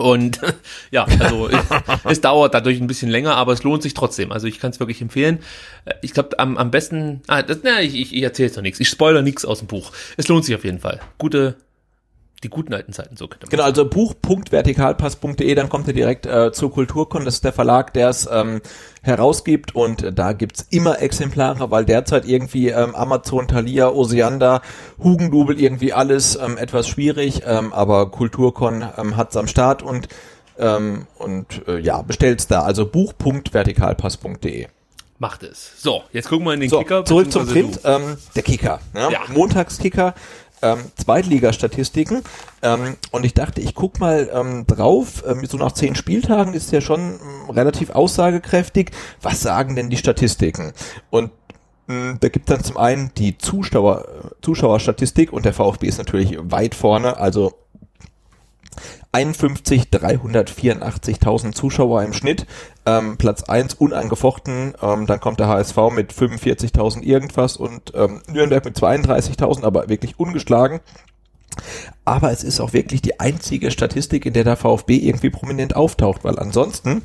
[0.00, 0.40] Und
[0.90, 1.48] ja, also
[2.04, 4.32] es dauert dadurch ein bisschen länger, aber es lohnt sich trotzdem.
[4.32, 5.40] Also ich kann es wirklich empfehlen.
[5.84, 8.62] Äh, Ich glaube, am, am besten, ah, das, na, ich, ich, ich erzähle jetzt noch
[8.62, 8.80] nichts.
[8.80, 9.92] Ich spoiler nichts aus dem Buch.
[10.16, 11.00] Es lohnt sich auf jeden Fall.
[11.18, 11.56] Gute,
[12.42, 17.24] die guten alten Zeiten, so Genau, also buch.vertikalpass.de, dann kommt ihr direkt äh, zur Kulturkon,
[17.24, 18.62] das ist der Verlag, der es ähm,
[19.02, 24.62] herausgibt und äh, da gibt's immer Exemplare, weil derzeit irgendwie ähm, Amazon, Thalia, Osiander,
[25.02, 30.08] Hugendubel irgendwie alles ähm, etwas schwierig, ähm, aber Kulturkon ähm, hat's am Start und
[30.58, 34.66] ähm, und äh, ja, bestellt's da, also buch.vertikalpass.de.
[35.18, 35.72] Macht es.
[35.82, 37.04] So, jetzt gucken wir in den So, Kicker.
[37.04, 37.80] zurück zum Print.
[37.84, 38.80] Ähm, der Kicker.
[38.94, 39.10] Ja?
[39.10, 39.20] Ja.
[39.28, 40.14] Montagskicker.
[40.62, 42.22] Ähm, Zweitligastatistiken.
[42.62, 45.24] Ähm, und ich dachte, ich guck mal ähm, drauf.
[45.26, 48.90] Ähm, so nach zehn Spieltagen ist ja schon ähm, relativ aussagekräftig.
[49.22, 50.72] Was sagen denn die Statistiken?
[51.08, 51.30] Und
[51.86, 54.06] mh, da gibt dann zum einen die Zuschauer,
[54.42, 57.16] Zuschauerstatistik und der VfB ist natürlich weit vorne.
[57.16, 57.54] Also
[59.12, 62.46] 51, 384.000 Zuschauer im Schnitt.
[62.86, 64.74] Ähm, Platz 1 unangefochten.
[64.80, 70.18] Ähm, dann kommt der HSV mit 45.000 irgendwas und ähm, Nürnberg mit 32.000, aber wirklich
[70.18, 70.80] ungeschlagen.
[72.04, 76.22] Aber es ist auch wirklich die einzige Statistik, in der der VfB irgendwie prominent auftaucht,
[76.24, 77.02] weil ansonsten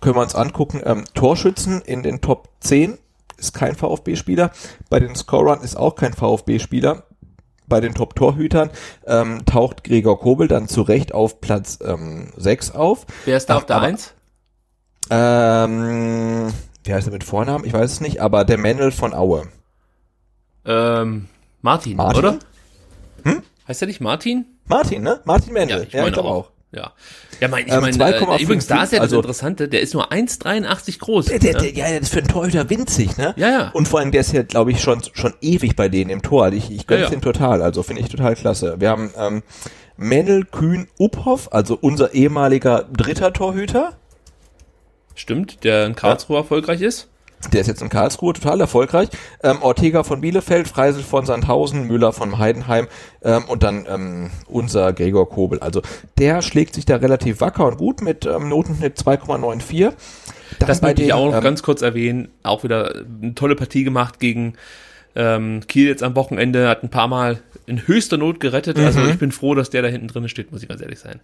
[0.00, 2.98] können wir uns angucken, ähm, Torschützen in den Top 10
[3.36, 4.52] ist kein VfB-Spieler,
[4.88, 7.04] bei den Scorern ist auch kein VfB-Spieler,
[7.70, 8.68] bei den Top-Torhütern
[9.06, 13.06] ähm, taucht Gregor Kobel dann zu Recht auf Platz ähm, 6 auf.
[13.24, 14.12] Wer ist da auf der Aber- Eins?
[15.08, 16.52] Ähm,
[16.84, 17.64] wie heißt er mit Vornamen?
[17.64, 19.48] Ich weiß es nicht, aber der Mendel von Aue.
[20.64, 21.28] Ähm,
[21.62, 22.18] Martin, Martin?
[22.18, 22.38] oder?
[23.24, 23.42] Hm?
[23.66, 24.44] Heißt er nicht Martin?
[24.66, 25.20] Martin, ne?
[25.24, 25.78] Martin Mendel.
[25.78, 26.50] Ja, ich, meine glaube auch.
[26.72, 26.92] Ja.
[27.40, 29.80] Ja, mein, ich Ähm, meine, 2,55, äh, übrigens, da ist ja das also- Interessante, der
[29.80, 31.26] ist nur 1,83 groß.
[31.26, 31.58] Der, der, ne?
[31.62, 33.34] der, ja, der ist für einen Torhüter winzig, ne?
[33.36, 33.70] Ja, ja.
[33.70, 36.44] Und vor allem, der ist ja, glaube ich, schon, schon ewig bei denen im Tor.
[36.44, 37.10] Also Ich, ich gönn's Ja, ja.
[37.10, 38.76] den total, also finde ich total klasse.
[38.78, 39.42] Wir haben ähm,
[39.96, 43.96] Mendel Kühn Uphoff, also unser ehemaliger dritter Torhüter.
[45.16, 47.08] Stimmt, der in Karlsruhe erfolgreich ist.
[47.52, 49.08] Der ist jetzt in Karlsruhe total erfolgreich.
[49.42, 52.86] Ähm, Ortega von Bielefeld, Freisel von Sandhausen, Müller von Heidenheim
[53.22, 55.58] ähm, und dann ähm, unser Gregor Kobel.
[55.60, 55.80] Also
[56.18, 59.92] der schlägt sich da relativ wacker und gut mit ähm, Notenschnitt 2,94.
[60.58, 62.28] Dann Das möchte ich auch noch ähm, ganz kurz erwähnen.
[62.42, 64.54] Auch wieder eine tolle Partie gemacht gegen
[65.16, 66.68] ähm, Kiel jetzt am Wochenende.
[66.68, 68.78] Hat ein paar Mal in höchster Not gerettet.
[68.78, 69.10] Also Mhm.
[69.10, 71.20] ich bin froh, dass der da hinten drin steht, muss ich ganz ehrlich sein.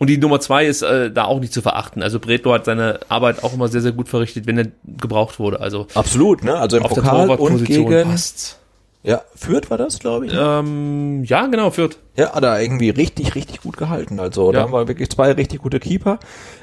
[0.00, 2.02] Und die Nummer zwei ist äh, da auch nicht zu verachten.
[2.02, 5.60] Also Bredlo hat seine Arbeit auch immer sehr, sehr gut verrichtet, wenn er gebraucht wurde.
[5.60, 6.56] Also Absolut, ne?
[6.56, 8.58] Also im auf der Pokal und Torwartposition gegen passt's.
[9.02, 10.32] ja, Fürth war das, glaube ich.
[10.32, 10.40] ne?
[10.40, 11.98] Ähm, ja, genau, Fürth.
[12.16, 14.20] Ja, hat er irgendwie richtig, richtig gut gehalten.
[14.20, 14.64] Also da Ja.
[14.64, 16.18] haben wir wirklich zwei richtig gute Keeper.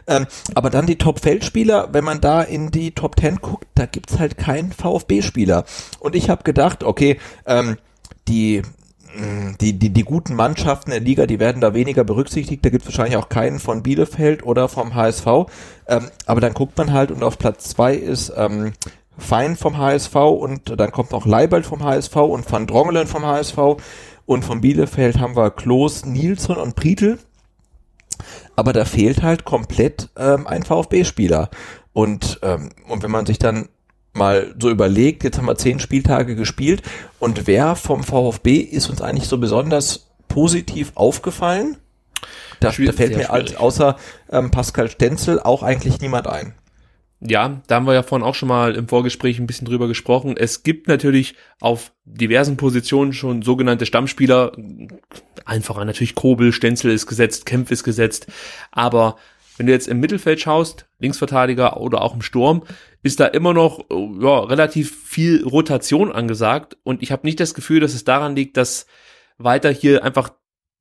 [0.08, 0.26] Ähm,
[0.56, 4.40] aber dann die Top-Feldspieler, wenn man da in die Top 10 guckt, da gibt's halt
[4.40, 5.64] keinen VfB-Spieler.
[6.00, 7.78] Und ich habe gedacht, okay, ähm,
[8.28, 8.64] die
[9.62, 12.64] die, die, die guten Mannschaften der Liga, die werden da weniger berücksichtigt.
[12.64, 15.26] Da gibt's wahrscheinlich auch keinen von Bielefeld oder vom HSV.
[15.88, 18.74] Ähm, aber dann guckt man halt und auf Platz zwei ist ähm,
[19.18, 23.58] Fein vom HSV und dann kommt noch Leibold vom HSV und Van Drongelen vom HSV.
[24.26, 27.18] Und von Bielefeld haben wir Klos, Nilsson und Prietl.
[28.56, 31.50] Aber da fehlt halt komplett ähm, ein VfB-Spieler.
[31.94, 33.70] Und, ähm, und wenn man sich dann
[34.18, 36.82] mal so überlegt, jetzt haben wir zehn Spieltage gespielt
[37.20, 41.78] und wer vom VfB ist uns eigentlich so besonders positiv aufgefallen?
[42.60, 43.98] Da, da fällt mir als, außer
[44.32, 46.54] ähm, Pascal Stenzel auch eigentlich niemand ein.
[47.20, 50.38] Ja, da haben wir ja vorhin auch schon mal im Vorgespräch ein bisschen drüber gesprochen.
[50.38, 54.52] Es gibt natürlich auf diversen Positionen schon sogenannte Stammspieler.
[55.62, 58.28] Voran natürlich Kobel, Stenzel ist gesetzt, Kempf ist gesetzt.
[58.72, 59.18] Aber
[59.58, 62.62] wenn du jetzt im Mittelfeld schaust, Linksverteidiger oder auch im Sturm,
[63.08, 66.78] ist da immer noch ja, relativ viel Rotation angesagt.
[66.84, 68.86] Und ich habe nicht das Gefühl, dass es daran liegt, dass
[69.38, 70.32] weiter hier einfach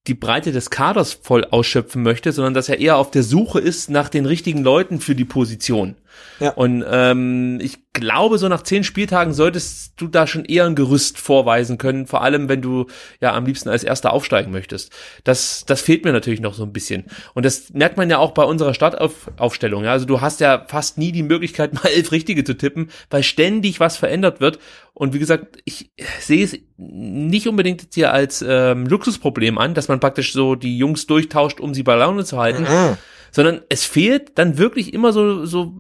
[0.07, 3.91] die Breite des Kaders voll ausschöpfen möchte, sondern dass er eher auf der Suche ist
[3.91, 5.97] nach den richtigen Leuten für die Position.
[6.41, 6.51] Ja.
[6.51, 11.19] Und ähm, ich glaube, so nach zehn Spieltagen solltest du da schon eher ein Gerüst
[11.19, 12.87] vorweisen können, vor allem wenn du
[13.21, 14.93] ja am liebsten als Erster aufsteigen möchtest.
[15.25, 17.05] Das, das fehlt mir natürlich noch so ein bisschen.
[17.35, 19.85] Und das merkt man ja auch bei unserer Startaufstellung.
[19.85, 19.93] Ja?
[19.93, 23.81] Also du hast ja fast nie die Möglichkeit, mal elf Richtige zu tippen, weil ständig
[23.81, 24.59] was verändert wird.
[24.99, 25.91] Und wie gesagt, ich
[26.21, 30.79] sehe es nicht unbedingt jetzt hier als ähm, Luxusproblem an, dass man praktisch so die
[30.79, 32.63] Jungs durchtauscht, um sie bei Laune zu halten.
[32.63, 32.97] Mhm
[33.37, 35.75] sondern es fehlt dann wirklich immer so, so,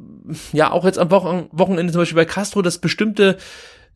[0.52, 3.38] ja, auch jetzt am Wochenende zum Beispiel bei Castro, dass bestimmte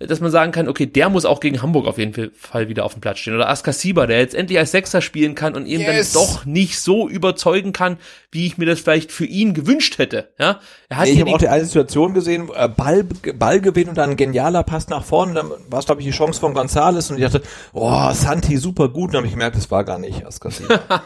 [0.01, 2.95] dass man sagen kann, okay, der muss auch gegen Hamburg auf jeden Fall wieder auf
[2.95, 3.35] dem Platz stehen.
[3.35, 6.13] Oder Askasiba, der jetzt endlich als Sechser spielen kann und eben yes.
[6.13, 7.99] dann doch nicht so überzeugen kann,
[8.31, 10.31] wie ich mir das vielleicht für ihn gewünscht hätte.
[10.39, 13.99] Ja, er hat nee, ich habe auch die eine Situation gesehen, äh, Ball, Ballgewinn und
[13.99, 15.35] dann ein genialer Pass nach vorne.
[15.35, 17.43] Dann war es, glaube ich, die Chance von Gonzales und ich dachte,
[17.75, 19.09] oh, Santi, super gut.
[19.09, 20.81] Und dann habe ich gemerkt, das war gar nicht Askasiba.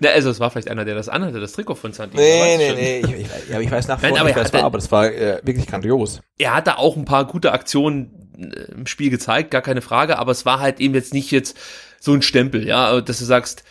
[0.00, 2.18] Na, also es war vielleicht einer, der das anhatte, das Trikot von Santi.
[2.18, 2.98] Nee, nee, nee.
[2.98, 5.40] Ich, ich, ja, ich weiß nach vorne, Nein, aber, nicht, war, aber das war äh,
[5.44, 6.20] wirklich grandios.
[6.36, 10.46] Er hatte auch ein paar gute Aktionen im Spiel gezeigt, gar keine Frage, aber es
[10.46, 11.58] war halt eben jetzt nicht jetzt
[12.00, 13.64] so ein Stempel, ja, dass du sagst,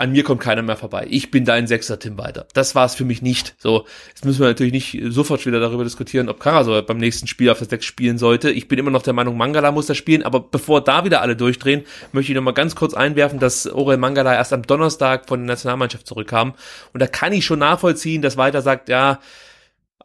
[0.00, 1.06] an mir kommt keiner mehr vorbei.
[1.10, 2.46] Ich bin dein Sechser, Tim weiter.
[2.54, 3.54] Das war es für mich nicht.
[3.58, 7.50] So, jetzt müssen wir natürlich nicht sofort wieder darüber diskutieren, ob Karasor beim nächsten Spiel
[7.50, 8.50] auf das Sechs spielen sollte.
[8.50, 11.36] Ich bin immer noch der Meinung, Mangala muss das spielen, aber bevor da wieder alle
[11.36, 15.40] durchdrehen, möchte ich noch mal ganz kurz einwerfen, dass Orel Mangala erst am Donnerstag von
[15.40, 16.54] der Nationalmannschaft zurückkam.
[16.94, 19.20] Und da kann ich schon nachvollziehen, dass weiter sagt, ja,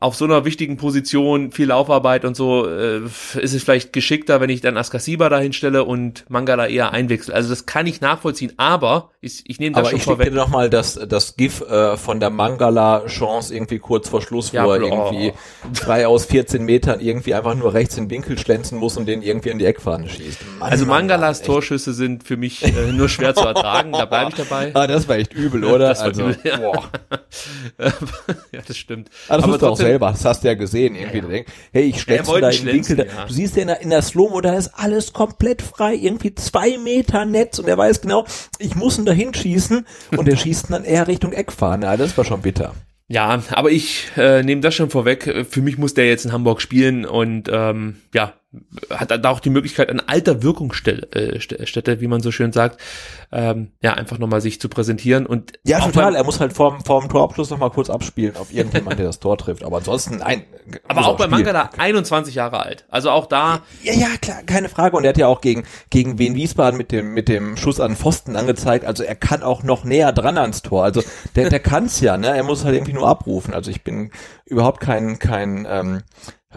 [0.05, 4.51] auf so einer wichtigen Position, viel Laufarbeit und so, äh, ist es vielleicht geschickter, wenn
[4.51, 7.33] ich dann Askasiba dahin stelle und Mangala eher einwechsel.
[7.33, 10.27] Also das kann ich nachvollziehen, aber ich, ich nehme das aber schon ich vorweg.
[10.27, 14.51] Aber ich noch mal das, das GIF äh, von der Mangala-Chance irgendwie kurz vor Schluss,
[14.51, 15.33] ja, wo er irgendwie
[15.73, 19.23] frei aus 14 Metern irgendwie einfach nur rechts in den Winkel schlänzen muss und den
[19.23, 20.37] irgendwie in die Eckfahne schießt.
[20.59, 24.29] Mann, also Mangalas Mann, Torschüsse sind für mich äh, nur schwer zu ertragen, da bleibe
[24.29, 24.69] ich dabei.
[24.75, 25.89] Ah, das war echt übel, oder?
[25.89, 26.57] Das also, übel, ja.
[26.57, 26.83] Boah.
[28.51, 29.09] ja, das stimmt.
[29.27, 31.17] Ah, das aber trotzdem, selber, das hast du ja gesehen, irgendwie.
[31.17, 31.43] Ja, ja.
[31.71, 33.25] Hey, ich schlänze da im Winkel, ja.
[33.25, 36.77] du siehst ja in der, in der Slow-Mo, da ist alles komplett frei, irgendwie zwei
[36.77, 38.25] Meter Netz und er weiß genau,
[38.59, 39.85] ich muss ihn da hinschießen
[40.17, 42.73] und er schießt dann eher Richtung Eckfahne, ja, das war schon bitter.
[43.07, 45.45] Ja, aber ich äh, nehme das schon vorweg.
[45.47, 48.33] Für mich muss der jetzt in Hamburg spielen und ähm, ja,
[48.89, 51.11] hat da auch die Möglichkeit, an alter Wirkungsstätte,
[51.91, 52.79] äh, wie man so schön sagt,
[53.31, 55.25] ähm, ja, einfach nochmal sich zu präsentieren.
[55.25, 56.15] Und ja, total.
[56.15, 59.63] Er muss halt vorm, vorm Torabschluss nochmal kurz abspielen auf irgendjemand, der das Tor trifft.
[59.63, 60.43] Aber ansonsten, nein.
[60.87, 62.85] Aber auch bei Mangala 21 Jahre alt.
[62.89, 63.61] Also auch da.
[63.83, 64.97] Ja, ja, klar, keine Frage.
[64.97, 67.95] Und er hat ja auch gegen, gegen Wien Wiesbaden mit dem, mit dem Schuss an
[67.95, 68.85] Pfosten angezeigt.
[68.85, 70.83] Also er kann auch noch näher dran ans Tor.
[70.83, 71.03] Also
[71.35, 72.35] der, der kann's ja, ne?
[72.35, 73.53] Er muss halt irgendwie nur abrufen.
[73.53, 74.11] Also ich bin
[74.45, 76.01] überhaupt kein, kein, ähm,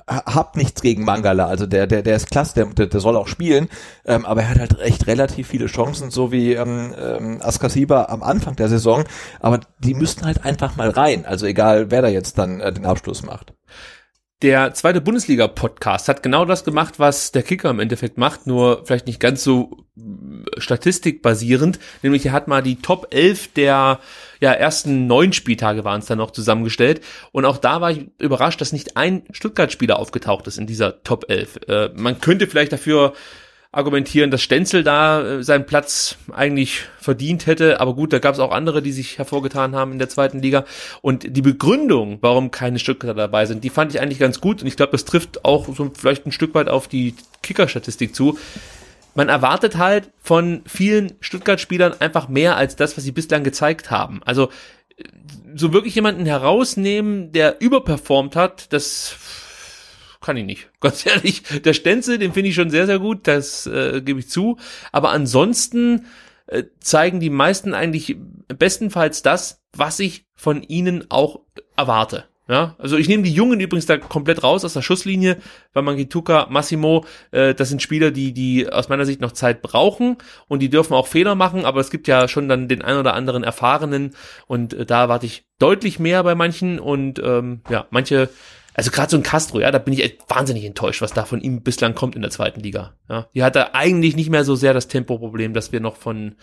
[0.06, 3.68] hab nichts gegen Mangala, also der, der, der ist klasse, der, der soll auch spielen,
[4.04, 8.22] ähm, aber er hat halt echt relativ viele Chancen, so wie ähm, ähm, Askasiba am
[8.22, 9.04] Anfang der Saison,
[9.40, 12.86] aber die müssten halt einfach mal rein, also egal wer da jetzt dann äh, den
[12.86, 13.54] Abschluss macht.
[14.40, 19.08] Der zweite Bundesliga-Podcast hat genau das gemacht, was der Kicker im Endeffekt macht, nur vielleicht
[19.08, 21.80] nicht ganz so äh, statistikbasierend.
[22.02, 23.98] Nämlich er hat mal die Top 11 der
[24.40, 27.00] ja, ersten neun Spieltage waren es dann noch zusammengestellt.
[27.32, 31.26] Und auch da war ich überrascht, dass nicht ein Stuttgart-Spieler aufgetaucht ist in dieser Top
[31.28, 31.60] 11.
[31.68, 33.14] Äh, man könnte vielleicht dafür
[33.70, 37.80] argumentieren, dass Stenzel da äh, seinen Platz eigentlich verdient hätte.
[37.80, 40.64] Aber gut, da gab es auch andere, die sich hervorgetan haben in der zweiten Liga.
[41.02, 44.62] Und die Begründung, warum keine Stuttgarter dabei sind, die fand ich eigentlich ganz gut.
[44.62, 48.38] Und ich glaube, das trifft auch so vielleicht ein Stück weit auf die Kicker-Statistik zu.
[49.18, 54.20] Man erwartet halt von vielen Stuttgart-Spielern einfach mehr als das, was sie bislang gezeigt haben.
[54.24, 54.48] Also
[55.56, 59.16] so wirklich jemanden herausnehmen, der überperformt hat, das
[60.20, 60.70] kann ich nicht.
[60.80, 64.28] Ganz ehrlich, der Stenzel, den finde ich schon sehr, sehr gut, das äh, gebe ich
[64.28, 64.56] zu.
[64.92, 66.06] Aber ansonsten
[66.46, 68.16] äh, zeigen die meisten eigentlich
[68.46, 71.40] bestenfalls das, was ich von ihnen auch
[71.76, 72.26] erwarte.
[72.48, 75.36] Ja, also ich nehme die Jungen übrigens da komplett raus aus der Schusslinie,
[75.74, 79.60] weil man Gituka, Massimo, äh, das sind Spieler, die die aus meiner Sicht noch Zeit
[79.60, 80.16] brauchen
[80.48, 83.12] und die dürfen auch Fehler machen, aber es gibt ja schon dann den ein oder
[83.12, 84.14] anderen erfahrenen
[84.46, 88.30] und äh, da erwarte ich deutlich mehr bei manchen und ähm, ja, manche
[88.72, 91.40] also gerade so ein Castro, ja, da bin ich echt wahnsinnig enttäuscht, was da von
[91.40, 92.94] ihm bislang kommt in der zweiten Liga.
[93.10, 96.36] Ja, die hat da eigentlich nicht mehr so sehr das Tempoproblem, das wir noch von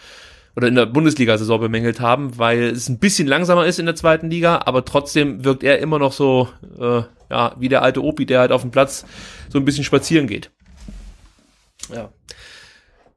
[0.55, 4.29] oder in der Bundesliga-Saison bemängelt haben, weil es ein bisschen langsamer ist in der zweiten
[4.29, 6.49] Liga, aber trotzdem wirkt er immer noch so,
[6.79, 9.05] äh, ja, wie der alte Opi, der halt auf dem Platz
[9.49, 10.51] so ein bisschen spazieren geht.
[11.93, 12.09] Ja.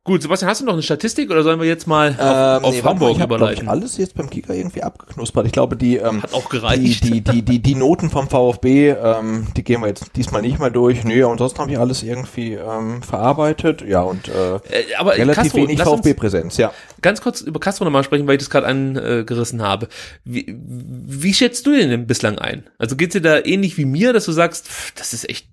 [0.09, 2.75] Gut, Sebastian, hast du noch eine Statistik oder sollen wir jetzt mal auf, Ähm, auf
[2.75, 3.65] nee, Hamburg ich hab, überleiten?
[3.65, 5.45] Ich, alles jetzt beim Kicker irgendwie abgeknuspert.
[5.45, 7.05] Ich glaube, die, ähm, Hat auch gereicht.
[7.05, 10.59] Die, die, die, die, die Noten vom VfB, ähm, die gehen wir jetzt diesmal nicht
[10.59, 11.05] mal durch.
[11.05, 13.85] Nö, ansonsten habe ich alles irgendwie ähm, verarbeitet.
[13.87, 16.73] Ja, und äh, Äh, aber relativ Castro, wenig VfB-Präsenz, ja.
[17.03, 19.89] ganz kurz über Castro nochmal sprechen, weil ich das gerade angerissen habe.
[20.25, 22.65] Wie, wie schätzt du den denn bislang ein?
[22.79, 25.49] Also geht's dir da ähnlich wie mir, dass du sagst, pff, das ist echt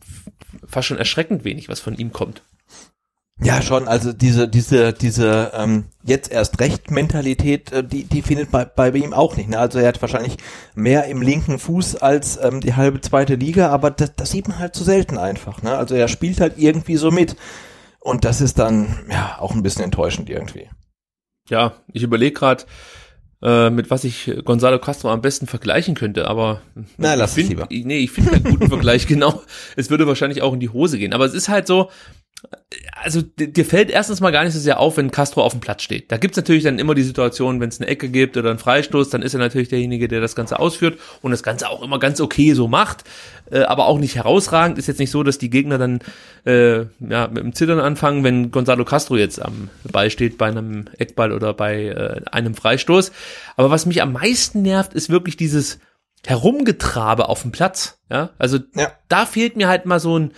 [0.66, 2.42] fast schon erschreckend wenig, was von ihm kommt?
[3.42, 3.88] Ja, schon.
[3.90, 8.90] Also diese, diese, diese ähm, jetzt erst recht Mentalität, äh, die, die findet bei, bei
[8.90, 9.50] ihm auch nicht.
[9.50, 9.60] Ne?
[9.60, 10.38] Also er hat wahrscheinlich
[10.74, 14.60] mehr im linken Fuß als ähm, die halbe zweite Liga, aber das, das sieht man
[14.60, 15.62] halt zu selten einfach.
[15.62, 15.76] Ne?
[15.78, 17.36] Also er spielt halt irgendwie so mit.
[18.00, 20.70] Und das ist dann ja auch ein bisschen enttäuschend irgendwie.
[21.50, 22.64] Ja, ich überlege gerade,
[23.44, 26.62] äh, mit was ich Gonzalo Castro am besten vergleichen könnte, aber
[26.98, 27.66] Na, ich lass es find, lieber.
[27.70, 29.42] ich- Nee, ich finde keinen guten Vergleich, genau.
[29.76, 31.14] Es würde wahrscheinlich auch in die Hose gehen.
[31.14, 31.90] Aber es ist halt so,
[33.04, 35.84] also dir fällt erstens mal gar nicht so sehr auf, wenn Castro auf dem Platz
[35.84, 36.12] steht.
[36.12, 39.10] Da gibt's natürlich dann immer die Situation, wenn es eine Ecke gibt oder einen Freistoß,
[39.10, 42.20] dann ist er natürlich derjenige, der das Ganze ausführt und das Ganze auch immer ganz
[42.22, 43.04] okay so macht,
[43.52, 44.78] äh, aber auch nicht herausragend.
[44.78, 46.00] Ist jetzt nicht so, dass die Gegner dann
[46.46, 50.86] äh, ja, mit dem Zittern anfangen, wenn Gonzalo Castro jetzt am Ball steht bei einem
[50.98, 53.12] Eckball oder bei äh, einem Freistoß.
[53.56, 55.80] Aber was mich am meisten nervt, ist wirklich dieses
[56.26, 58.00] Herumgetrabe auf dem Platz.
[58.10, 58.92] Ja, also Ja.
[59.08, 60.32] da fehlt mir halt mal so ein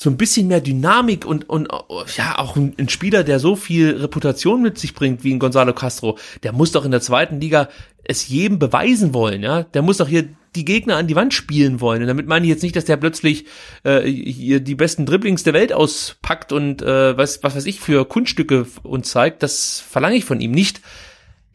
[0.00, 1.68] so ein bisschen mehr Dynamik und, und
[2.16, 5.74] ja, auch ein, ein Spieler, der so viel Reputation mit sich bringt wie ein Gonzalo
[5.74, 7.68] Castro, der muss doch in der zweiten Liga
[8.04, 9.64] es jedem beweisen wollen, ja.
[9.64, 12.00] Der muss doch hier die Gegner an die Wand spielen wollen.
[12.00, 13.46] Und damit meine ich jetzt nicht, dass der plötzlich
[13.82, 18.06] äh, hier die besten Dribblings der Welt auspackt und äh, was, was weiß ich für
[18.06, 19.42] Kunststücke uns zeigt.
[19.42, 20.80] Das verlange ich von ihm nicht.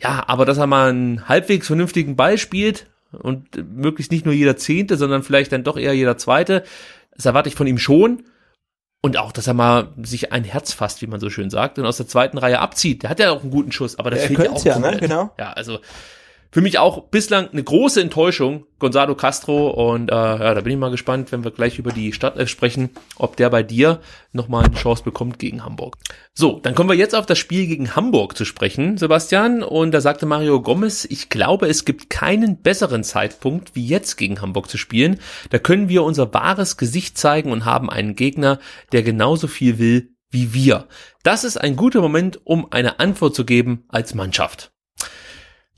[0.01, 4.57] Ja, aber dass er mal einen halbwegs vernünftigen Ball spielt und möglichst nicht nur jeder
[4.57, 6.63] Zehnte, sondern vielleicht dann doch eher jeder Zweite,
[7.15, 8.23] das erwarte ich von ihm schon.
[9.05, 11.85] Und auch, dass er mal sich ein Herz fasst, wie man so schön sagt, und
[11.85, 13.03] aus der zweiten Reihe abzieht.
[13.03, 14.97] Der hat ja auch einen guten Schuss, aber das Er fehlt ja auch ja, ne?
[14.97, 15.29] Genau.
[15.37, 15.79] Ja, also
[16.53, 19.71] für mich auch bislang eine große Enttäuschung, Gonzalo Castro.
[19.71, 22.91] Und äh, ja, da bin ich mal gespannt, wenn wir gleich über die Startelf sprechen,
[23.17, 24.01] ob der bei dir
[24.33, 25.97] nochmal eine Chance bekommt gegen Hamburg.
[26.35, 29.63] So, dann kommen wir jetzt auf das Spiel gegen Hamburg zu sprechen, Sebastian.
[29.63, 34.39] Und da sagte Mario Gomez, ich glaube, es gibt keinen besseren Zeitpunkt, wie jetzt gegen
[34.39, 35.19] Hamburg zu spielen.
[35.49, 38.59] Da können wir unser wahres Gesicht zeigen und haben einen Gegner,
[38.91, 40.87] der genauso viel will wie wir.
[41.23, 44.72] Das ist ein guter Moment, um eine Antwort zu geben als Mannschaft.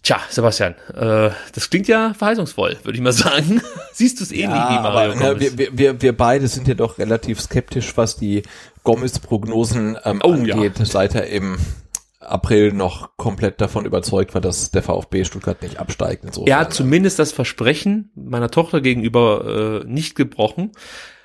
[0.06, 3.60] Tja, Sebastian, äh, das klingt ja verheißungsvoll, würde ich mal sagen.
[3.91, 5.40] Siehst du es ähnlich wie Mario aber, ne, Gomez?
[5.41, 8.44] wir, wir, wir, wir beide sind ja doch relativ skeptisch, was die
[8.84, 10.53] Gomez-Prognosen ähm, Oh, ja.
[10.56, 11.57] angeht, seit er im
[12.19, 16.23] April noch komplett davon überzeugt war, dass der VfB Stuttgart nicht absteigt.
[16.23, 20.72] Insofern, er hat zumindest das Versprechen meiner Tochter gegenüber äh, nicht gebrochen.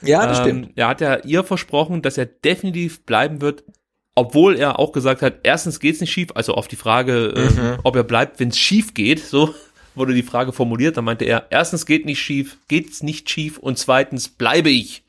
[0.02, 0.72] ja, das Ähm, stimmt.
[0.76, 3.64] Er hat ja ihr versprochen, dass er definitiv bleiben wird,
[4.14, 7.58] obwohl er auch gesagt hat, erstens geht's nicht schief, also auf die Frage, Mhm.
[7.58, 9.54] äh, ob er bleibt, wenn es schief geht, so
[9.94, 13.78] wurde die Frage formuliert, dann meinte er, erstens geht nicht schief, geht's nicht schief und
[13.78, 15.04] zweitens bleibe ich.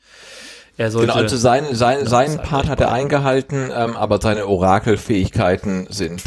[0.78, 4.46] Er sollte Genau, also sein, sein, seinen das Part hat er eingehalten, ähm, aber seine
[4.46, 6.22] Orakelfähigkeiten sind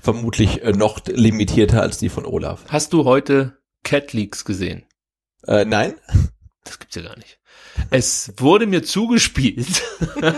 [0.00, 2.64] vermutlich äh, noch limitierter als die von Olaf.
[2.68, 4.84] Hast du heute Cat Leaks gesehen?
[5.46, 5.94] Äh, nein?
[6.64, 7.38] Das gibt's ja gar nicht.
[7.90, 9.82] Es wurde mir zugespielt,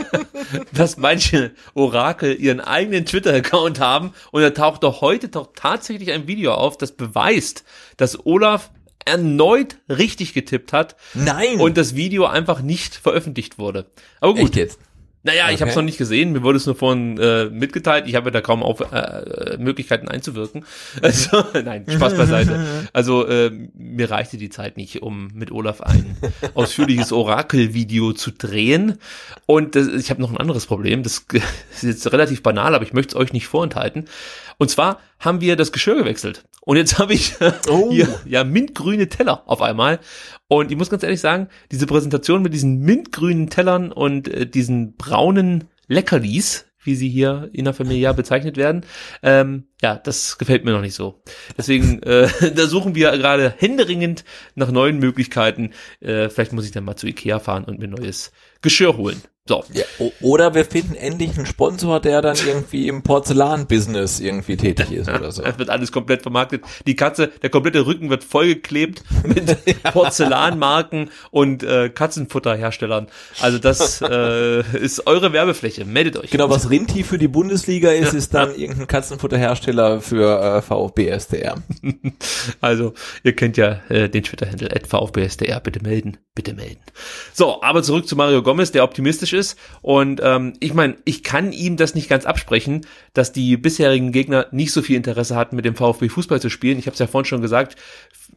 [0.72, 6.26] dass manche Orakel ihren eigenen Twitter-Account haben und da taucht doch heute doch tatsächlich ein
[6.26, 7.64] Video auf, das beweist,
[7.96, 8.70] dass Olaf
[9.04, 11.60] erneut richtig getippt hat Nein!
[11.60, 13.86] und das Video einfach nicht veröffentlicht wurde.
[14.20, 14.78] Aber gut, Echt jetzt?
[15.26, 15.60] Naja, ich Okay.
[15.62, 18.06] habe es noch nicht gesehen, mir wurde es nur vorhin äh, mitgeteilt.
[18.06, 20.64] Ich habe ja da kaum auf, äh, Möglichkeiten einzuwirken.
[21.02, 22.64] Also, nein, Spaß beiseite.
[22.92, 26.16] Also äh, mir reichte die Zeit nicht, um mit Olaf ein
[26.54, 28.98] ausführliches Orakel-Video zu drehen.
[29.46, 31.02] Und das, ich habe noch ein anderes Problem.
[31.02, 31.26] Das
[31.72, 34.04] ist jetzt relativ banal, aber ich möchte es euch nicht vorenthalten.
[34.58, 36.44] Und zwar haben wir das Geschirr gewechselt.
[36.62, 37.34] Und jetzt habe ich
[37.68, 37.90] Oh.
[37.90, 40.00] hier ja mintgrüne Teller auf einmal.
[40.48, 44.96] Und ich muss ganz ehrlich sagen, diese Präsentation mit diesen mintgrünen Tellern und äh, diesen
[44.96, 48.84] braunen Leckerlis, wie sie hier innerfamiliär bezeichnet werden,
[49.22, 51.22] ähm, ja, das gefällt mir noch nicht so.
[51.58, 54.24] Deswegen, äh, da suchen wir gerade händeringend
[54.54, 55.72] nach neuen Möglichkeiten.
[56.00, 59.20] Äh, vielleicht muss ich dann mal zu Ikea fahren und mir neues Geschirr holen.
[59.48, 59.62] So.
[59.72, 59.84] Ja,
[60.20, 65.30] oder wir finden endlich einen Sponsor, der dann irgendwie im Porzellan-Business irgendwie tätig ist oder
[65.30, 65.42] so.
[65.46, 66.64] Es wird alles komplett vermarktet.
[66.86, 73.06] Die Katze, der komplette Rücken wird vollgeklebt mit Porzellanmarken und äh, Katzenfutterherstellern.
[73.40, 75.84] Also das äh, ist eure Werbefläche.
[75.84, 76.30] Meldet euch.
[76.30, 81.54] Genau, was Rinti für die Bundesliga ist, ist dann irgendein Katzenfutterhersteller für äh, VfB SDR.
[82.60, 85.60] Also ihr kennt ja äh, den Twitter-Handle VfBSDR.
[85.60, 86.80] Bitte melden, bitte melden.
[87.32, 89.56] So, aber zurück zu Mario Gomez, der optimistisch ist.
[89.82, 94.46] Und ähm, ich meine, ich kann ihm das nicht ganz absprechen, dass die bisherigen Gegner
[94.50, 96.78] nicht so viel Interesse hatten, mit dem VfB Fußball zu spielen.
[96.78, 97.76] Ich habe es ja vorhin schon gesagt,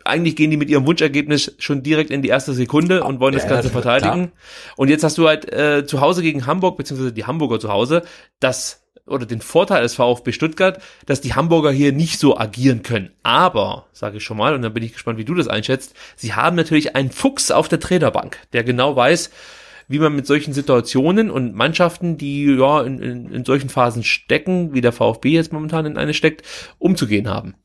[0.06, 3.44] eigentlich gehen die mit ihrem Wunschergebnis schon direkt in die erste Sekunde und wollen das
[3.44, 4.28] Ja, Ganze verteidigen.
[4.28, 4.74] klar.
[4.78, 8.04] Und jetzt hast du halt äh, zu Hause gegen Hamburg, beziehungsweise die Hamburger zu Hause,
[8.40, 13.10] das oder den Vorteil des VfB Stuttgart, dass die Hamburger hier nicht so agieren können.
[13.24, 16.34] Aber, sage ich schon mal, und dann bin ich gespannt, wie du das einschätzt, sie
[16.34, 19.32] haben natürlich einen Fuchs auf der Trainerbank, der genau weiß,
[19.90, 24.74] wie man mit solchen Situationen und Mannschaften, die ja in, in, in solchen Phasen stecken,
[24.74, 26.44] wie der VfB jetzt momentan in eine steckt,
[26.78, 27.56] umzugehen haben.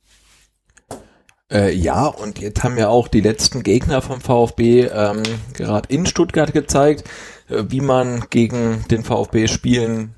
[1.52, 5.22] Äh, ja, und jetzt haben ja auch die letzten Gegner vom VfB ähm,
[5.52, 7.04] gerade in Stuttgart gezeigt,
[7.48, 10.14] äh, wie man gegen den VfB spielen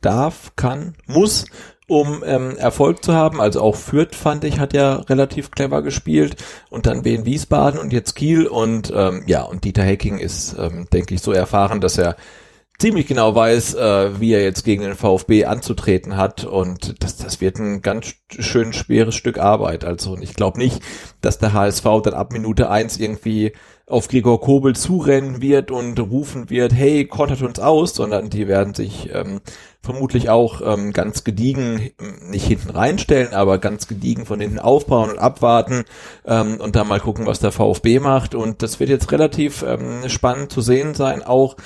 [0.00, 1.46] darf, kann, muss,
[1.88, 3.40] um ähm, Erfolg zu haben.
[3.40, 6.36] Also auch Fürth, fand ich, hat ja relativ clever gespielt
[6.70, 10.86] und dann Wien Wiesbaden und jetzt Kiel und ähm, ja, und Dieter Hecking ist, ähm,
[10.92, 12.16] denke ich, so erfahren, dass er
[12.78, 17.40] ziemlich genau weiß, äh, wie er jetzt gegen den VfB anzutreten hat und das, das
[17.40, 19.84] wird ein ganz schön schweres Stück Arbeit.
[19.84, 20.80] Also und ich glaube nicht,
[21.20, 23.52] dass der HSV dann ab Minute eins irgendwie
[23.88, 28.74] auf Gregor Kobel zurennen wird und rufen wird, hey, kontert uns aus, sondern die werden
[28.74, 29.40] sich ähm,
[29.82, 35.10] vermutlich auch ähm, ganz gediegen, ähm, nicht hinten reinstellen, aber ganz gediegen von hinten aufbauen
[35.10, 35.84] und abwarten
[36.26, 38.34] ähm, und dann mal gucken, was der VfB macht.
[38.34, 41.56] Und das wird jetzt relativ ähm, spannend zu sehen sein, auch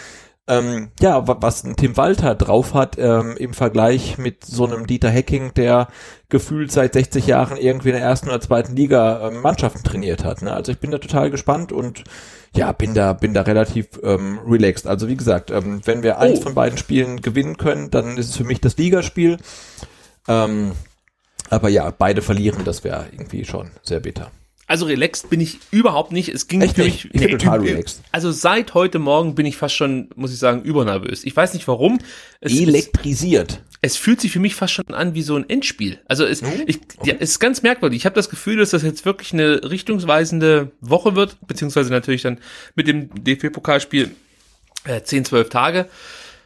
[0.58, 4.86] ähm, ja, wa- was ein Tim Walter drauf hat ähm, im Vergleich mit so einem
[4.86, 5.88] Dieter Hecking, der
[6.28, 10.42] gefühlt seit 60 Jahren irgendwie in der ersten oder zweiten Liga ähm, Mannschaften trainiert hat.
[10.42, 10.52] Ne?
[10.52, 12.04] Also ich bin da total gespannt und
[12.54, 14.86] ja, bin da, bin da relativ ähm, relaxed.
[14.86, 16.42] Also wie gesagt, ähm, wenn wir eins Oh.
[16.42, 19.38] von beiden Spielen gewinnen können, dann ist es für mich das Ligaspiel.
[20.28, 20.72] Ähm,
[21.50, 24.30] aber ja, beide verlieren, das wäre irgendwie schon sehr bitter.
[24.66, 26.28] Also relaxed bin ich überhaupt nicht.
[26.28, 27.04] Es ging Echt für nicht?
[27.04, 27.14] mich.
[27.14, 28.00] Ich bin total relaxed.
[28.12, 31.24] Also seit heute Morgen bin ich fast schon, muss ich sagen, übernervös.
[31.24, 31.98] Ich weiß nicht warum.
[32.40, 33.62] Es, Elektrisiert.
[33.82, 35.98] es fühlt sich für mich fast schon an wie so ein Endspiel.
[36.06, 37.98] Also es, ich, ja, es ist ganz merkwürdig.
[37.98, 42.38] Ich habe das Gefühl, dass das jetzt wirklich eine richtungsweisende Woche wird, beziehungsweise natürlich dann
[42.74, 44.12] mit dem DFB-Pokalspiel
[44.84, 45.88] äh, 10, 12 Tage.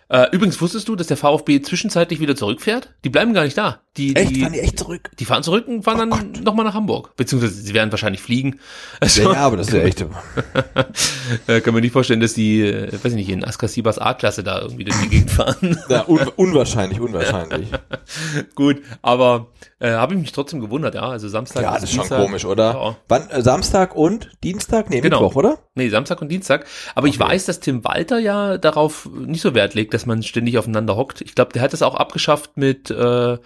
[0.08, 2.94] Äh, übrigens wusstest du, dass der VfB zwischenzeitlich wieder zurückfährt?
[3.04, 3.80] Die bleiben gar nicht da.
[3.96, 4.30] Die, Echt?
[4.30, 5.10] die, Fahren die echt zurück?
[5.18, 7.16] die fahren zurück und fahren dann nochmal nach Hamburg.
[7.16, 8.60] Beziehungsweise sie werden wahrscheinlich fliegen.
[9.00, 10.00] Also, Ja, ja, aber das ist ja echt.
[11.48, 14.60] äh, kann man nicht vorstellen, dass die, äh, weiß ich nicht, in Askasibas A-Klasse da
[14.60, 15.78] irgendwie durch die Gegend fahren.
[15.88, 17.68] Ja, un unwahrscheinlich, unwahrscheinlich.
[18.54, 19.48] Gut, aber
[19.78, 21.02] äh, habe ich mich trotzdem gewundert, ja.
[21.08, 21.62] Also Samstag.
[21.62, 22.24] Ja, das ist schon Dienstag.
[22.24, 22.72] komisch, oder?
[22.72, 22.96] Ja.
[23.08, 24.88] Wann, äh, Samstag und Dienstag?
[24.90, 25.20] Nee, Genau.
[25.22, 25.58] Mittwoch, oder?
[25.74, 26.66] Nee, Samstag und Dienstag.
[26.94, 30.56] Aber ich weiß, dass Tim Walter ja darauf nicht so Wert legt, dass man ständig
[30.58, 31.20] aufeinander hockt.
[31.20, 33.38] Ich glaube, der hat das auch abgeschafft mit, äh,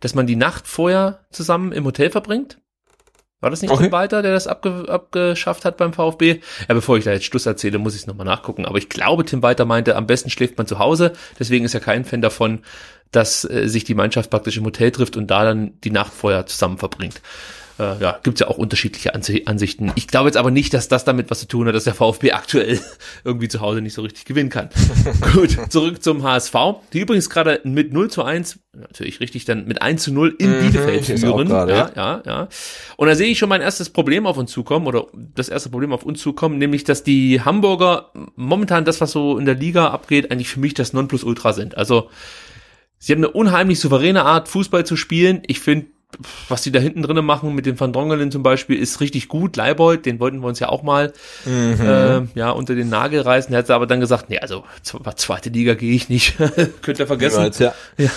[0.00, 2.58] dass man die Nacht vorher zusammen im Hotel verbringt.
[3.40, 3.84] War das nicht Okay.
[3.84, 6.40] Tim Walter, der das abge abgeschafft hat beim VfB?
[6.68, 8.64] Ja, bevor ich da jetzt Schluss erzähle, muss ich es nochmal nachgucken.
[8.64, 11.12] Aber ich glaube, Tim Walter meinte, am besten schläft man zu Hause.
[11.38, 12.62] Deswegen ist er kein Fan davon,
[13.12, 16.46] dass äh, sich die Mannschaft praktisch im Hotel trifft und da dann die Nacht vorher
[16.46, 17.20] zusammen verbringt.
[17.78, 19.92] Äh, ja, gibt's ja auch unterschiedliche Ansi Ansichten.
[19.96, 22.32] Ich glaube jetzt aber nicht, dass das damit was zu tun hat, dass der VfB
[22.32, 22.80] aktuell
[23.24, 24.70] irgendwie zu Hause nicht so richtig gewinnen kann.
[25.34, 26.54] Gut, zurück zum HSV,
[26.92, 30.58] die übrigens gerade mit 0 zu 1, natürlich richtig, dann mit 1 zu 0 in
[30.58, 31.48] Bielefeld seh's auch führen.
[31.48, 32.48] gerade, ja, ja, ja.
[32.96, 35.92] Und da sehe ich schon mein erstes Problem auf uns zukommen, oder das erste Problem
[35.92, 40.30] auf uns zukommen, nämlich, dass die Hamburger momentan das, was so in der Liga abgeht,
[40.30, 41.76] eigentlich für mich das Nonplusultra sind.
[41.76, 42.08] Also,
[42.98, 45.42] sie haben eine unheimlich souveräne Art, Fußball zu spielen.
[45.46, 45.86] Ich finde,
[46.48, 49.56] was die da hinten drinnen machen mit dem Van Drongelen zum Beispiel ist richtig gut.
[49.56, 51.12] Leibold, den wollten wir uns ja auch mal
[51.46, 53.50] äh, ja unter den Nagel reißen.
[53.50, 56.36] Der hat aber dann gesagt, nee, also zwe- zweite Liga gehe ich nicht.
[56.82, 57.38] Könnt ihr vergessen.
[57.38, 57.74] Niemals, ja.
[57.98, 58.10] Ja,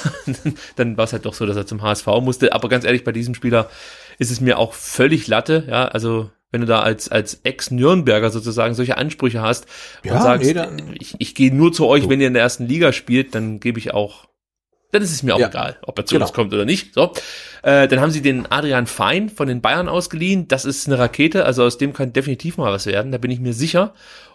[0.76, 2.54] dann war es halt doch so, dass er zum HSV musste.
[2.54, 3.70] Aber ganz ehrlich, bei diesem Spieler
[4.18, 5.66] ist es mir auch völlig Latte.
[5.68, 9.66] Ja, also wenn du da als, als Ex-Nürnberger sozusagen solche Ansprüche hast
[10.04, 12.66] und Ja, sagst, nee, ich, ich gehe nur zu euch, wenn ihr in der ersten
[12.68, 14.28] Liga spielt, dann gebe ich auch,
[14.92, 15.48] dann ist es mir auch Ja.
[15.50, 16.26] egal, ob er zu Genau.
[16.26, 16.94] uns kommt oder nicht.
[16.94, 17.12] So,
[17.64, 20.48] äh, dann haben sie den Adrian Fein von den Bayern ausgeliehen.
[20.48, 23.40] Das ist eine Rakete, also aus dem kann definitiv mal was werden, da bin ich
[23.40, 23.94] mir sicher.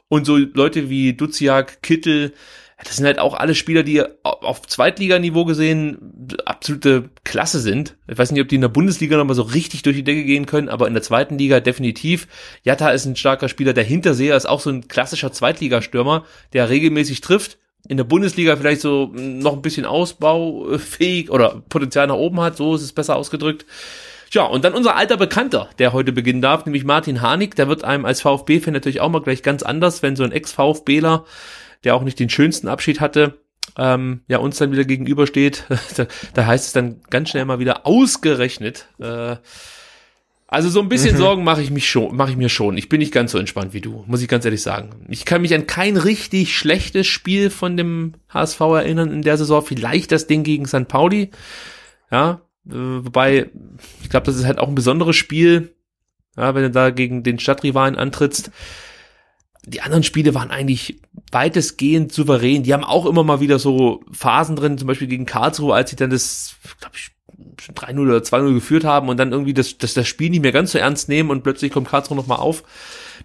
[0.09, 2.33] Und so Leute wie Duziak, Kittel,
[2.85, 7.97] das sind halt auch alle Spieler, die auf Zweitliganiveau gesehen absolute Klasse sind.
[8.09, 10.45] Ich weiß nicht, ob die in der Bundesliga nochmal so richtig durch die Decke gehen
[10.45, 12.27] können, aber in der zweiten Liga definitiv.
[12.63, 13.73] Jatta ist ein starker Spieler.
[13.73, 17.59] Der Hinterseher ist auch so ein klassischer Zweitligastürmer, der regelmäßig trifft.
[17.89, 22.75] In der Bundesliga vielleicht so noch ein bisschen ausbaufähig oder Potenzial nach oben hat, so
[22.75, 23.67] ist es besser ausgedrückt.
[24.31, 27.55] Ja, und dann unser alter Bekannter, der heute beginnen darf, nämlich Martin Harnik.
[27.55, 31.25] Der wird einem als VfB-Fan natürlich auch mal gleich ganz anders, wenn so ein Ex-VfBler,
[31.85, 33.39] der auch nicht den schönsten Abschied hatte,
[33.79, 35.65] ähm, ja, uns dann wieder gegenübersteht.
[35.97, 38.89] da, da heißt es dann ganz schnell mal wieder ausgerechnet.
[38.99, 39.37] Äh,
[40.55, 41.19] Also so ein bisschen mhm.
[41.19, 42.79] Sorgen mache ich mich schon, mache ich mir schon.
[42.79, 45.05] Ich bin nicht ganz so entspannt wie du, muss ich ganz ehrlich sagen.
[45.09, 49.65] Ich kann mich an kein richtig schlechtes Spiel von dem HSV erinnern in der Saison.
[49.65, 50.87] Vielleicht das Ding gegen St.
[50.87, 51.33] Pauli.
[52.09, 53.51] Ja, äh, wobei,
[54.05, 55.75] ich glaube, das ist halt auch ein besonderes Spiel.
[56.37, 58.53] Ja, wenn du da gegen den Stadtrivalen antrittst.
[59.67, 61.01] Die anderen Spiele waren eigentlich
[61.33, 62.63] weitestgehend souverän.
[62.63, 65.97] Die haben auch immer mal wieder so Phasen drin, zum Beispiel gegen Karlsruhe, als sie
[65.97, 67.11] dann das, glaube ich,
[67.57, 70.73] 3-0 oder 2-0 geführt haben und dann irgendwie das, das, das Spiel nicht mehr ganz
[70.73, 72.63] so ernst nehmen und plötzlich kommt Karlsruhe nochmal auf.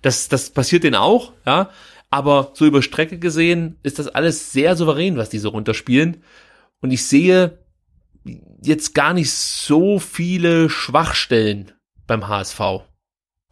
[0.02, 1.70] Das, das passiert denen auch, ja.
[2.12, 6.24] Aber so über Strecke gesehen ist das alles sehr souverän, was die so runterspielen.
[6.82, 7.60] Und ich sehe
[8.62, 11.72] jetzt gar nicht so viele Schwachstellen
[12.08, 12.60] beim HSV.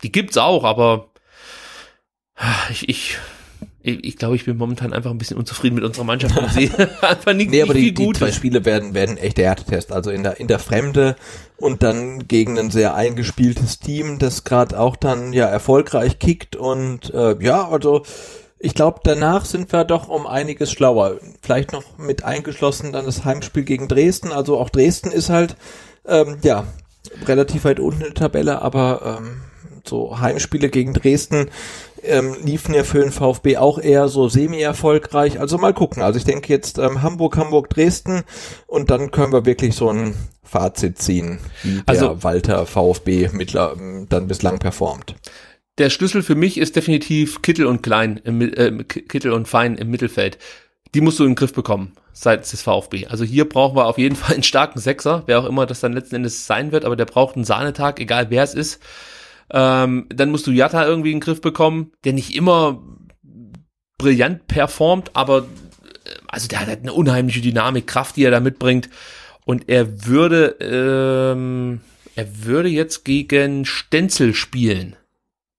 [0.04, 1.12] Die gibt's auch, aber
[2.70, 3.18] ich, ich
[3.88, 6.70] ich, glaube, ich bin momentan einfach ein bisschen unzufrieden mit unserer Mannschaft und sehe
[7.02, 9.92] einfach nicht, nee, aber die, die zwei Spiele werden, werden echt der Härtetest.
[9.92, 11.16] Also in der, in der Fremde
[11.58, 17.14] und dann gegen ein sehr eingespieltes Team, das gerade auch dann ja erfolgreich kickt und
[17.14, 18.04] äh, ja, also
[18.60, 21.18] ich glaube, danach sind wir doch um einiges schlauer.
[21.42, 24.32] Vielleicht noch mit eingeschlossen dann das Heimspiel gegen Dresden.
[24.32, 25.56] Also auch Dresden ist halt
[26.08, 26.66] ähm, ja
[27.26, 29.42] relativ weit unten in der Tabelle, aber ähm,
[29.86, 31.50] so Heimspiele gegen Dresden
[32.04, 35.40] ähm, liefen ja für den VfB auch eher so semi-erfolgreich.
[35.40, 36.02] Also mal gucken.
[36.02, 38.24] Also ich denke jetzt ähm, Hamburg, Hamburg, Dresden
[38.66, 43.76] und dann können wir wirklich so ein Fazit ziehen, wie also, der Walter VfB mittler,
[44.10, 45.16] dann bislang performt.
[45.78, 49.90] Der Schlüssel für mich ist definitiv Kittel und Klein, im, äh, Kittel und Fein im
[49.90, 50.38] Mittelfeld.
[50.96, 53.06] Die musst du in den Griff bekommen seitens des VfB.
[53.08, 55.94] Also hier brauchen wir auf jeden Fall einen starken Sechser, wer auch immer das dann
[55.94, 58.82] letzten Endes sein wird, aber der braucht einen Sahnetag, egal wer es ist.
[59.52, 62.84] Ähm, dann musst du Jatta irgendwie in den Griff bekommen, der nicht immer
[63.98, 65.44] brillant performt, aber äh,
[66.28, 68.90] also der hat halt eine unheimliche Dynamik, Kraft, die er da mitbringt.
[69.46, 71.80] Und er würde, ähm,
[72.16, 74.98] er würde jetzt gegen Stenzel spielen.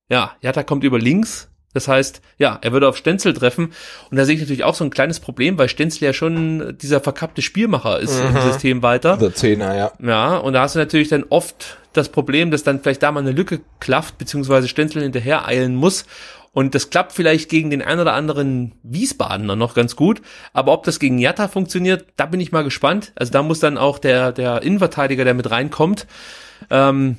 [0.09, 1.48] Ja, Jatta kommt über links.
[1.73, 3.73] Das heißt, ja, er würde auf Stenzel treffen.
[4.09, 6.99] Und da sehe ich natürlich auch so ein kleines Problem, weil Stenzel ja schon dieser
[6.99, 8.35] verkappte Spielmacher ist mhm.
[8.35, 9.17] im System weiter.
[9.17, 9.91] Der Zehner, ja.
[10.01, 13.19] Ja, und da hast du natürlich dann oft das Problem, dass dann vielleicht da mal
[13.19, 16.05] eine Lücke klafft, beziehungsweise Stenzel hinterher eilen muss.
[16.51, 20.21] Und das klappt vielleicht gegen den ein oder anderen Wiesbadener noch ganz gut.
[20.53, 23.11] Aber ob das gegen Jatta funktioniert, da bin ich mal gespannt.
[23.15, 26.07] Also da muss dann auch der, der Innenverteidiger, der mit reinkommt,
[26.71, 27.17] ähm,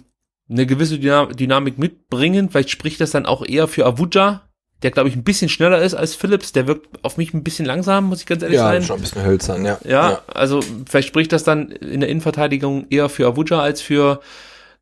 [0.50, 2.50] eine gewisse Dynamik mitbringen.
[2.50, 4.48] Vielleicht spricht das dann auch eher für Avuja,
[4.82, 6.52] der glaube ich ein bisschen schneller ist als Phillips.
[6.52, 8.80] Der wirkt auf mich ein bisschen langsam, muss ich ganz ehrlich ja, sein.
[8.80, 9.78] Ja, schon ein bisschen hölzern, ja.
[9.84, 10.10] ja.
[10.10, 14.20] Ja, also vielleicht spricht das dann in der Innenverteidigung eher für Avuja als für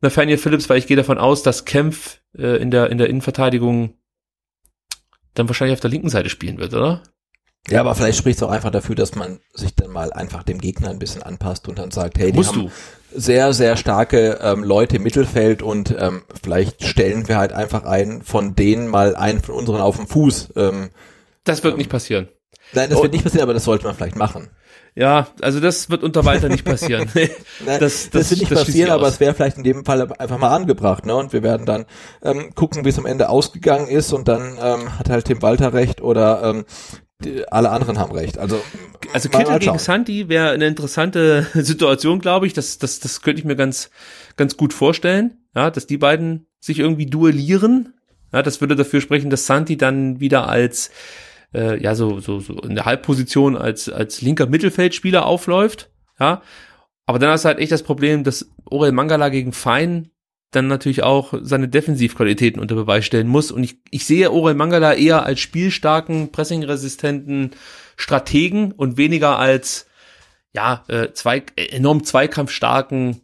[0.01, 3.95] Nathaniel Phillips, weil ich gehe davon aus, dass Kempf äh, in, der, in der Innenverteidigung
[5.35, 7.03] dann wahrscheinlich auf der linken Seite spielen wird, oder?
[7.71, 10.59] Ja, aber vielleicht spricht es auch einfach dafür, dass man sich dann mal einfach dem
[10.59, 12.71] Gegner ein bisschen anpasst und dann sagt, hey, die Musst haben du.
[13.15, 18.23] sehr, sehr starke ähm, Leute im Mittelfeld und ähm, vielleicht stellen wir halt einfach einen
[18.23, 20.55] von denen mal einen von unseren auf den Fuß.
[20.57, 20.91] Ähm,
[21.45, 22.29] das wird ähm, nicht passieren.
[22.73, 23.03] Nein, das oh.
[23.03, 24.49] wird nicht passieren, aber das sollte man vielleicht machen.
[24.95, 27.09] Ja, also das wird unter Walter nicht passieren.
[27.15, 27.31] Nein,
[27.79, 30.39] das, das, das, wird nicht das passieren, aber es wäre vielleicht in dem Fall einfach
[30.39, 31.15] mal angebracht, ne?
[31.15, 31.87] Und wir werden dann
[32.23, 35.73] ähm, gucken, wie es am Ende ausgegangen ist und dann ähm, hat halt Tim Walter
[35.73, 36.65] recht oder ähm,
[37.51, 38.39] alle anderen haben recht.
[38.39, 38.63] Also,
[39.13, 42.53] also Kittel gegen Santi wäre eine interessante Situation, glaube ich.
[42.53, 43.91] Das, das, das könnte ich mir ganz,
[44.37, 45.37] ganz gut vorstellen.
[45.55, 47.95] Ja, dass die beiden sich irgendwie duellieren.
[48.33, 50.91] Ja, das würde dafür sprechen, dass Santi dann wieder als
[51.55, 55.91] äh, ja so, so, so in der Halbposition als, als linker Mittelfeldspieler aufläuft.
[56.21, 56.43] Ja.
[57.07, 60.11] Aber dann hast du halt echt das Problem, dass Orel Mangala gegen Fein
[60.51, 63.51] dann natürlich auch seine Defensivqualitäten unter Beweis stellen muss.
[63.51, 67.51] Und ich, ich sehe Orel Mangala eher als spielstarken, pressingresistenten
[67.97, 69.87] Strategen und weniger als
[70.55, 73.21] ja, äh, zwei, enorm zweikampfstarken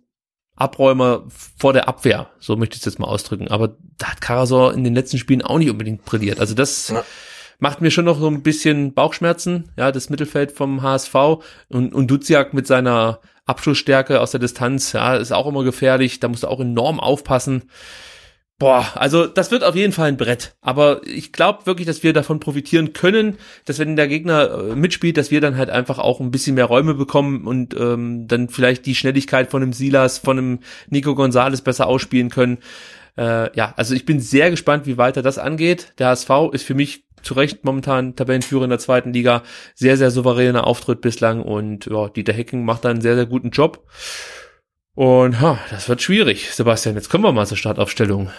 [0.57, 1.25] Abräumer
[1.57, 2.31] vor der Abwehr.
[2.39, 3.49] So möchte ich es jetzt mal ausdrücken.
[3.49, 6.41] Aber da hat Karasor in den letzten Spielen auch nicht unbedingt brilliert.
[6.41, 7.05] Also das, ja
[7.59, 11.15] macht mir schon noch so ein bisschen Bauchschmerzen, ja, das Mittelfeld vom HSV
[11.69, 16.29] und, und Duziak mit seiner Abschlussstärke aus der Distanz, ja, ist auch immer gefährlich, da
[16.29, 17.65] musst du auch enorm aufpassen.
[18.59, 20.55] Boah, also das wird auf jeden Fall ein Brett.
[20.61, 25.17] Aber ich glaube wirklich, dass wir davon profitieren können, dass wenn der Gegner äh, mitspielt,
[25.17, 28.87] dass wir dann halt einfach auch ein bisschen mehr Räume bekommen und ähm, dann vielleicht
[28.87, 30.59] die Schnelligkeit von einem Silas, von einem
[30.89, 32.59] Nico Gonzalez besser ausspielen können.
[33.19, 35.93] Äh, ja, also ich bin sehr gespannt, wie weiter das angeht.
[35.99, 39.43] Der HSV ist für mich zu Recht momentan Tabellenführer in der zweiten Liga.
[39.75, 43.51] Sehr, sehr souveräner Auftritt bislang und ja, Dieter Hecking macht da einen sehr, sehr guten
[43.51, 43.87] Job.
[44.95, 46.51] Und ha, das wird schwierig.
[46.51, 48.31] Sebastian, jetzt kommen wir mal zur Startaufstellung.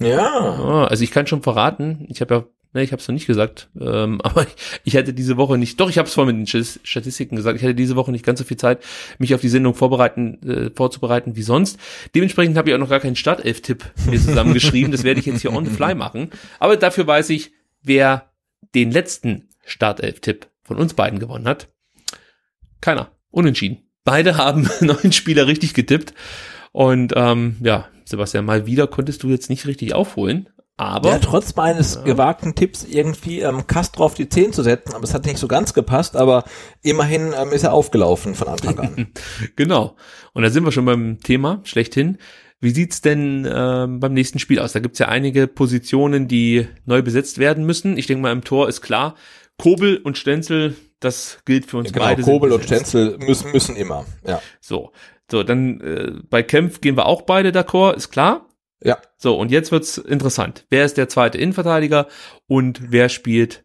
[0.00, 0.86] Ja.
[0.88, 2.44] Also ich kann schon verraten, ich habe ja
[2.74, 4.54] Ne, ich habe es noch nicht gesagt, ähm, aber ich,
[4.84, 7.62] ich hätte diese Woche nicht, doch, ich habe es vorhin mit den Statistiken gesagt, ich
[7.62, 8.84] hätte diese Woche nicht ganz so viel Zeit,
[9.18, 11.78] mich auf die Sendung vorbereiten, äh, vorzubereiten wie sonst.
[12.14, 15.52] Dementsprechend habe ich auch noch gar keinen Startelf-Tipp mir zusammengeschrieben, das werde ich jetzt hier
[15.52, 16.30] on the fly machen.
[16.58, 17.52] Aber dafür weiß ich,
[17.82, 18.27] wer
[18.74, 21.68] den letzten Startelf-Tipp von uns beiden gewonnen hat.
[22.80, 23.12] Keiner.
[23.30, 23.88] Unentschieden.
[24.04, 26.14] Beide haben neun Spieler richtig getippt.
[26.72, 30.48] Und ähm, ja, Sebastian, mal wieder konntest du jetzt nicht richtig aufholen.
[30.80, 32.02] Aber ja, trotz meines ja.
[32.02, 35.48] gewagten Tipps irgendwie ähm, Castro auf die 10 zu setzen, aber es hat nicht so
[35.48, 36.44] ganz gepasst, aber
[36.82, 39.08] immerhin ähm, ist er aufgelaufen von Anfang an.
[39.56, 39.96] genau.
[40.34, 42.18] Und da sind wir schon beim Thema schlechthin.
[42.60, 44.72] Wie sieht's denn ähm, beim nächsten Spiel aus?
[44.72, 47.96] Da gibt's ja einige Positionen, die neu besetzt werden müssen.
[47.96, 49.14] Ich denke mal, im Tor ist klar,
[49.58, 52.22] Kobel und Stenzel, das gilt für uns genau, beide.
[52.22, 54.40] Kobel und Stenzel müssen, müssen immer, ja.
[54.60, 54.92] So,
[55.30, 58.48] so dann äh, bei Kempf gehen wir auch beide d'accord, ist klar.
[58.82, 58.98] Ja.
[59.16, 60.64] So, und jetzt wird's interessant.
[60.70, 62.06] Wer ist der zweite Innenverteidiger
[62.46, 63.64] und wer spielt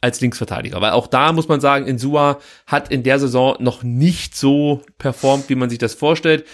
[0.00, 0.80] als Linksverteidiger?
[0.80, 5.48] Weil auch da muss man sagen, Insua hat in der Saison noch nicht so performt,
[5.48, 6.44] wie man sich das vorstellt.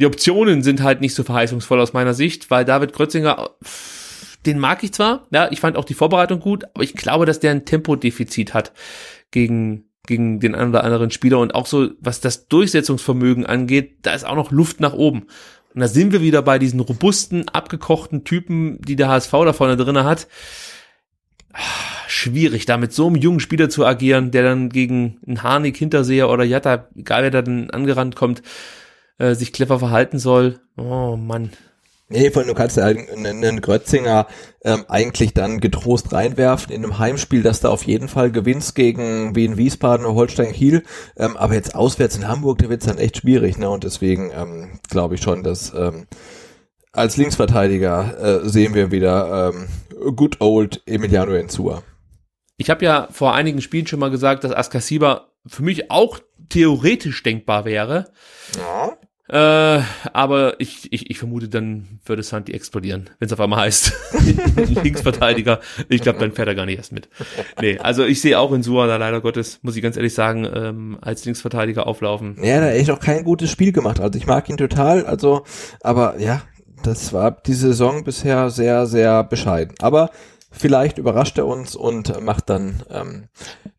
[0.00, 3.50] Die Optionen sind halt nicht so verheißungsvoll aus meiner Sicht, weil David Grötzinger,
[4.46, 7.40] den mag ich zwar, ja, ich fand auch die Vorbereitung gut, aber ich glaube, dass
[7.40, 8.72] der ein Tempodefizit hat
[9.30, 14.12] gegen gegen den einen oder anderen Spieler und auch so, was das Durchsetzungsvermögen angeht, da
[14.12, 15.26] ist auch noch Luft nach oben.
[15.72, 19.76] Und da sind wir wieder bei diesen robusten, abgekochten Typen, die der HSV da vorne
[19.76, 20.26] drinne hat.
[22.08, 26.28] Schwierig, da mit so einem jungen Spieler zu agieren, der dann gegen einen Harnik, Hinterseher
[26.28, 28.42] oder Jatta, egal wer da dann angerannt kommt,
[29.20, 30.60] äh, sich clever verhalten soll.
[30.76, 31.50] Oh Mann,
[32.12, 34.26] Nee, vor allem, du kannst ja einen, einen Grötzinger
[34.64, 39.36] ähm, eigentlich dann getrost reinwerfen in einem Heimspiel, dass da auf jeden Fall gewinnst gegen
[39.36, 40.82] Wien Wiesbaden oder Holstein Kiel.
[41.16, 43.58] Ähm, aber jetzt auswärts in Hamburg, da wird's dann echt schwierig.
[43.58, 43.70] Ne?
[43.70, 46.08] Und deswegen ähm, glaube ich schon, dass ähm,
[46.90, 49.68] als Linksverteidiger äh, sehen wir wieder ähm,
[50.16, 51.84] good old Emiliano Enzua.
[52.56, 56.18] Ich habe ja vor einigen Spielen schon mal gesagt, dass Askasiba für mich auch
[56.48, 58.10] theoretisch denkbar wäre.
[58.58, 58.96] Ja.
[59.30, 59.82] Äh,
[60.12, 63.92] aber ich, ich, ich vermute, dann würde Santi explodieren, wenn es auf einmal heißt.
[64.82, 65.60] Linksverteidiger.
[65.88, 67.08] Ich glaube, dann fährt er gar nicht erst mit.
[67.60, 70.48] Nee, also ich sehe auch in Sua da leider Gottes, muss ich ganz ehrlich sagen,
[70.52, 72.38] ähm, als Linksverteidiger auflaufen.
[72.42, 74.00] Ja, da hat echt auch kein gutes Spiel gemacht.
[74.00, 75.44] Also ich mag ihn total, also,
[75.80, 76.42] aber ja,
[76.82, 79.76] das war die Saison bisher sehr, sehr bescheiden.
[79.80, 80.10] Aber
[80.52, 83.28] Vielleicht überrascht er uns und macht dann ähm,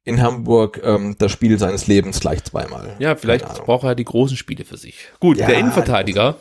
[0.05, 2.95] in Hamburg ähm, das Spiel seines Lebens gleich zweimal.
[2.99, 5.09] Ja, vielleicht braucht er die großen Spiele für sich.
[5.19, 6.35] Gut, ja, der Innenverteidiger,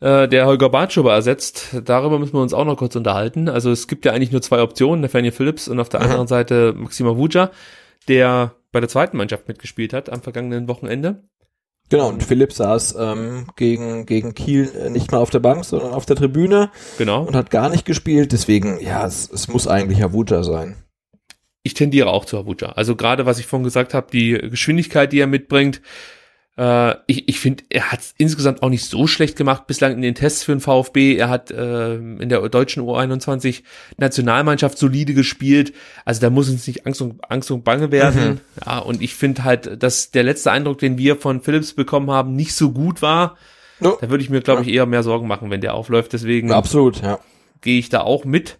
[0.00, 3.48] äh, der Holger Bartschober ersetzt, darüber müssen wir uns auch noch kurz unterhalten.
[3.48, 6.28] Also es gibt ja eigentlich nur zwei Optionen, Nathaniel Phillips und auf der anderen.
[6.28, 7.50] Seite Maxima Vuja,
[8.06, 11.24] der bei der zweiten Mannschaft mitgespielt hat am vergangenen Wochenende.
[11.90, 15.92] Genau, und Philipp saß ähm, gegen, gegen Kiel äh, nicht mal auf der Bank, sondern
[15.92, 16.70] auf der Tribüne.
[16.98, 17.24] Genau.
[17.24, 18.32] Und hat gar nicht gespielt.
[18.32, 20.76] Deswegen, ja, es, es muss eigentlich Havuta sein.
[21.62, 22.70] Ich tendiere auch zu Havuta.
[22.72, 25.80] Also gerade, was ich vorhin gesagt habe, die Geschwindigkeit, die er mitbringt,
[26.58, 30.16] äh, ich ich finde, er hat insgesamt auch nicht so schlecht gemacht bislang in den
[30.16, 31.16] Tests für den VfB.
[31.16, 33.62] Er hat äh, in der deutschen U21
[33.96, 35.72] Nationalmannschaft solide gespielt.
[36.04, 38.28] Also da muss uns nicht Angst und, Angst und Bange werden.
[38.30, 38.40] Mhm.
[38.66, 42.34] Ja, und ich finde halt, dass der letzte Eindruck, den wir von Philips bekommen haben,
[42.34, 43.36] nicht so gut war.
[43.78, 43.96] No.
[44.00, 46.12] Da würde ich mir, glaube ich, eher mehr Sorgen machen, wenn der aufläuft.
[46.12, 47.20] Deswegen absolut, ja.
[47.60, 48.58] gehe ich da auch mit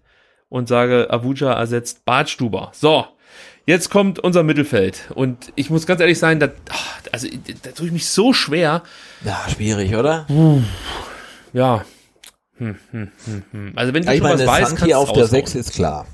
[0.48, 2.70] und sage, Avuja ersetzt Bartstuber.
[2.72, 3.06] So,
[3.68, 5.10] Jetzt kommt unser Mittelfeld.
[5.14, 6.48] Und ich muss ganz ehrlich sein, da,
[7.12, 7.28] also,
[7.62, 8.82] da tue ich mich so schwer.
[9.22, 10.26] Ja, schwierig, oder?
[11.52, 11.84] Ja.
[12.56, 13.72] Hm, hm, hm, hm.
[13.76, 16.06] Also wenn du ja, schon meine, was weißt, kannst auf der 6 ist klar.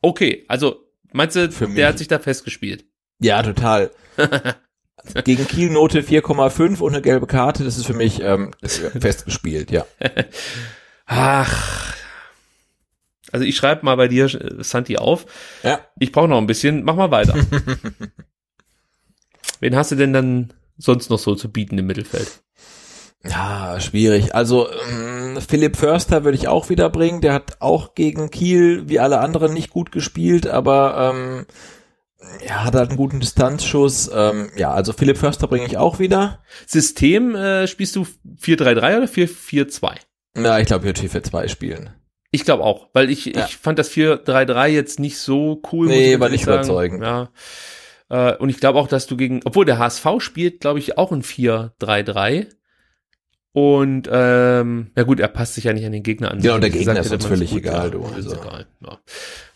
[0.00, 0.76] Okay, also
[1.10, 1.84] meinst du, Für der mich.
[1.86, 2.84] hat sich da festgespielt?
[3.18, 3.90] Ja, total.
[5.24, 9.86] Gegen Kiel Note 4,5 und eine gelbe Karte, das ist für mich ähm, festgespielt, ja.
[11.06, 11.96] Ach,
[13.32, 14.28] also ich schreibe mal bei dir,
[14.60, 15.26] Santi, auf.
[15.62, 15.80] Ja.
[15.98, 16.84] Ich brauche noch ein bisschen.
[16.84, 17.34] Mach mal weiter.
[19.60, 22.42] Wen hast du denn dann sonst noch so zu bieten im Mittelfeld?
[23.24, 24.34] Ja, schwierig.
[24.34, 27.20] Also ähm, Philipp Förster würde ich auch wieder bringen.
[27.20, 31.46] Der hat auch gegen Kiel wie alle anderen nicht gut gespielt, aber ähm,
[32.46, 34.10] ja, hat halt einen guten Distanzschuss.
[34.12, 36.42] Ähm, ja, also Philipp Förster bringe ich auch wieder.
[36.66, 38.06] System äh, spielst du
[38.40, 39.94] 4-3-3 oder 4-4-2?
[40.38, 41.90] Ja, ich glaube, ich würde 4-4-2 spielen.
[42.34, 43.44] Ich glaube auch, weil ich, ja.
[43.44, 45.86] ich fand das 4-3-3 jetzt nicht so cool.
[45.86, 47.02] Nee, war nicht überzeugend.
[47.02, 47.30] Ja.
[48.08, 51.12] Äh, und ich glaube auch, dass du gegen, obwohl der HSV spielt, glaube ich, auch
[51.12, 52.46] ein 4-3-3.
[53.52, 56.40] Und ähm, ja gut, er passt sich ja nicht an den Gegner an.
[56.40, 58.02] Ja, und der Gegner ist uns völlig egal, du.
[58.02, 58.32] Also.
[58.32, 58.66] Egal.
[58.80, 58.98] Ja.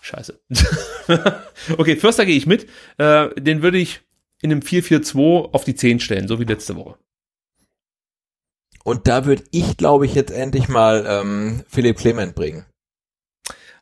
[0.03, 0.39] Scheiße.
[1.78, 2.66] okay, Förster gehe ich mit.
[2.98, 4.03] Äh, den würde ich
[4.43, 6.98] in einem 4-4-2 auf die 10 stellen, so wie letzte Woche.
[8.86, 12.66] Und da würde ich, glaube ich, jetzt endlich mal ähm, Philipp Clement bringen.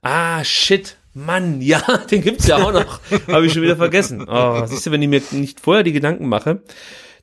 [0.01, 0.97] Ah, shit.
[1.13, 1.79] Mann, ja,
[2.11, 3.01] den gibt's ja auch noch.
[3.29, 4.27] Habe ich schon wieder vergessen.
[4.27, 6.63] Oh, siehst du, wenn ich mir nicht vorher die Gedanken mache,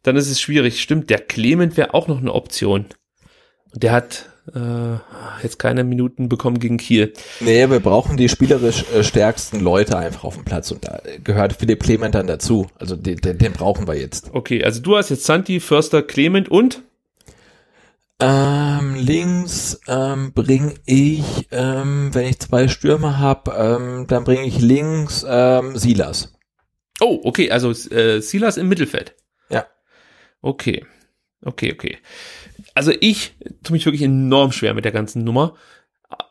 [0.03, 0.79] dann ist es schwierig.
[0.79, 2.85] Stimmt, der Clement wäre auch noch eine Option.
[3.73, 4.97] Und der hat äh,
[5.41, 7.13] jetzt keine Minuten bekommen gegen Kiel.
[7.39, 11.53] Nee, wir brauchen die spielerisch äh, stärksten Leute einfach auf dem Platz und da gehört
[11.53, 12.67] Philipp Clement dann dazu.
[12.77, 14.29] Also den, den, den brauchen wir jetzt.
[14.33, 16.83] Okay, also du hast jetzt Santi, Förster, Clement und?
[18.21, 24.59] Ähm, links ähm, bringe ich, ähm, wenn ich zwei Stürmer habe, ähm, dann bringe ich
[24.59, 26.33] links ähm, Silas.
[26.99, 29.15] Oh, okay, also äh, Silas im Mittelfeld.
[29.49, 29.65] Ja.
[30.41, 30.85] Okay,
[31.43, 31.97] okay, okay.
[32.75, 33.33] Also ich
[33.63, 35.55] tue mich wirklich enorm schwer mit der ganzen Nummer.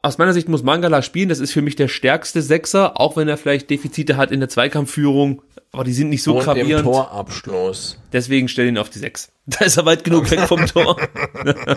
[0.03, 3.29] Aus meiner Sicht muss Mangala spielen, das ist für mich der stärkste Sechser, auch wenn
[3.29, 5.43] er vielleicht Defizite hat in der Zweikampfführung,
[5.73, 6.87] aber die sind nicht so und gravierend.
[6.87, 7.99] im Torabschluss.
[8.13, 9.33] Deswegen stell ihn auf die Sechs.
[9.47, 10.97] Da ist er weit genug weg vom Tor.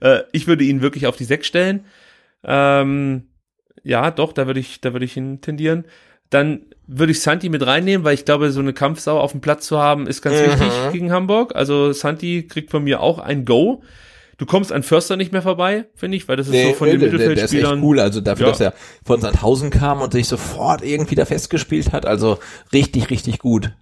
[0.00, 1.84] Äh, ich würde ihn wirklich auf die Sechs stellen.
[2.44, 3.24] Ähm,
[3.82, 5.84] ja, doch, da würde ich, da würde ich ihn tendieren.
[6.30, 9.66] Dann würde ich Santi mit reinnehmen, weil ich glaube, so eine Kampfsau auf dem Platz
[9.66, 10.46] zu haben, ist ganz Mhm.
[10.60, 11.54] wichtig gegen Hamburg.
[11.56, 13.82] Also Santi kriegt von mir auch ein Go.
[14.40, 16.98] Du kommst an Förster nicht mehr vorbei, finde ich, weil das ist so von den
[16.98, 17.82] der, der, der ist echt Mittelfeldspielern.
[17.82, 18.00] cool.
[18.00, 18.52] Also dafür, Ja.
[18.52, 18.72] dass er
[19.04, 22.06] von Sandhausen kam und sich sofort irgendwie da festgespielt hat.
[22.06, 22.38] Also
[22.72, 23.72] richtig, richtig gut.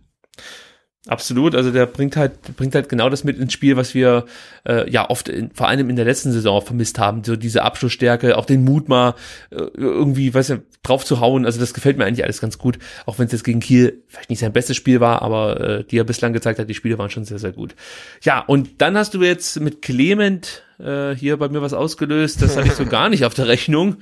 [1.09, 4.27] Absolut, also der bringt halt bringt halt genau das mit ins Spiel, was wir
[4.69, 8.37] äh, ja oft in, vor allem in der letzten Saison vermisst haben, so diese Abschlussstärke,
[8.37, 9.15] auch den Mut mal
[9.51, 11.47] äh, irgendwie, weiß ja, drauf zu hauen.
[11.47, 14.29] Also das gefällt mir eigentlich alles ganz gut, auch wenn es jetzt gegen Kiel vielleicht
[14.29, 17.09] nicht sein bestes Spiel war, aber äh, die er bislang gezeigt hat, die Spiele waren
[17.09, 17.75] schon sehr sehr gut.
[18.23, 22.57] Ja, und dann hast du jetzt mit Clement äh, hier bei mir was ausgelöst, das
[22.57, 23.97] hatte ich so gar nicht auf der Rechnung,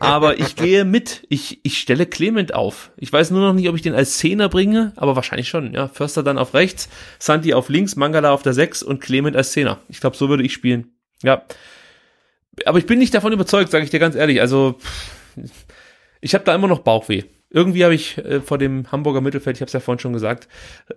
[0.00, 1.24] aber ich gehe mit.
[1.28, 2.90] Ich ich stelle Clement auf.
[2.96, 5.72] Ich weiß nur noch nicht, ob ich den als Zehner bringe, aber wahrscheinlich schon.
[5.74, 6.88] Ja, Förster dann auf rechts,
[7.18, 9.78] Santi auf links, Mangala auf der 6 und Clement als Zehner.
[9.88, 10.92] Ich glaube, so würde ich spielen.
[11.22, 11.42] Ja.
[12.66, 14.40] Aber ich bin nicht davon überzeugt, sage ich dir ganz ehrlich.
[14.40, 14.78] Also
[16.20, 17.24] ich habe da immer noch Bauchweh.
[17.50, 20.48] Irgendwie habe ich äh, vor dem Hamburger Mittelfeld, ich habe es ja vorhin schon gesagt,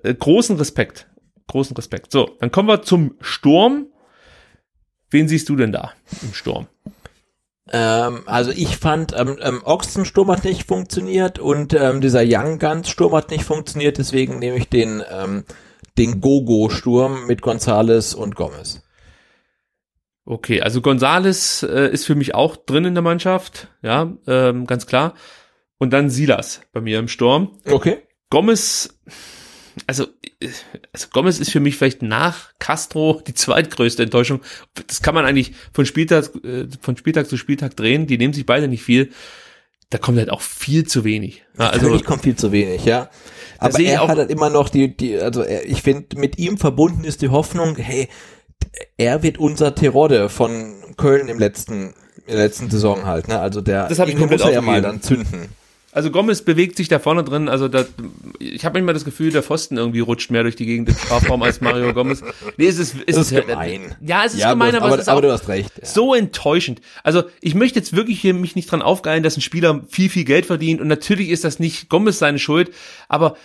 [0.04, 1.08] äh, großen Respekt.
[1.48, 2.12] Großen Respekt.
[2.12, 3.88] So, dann kommen wir zum Sturm.
[5.12, 6.68] Wen siehst du denn da im Sturm?
[7.72, 12.90] Ähm, also ich fand, ähm, ähm, Ochsensturm hat nicht funktioniert und ähm, dieser Young Guns
[12.90, 15.44] Sturm hat nicht funktioniert, deswegen nehme ich den, ähm,
[15.98, 18.82] den Gogo-Sturm mit Gonzales und Gomez.
[20.26, 24.86] Okay, also Gonzales äh, ist für mich auch drin in der Mannschaft, ja, ähm, ganz
[24.86, 25.14] klar.
[25.78, 27.58] Und dann Silas bei mir im Sturm.
[27.70, 27.98] Okay.
[28.30, 29.00] Gomez,
[29.88, 30.06] also,
[30.94, 34.42] also Gomez ist für mich vielleicht nach Castro die zweitgrößte Enttäuschung.
[34.88, 38.08] Das kann man eigentlich von Spieltag, äh, von Spieltag zu Spieltag drehen.
[38.08, 39.12] Die nehmen sich beide nicht viel.
[39.90, 41.44] Da kommt halt auch viel zu wenig.
[41.58, 43.10] Also also ich kommt viel zu wenig, ja.
[43.58, 47.04] Aber er hat halt immer noch die, die, also er, ich finde, mit ihm verbunden
[47.04, 48.08] ist die Hoffnung, hey,
[48.98, 51.94] er wird unser Terodde von Köln im letzten,
[52.26, 53.40] in der letzten Saison halt, ne?
[53.40, 55.50] Also der, Das ich komplett muss er ja mal dann zünden.
[55.94, 57.86] Also Gomez bewegt sich da vorne drin, also da,
[58.40, 61.44] ich habe manchmal das Gefühl, der Pfosten irgendwie rutscht mehr durch die Gegend im Strafraum
[61.44, 62.24] als Mario Gomez.
[62.58, 63.96] Nee, es ist, es ist ist gemein.
[64.02, 65.72] Ja, es ist Ja, gemein, aber, aber, es ist aber du hast recht.
[65.78, 65.86] Ja.
[65.86, 66.82] so enttäuschend.
[67.04, 70.24] Also ich möchte jetzt wirklich hier mich nicht dran aufgeilen, dass ein Spieler viel, viel
[70.24, 72.72] Geld verdient und natürlich ist das nicht Gomez seine Schuld,
[73.10, 73.36] aber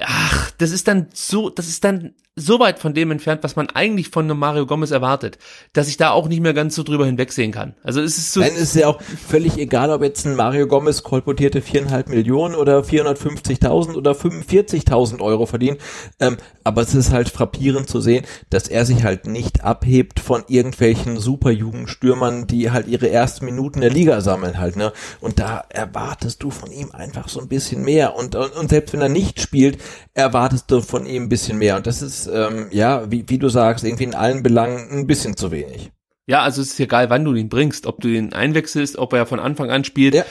[0.00, 3.70] ach, das ist dann so, das ist dann so weit von dem entfernt, was man
[3.70, 5.38] eigentlich von einem Mario Gomez erwartet,
[5.72, 7.74] dass ich da auch nicht mehr ganz so drüber hinwegsehen kann.
[7.84, 11.04] Also es ist so, es ist ja auch völlig egal, ob jetzt ein Mario Gomez
[11.04, 15.78] kolportierte viereinhalb Millionen oder 450.000 oder 45.000 Euro verdient.
[16.18, 20.42] Ähm, aber es ist halt frappierend zu sehen, dass er sich halt nicht abhebt von
[20.48, 24.92] irgendwelchen Superjugendstürmern, die halt ihre ersten Minuten der Liga sammeln halt, ne?
[25.20, 28.16] Und da erwartest du von ihm einfach so ein bisschen mehr.
[28.16, 29.78] Und, und, und selbst wenn er nicht spielt,
[30.14, 31.76] erwartest du von ihm ein bisschen mehr.
[31.76, 35.36] Und das ist, ähm, ja, wie, wie du sagst, irgendwie in allen Belangen ein bisschen
[35.36, 35.90] zu wenig.
[36.26, 39.26] ja, also es ist egal, wann du ihn bringst, ob du ihn einwechselst, ob er
[39.26, 40.14] von Anfang an spielt.
[40.14, 40.24] Ja.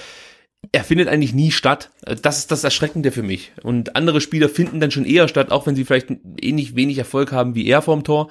[0.72, 1.92] er findet eigentlich nie statt.
[2.22, 3.52] Das ist das Erschreckende für mich.
[3.64, 6.08] Und andere Spieler finden dann schon eher statt, auch wenn sie vielleicht
[6.42, 8.30] ähnlich wenig Erfolg haben wie er vorm Tor.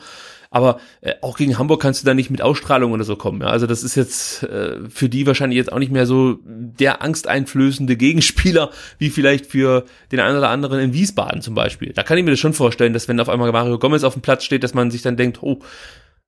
[0.53, 3.41] Aber äh, auch gegen Hamburg kannst du da nicht mit Ausstrahlung oder so kommen.
[3.41, 3.49] Ja?
[3.49, 7.97] Also das ist jetzt äh, für die wahrscheinlich jetzt auch nicht mehr so der angsteinflößende
[7.97, 11.95] Gegenspieler, wie vielleicht für den einen oder anderen in Wiesbaden zum Beispiel.
[11.95, 14.23] Da kann ich mir das schon vorstellen, dass wenn auf einmal Mario Gomez auf dem
[14.23, 15.61] Platz steht, dass man sich dann denkt, oh,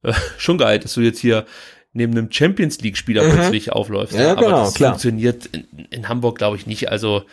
[0.02, 1.44] äh, schon geil, dass du jetzt hier
[1.92, 4.14] neben einem Champions League Spieler plötzlich aufläufst.
[4.14, 4.20] Mhm.
[4.20, 4.92] Ja, Aber genau, das klar.
[4.92, 6.90] funktioniert in, in Hamburg, glaube ich, nicht.
[6.90, 7.24] Also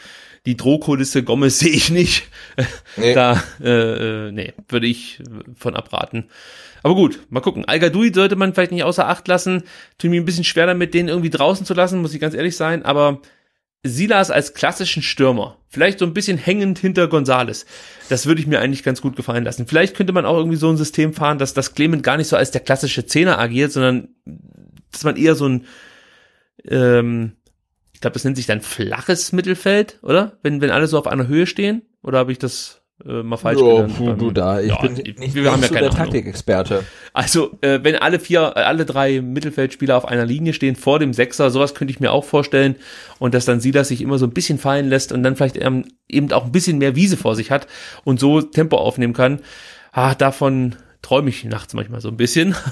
[0.46, 2.24] die Drohkulisse Gomez sehe ich nicht.
[2.98, 3.14] Nee.
[3.14, 5.22] Da, äh, äh, nee, würde ich
[5.56, 6.30] von abraten.
[6.84, 7.66] Aber gut, mal gucken.
[7.66, 7.80] al
[8.14, 9.64] sollte man vielleicht nicht außer Acht lassen.
[9.98, 12.58] Tut mir ein bisschen schwer damit, den irgendwie draußen zu lassen, muss ich ganz ehrlich
[12.58, 12.84] sein.
[12.84, 13.22] Aber
[13.84, 17.66] Silas als klassischen Stürmer, vielleicht so ein bisschen hängend hinter Gonzales,
[18.10, 19.68] das würde ich mir eigentlich ganz gut gefallen lassen.
[19.68, 22.36] Vielleicht könnte man auch irgendwie so ein System fahren, dass das Clement gar nicht so
[22.36, 24.10] als der klassische Zehner agiert, sondern
[24.92, 25.66] dass man eher so ein
[26.66, 27.34] ähm,
[28.02, 30.40] ich glaube, das nennt sich dann flaches Mittelfeld, oder?
[30.42, 31.84] Wenn, wenn alle so auf einer Höhe stehen?
[32.02, 33.96] Oder habe ich das äh, mal falsch Oh, genannt?
[34.00, 35.92] du, du da, ich Ja, bin wir nicht, haben nicht ja keine der.
[35.92, 36.90] Taktikexperte.
[37.14, 41.14] Also, äh, wenn alle vier, äh, alle drei Mittelfeldspieler auf einer Linie stehen vor dem
[41.14, 42.76] Sechser, sowas könnte ich mir auch vorstellen.
[43.20, 45.86] Und dass dann Silas sich immer so ein bisschen fallen lässt und dann vielleicht ähm,
[46.10, 47.68] eben auch ein bisschen mehr Wiese vor sich hat
[48.04, 49.42] und so Tempo aufnehmen kann.
[49.92, 52.56] Ah, davon träume ich nachts manchmal so ein bisschen.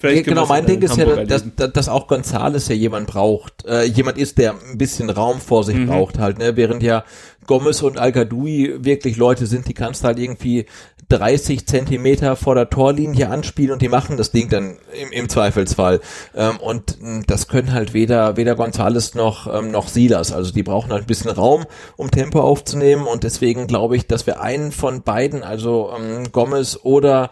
[0.00, 1.56] Genau, wir es mein in Ding ist ja, Hamburg dass, erleben.
[1.56, 5.62] dass, dass auch Gonzales ja jemand braucht, äh, jemand ist, der ein bisschen Raum vor
[5.62, 5.66] Mhm.
[5.66, 6.56] sich braucht halt, ne?
[6.56, 7.04] während ja
[7.46, 10.66] Gomez und al wirklich Leute sind, die kannst du halt irgendwie
[11.08, 16.00] 30 Zentimeter vor der Torlinie anspielen und die machen das Ding dann im, im Zweifelsfall.
[16.34, 20.32] Ähm, und mh, das können halt weder, weder Gonzales noch, ähm, noch Silas.
[20.32, 21.64] Also die brauchen halt ein bisschen Raum,
[21.96, 26.78] um Tempo aufzunehmen und deswegen glaube ich, dass wir einen von beiden, also ähm, Gomez
[26.82, 27.30] oder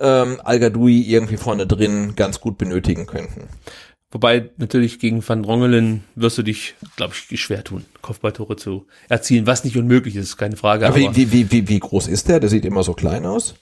[0.00, 3.48] ähm, al irgendwie vorne drin ganz gut benötigen könnten.
[4.10, 9.46] Wobei natürlich gegen Van Drongelen wirst du dich, glaube ich, schwer tun, Kopfballtore zu erzielen,
[9.46, 10.86] was nicht unmöglich ist, keine Frage.
[10.86, 12.38] Aber Aber, wie, wie, wie, wie, groß ist der?
[12.40, 13.56] Der sieht immer so klein aus.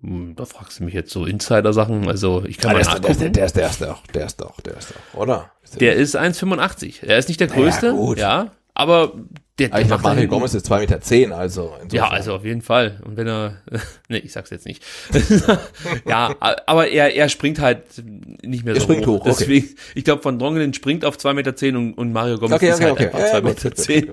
[0.00, 2.08] Hm, da fragst du mich jetzt so Insider-Sachen.
[2.08, 4.26] Also ich kann Ah, mal der, ist, der, ist, der, ist, der ist doch, der
[4.26, 5.52] ist doch, der ist doch, oder?
[5.78, 7.04] Der ist 1,85.
[7.04, 8.18] Er ist nicht der größte, gut.
[8.18, 9.12] ja, aber
[9.58, 11.74] der, der da Mario Gomez ist zwei Meter, zehn, also.
[11.92, 13.00] Ja, also auf jeden Fall.
[13.04, 13.58] Und wenn er,
[14.08, 14.82] nee, ich sag's jetzt nicht.
[16.08, 17.82] ja, aber er, er springt halt
[18.42, 19.34] nicht mehr Er so springt hoch, okay.
[19.38, 22.70] Deswegen, ich glaube, Van Drongelen springt auf 2,10 Meter zehn und, und Mario Gomez Okay,
[22.70, 23.04] ist okay, halt okay.
[23.06, 23.74] einfach Ja, 2,10 gut, Meter.
[23.76, 24.12] zehn.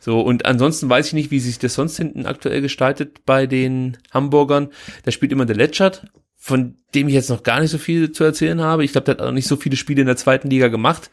[0.00, 3.96] So, und ansonsten weiß ich nicht, wie sich das sonst hinten aktuell gestaltet bei den
[4.12, 4.68] Hamburgern.
[5.04, 6.04] Da spielt immer der Letschert,
[6.36, 8.84] von dem ich jetzt noch gar nicht so viel zu erzählen habe.
[8.84, 11.10] Ich glaube, der hat auch nicht so viele Spiele in der zweiten Liga gemacht.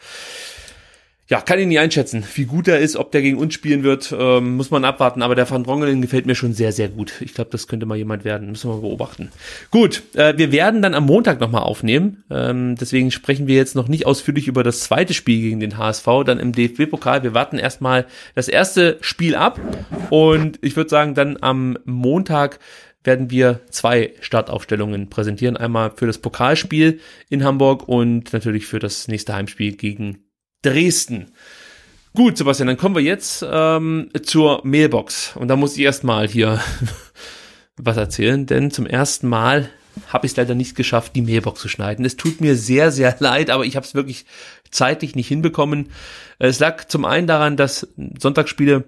[1.31, 4.13] Ja, kann ich nicht einschätzen, wie gut er ist, ob der gegen uns spielen wird,
[4.19, 5.21] ähm, muss man abwarten.
[5.21, 7.13] Aber der Van Drongelen gefällt mir schon sehr, sehr gut.
[7.21, 8.49] Ich glaube, das könnte mal jemand werden.
[8.49, 9.31] Müssen wir mal beobachten.
[9.69, 12.25] Gut, äh, wir werden dann am Montag nochmal aufnehmen.
[12.29, 16.05] Ähm, deswegen sprechen wir jetzt noch nicht ausführlich über das zweite Spiel gegen den HSV,
[16.25, 17.23] dann im DFB-Pokal.
[17.23, 19.57] Wir warten erstmal das erste Spiel ab.
[20.09, 22.59] Und ich würde sagen, dann am Montag
[23.05, 25.55] werden wir zwei Startaufstellungen präsentieren.
[25.55, 26.99] Einmal für das Pokalspiel
[27.29, 30.25] in Hamburg und natürlich für das nächste Heimspiel gegen
[30.61, 31.31] Dresden.
[32.13, 35.35] Gut, Sebastian, dann kommen wir jetzt ähm, zur Mailbox.
[35.38, 36.61] Und da muss ich erstmal hier
[37.77, 39.69] was erzählen, denn zum ersten Mal
[40.07, 42.05] habe ich es leider nicht geschafft, die Mailbox zu schneiden.
[42.05, 44.25] Es tut mir sehr, sehr leid, aber ich habe es wirklich
[44.69, 45.89] zeitlich nicht hinbekommen.
[46.38, 47.88] Es lag zum einen daran, dass
[48.19, 48.85] Sonntagsspiele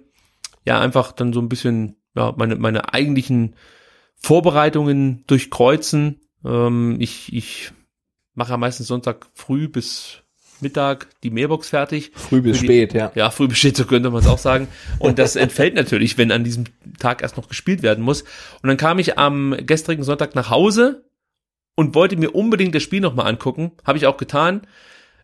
[0.65, 3.55] ja einfach dann so ein bisschen ja, meine, meine eigentlichen
[4.15, 6.21] Vorbereitungen durchkreuzen.
[6.45, 7.71] Ähm, ich, ich
[8.33, 10.22] mache ja meistens Sonntag früh bis
[10.63, 12.11] Mittag die Mailbox fertig.
[12.15, 13.11] Früh bis die- spät, ja.
[13.13, 14.67] Ja, früh besteht, so könnte man es auch sagen.
[14.97, 16.63] Und das entfällt natürlich, wenn an diesem
[16.97, 18.23] Tag erst noch gespielt werden muss.
[18.63, 21.03] Und dann kam ich am gestrigen Sonntag nach Hause
[21.75, 23.71] und wollte mir unbedingt das Spiel nochmal angucken.
[23.85, 24.61] Habe ich auch getan.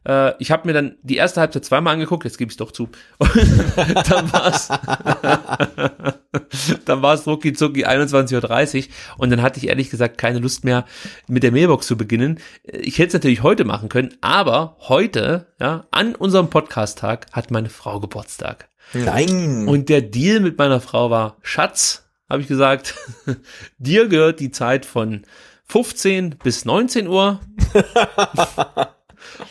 [0.08, 2.90] Äh, ich habe mir dann die erste Halbzeit zweimal angeguckt, jetzt gebe ich doch zu.
[3.20, 4.70] Und dann war's
[6.86, 10.64] dann war es rucki zucki 21.30 Uhr und dann hatte ich ehrlich gesagt keine Lust
[10.64, 10.86] mehr
[11.28, 12.40] mit der Mailbox zu beginnen.
[12.64, 17.70] Ich hätte es natürlich heute machen können, aber heute, ja, an unserem Podcast-Tag hat meine
[17.70, 18.70] Frau Geburtstag.
[18.94, 19.68] Nein.
[19.68, 22.96] Und der Deal mit meiner Frau war, Schatz, habe ich gesagt,
[23.78, 25.24] dir gehört die Zeit von
[25.66, 27.40] 15 bis 19 Uhr.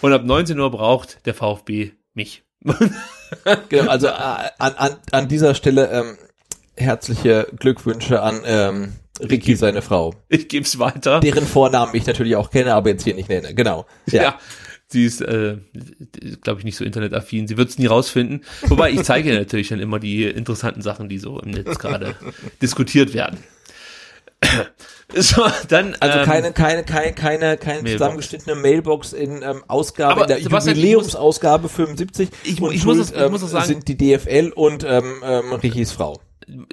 [0.01, 2.43] Und ab 19 Uhr braucht der VfB mich.
[3.69, 6.17] Genau, also äh, an, an, an dieser Stelle ähm,
[6.77, 10.15] herzliche Glückwünsche an ähm, Ricky, seine Frau.
[10.29, 11.21] Ich gebe es weiter.
[11.21, 13.55] Deren Vornamen ich natürlich auch kenne, aber jetzt hier nicht nenne.
[13.55, 13.87] Genau.
[14.07, 14.39] Ja.
[14.91, 15.59] Sie ist, äh,
[16.41, 17.47] glaube ich, nicht so internetaffin.
[17.47, 18.45] Sie wird es nie rausfinden.
[18.63, 22.15] Wobei ich zeige ihr natürlich dann immer die interessanten Sachen, die so im Netz gerade
[22.63, 23.39] diskutiert werden.
[25.15, 25.97] so, dann.
[26.01, 27.93] Also ähm, keine, keine, keine, keine, keine Mailbox.
[27.93, 32.29] zusammengeschnittene Mailbox in ähm, Ausgabe, Aber in der Jubiläumsausgabe 75.
[32.45, 35.23] Ich- Und ich muss schuld, es- ich muss es sagen- sind die DFL und ähm,
[35.23, 36.21] ähm, Richis Frau.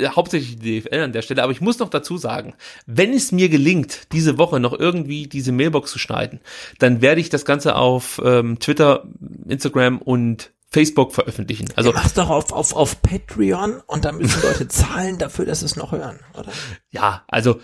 [0.01, 2.53] hauptsächlich die DFL an der Stelle, aber ich muss noch dazu sagen,
[2.85, 6.39] wenn es mir gelingt, diese Woche noch irgendwie diese Mailbox zu schneiden,
[6.79, 9.03] dann werde ich das Ganze auf ähm, Twitter,
[9.47, 11.67] Instagram und Facebook veröffentlichen.
[11.77, 15.65] Also Mach's doch auf, auf, auf Patreon und dann müssen Leute zahlen dafür, dass sie
[15.67, 16.51] es noch hören, oder?
[16.91, 17.59] ja, also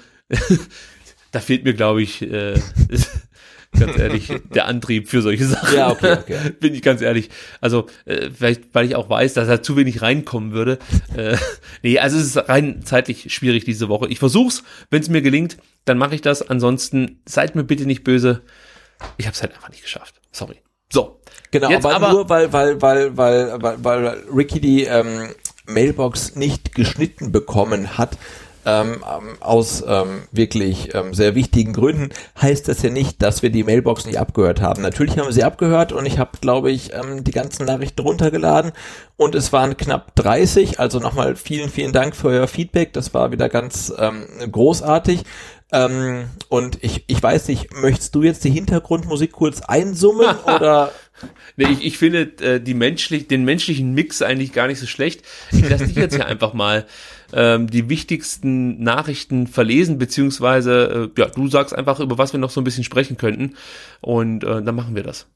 [1.31, 2.59] da fehlt mir, glaube ich, äh,
[3.79, 5.77] ganz ehrlich, der Antrieb für solche Sachen.
[5.77, 6.37] Ja, okay, okay.
[6.59, 7.29] Bin ich ganz ehrlich.
[7.61, 10.77] Also, äh, vielleicht, weil ich auch weiß, dass da zu wenig reinkommen würde.
[11.15, 11.37] Äh,
[11.81, 14.07] nee, also es ist rein zeitlich schwierig diese Woche.
[14.09, 16.41] Ich versuch's, wenn es mir gelingt, dann mache ich das.
[16.41, 18.41] Ansonsten seid mir bitte nicht böse.
[19.17, 20.15] Ich habe es halt einfach nicht geschafft.
[20.31, 20.57] Sorry.
[20.91, 21.21] So.
[21.51, 25.29] Genau, aber, aber- nur weil, weil, weil, weil, weil, weil Ricky die ähm,
[25.65, 28.17] Mailbox nicht geschnitten bekommen hat,
[28.65, 29.03] ähm,
[29.39, 32.09] aus ähm, wirklich ähm, sehr wichtigen Gründen,
[32.41, 34.81] heißt das ja nicht, dass wir die Mailbox nicht abgehört haben.
[34.81, 38.71] Natürlich haben wir sie abgehört und ich habe, glaube ich, ähm, die ganzen Nachrichten runtergeladen
[39.17, 40.79] und es waren knapp 30.
[40.79, 42.93] Also nochmal vielen, vielen Dank für euer Feedback.
[42.93, 45.23] Das war wieder ganz ähm, großartig.
[45.71, 50.91] Ähm, und ich, ich weiß nicht, möchtest du jetzt die Hintergrundmusik kurz einsummen oder?
[51.55, 55.23] Nee, ich, ich finde äh, die menschlich, den menschlichen Mix eigentlich gar nicht so schlecht.
[55.51, 56.85] Ich lasse dich jetzt hier einfach mal
[57.33, 62.49] ähm, die wichtigsten Nachrichten verlesen, beziehungsweise, äh, ja, du sagst einfach, über was wir noch
[62.49, 63.55] so ein bisschen sprechen könnten.
[64.01, 65.27] Und äh, dann machen wir das.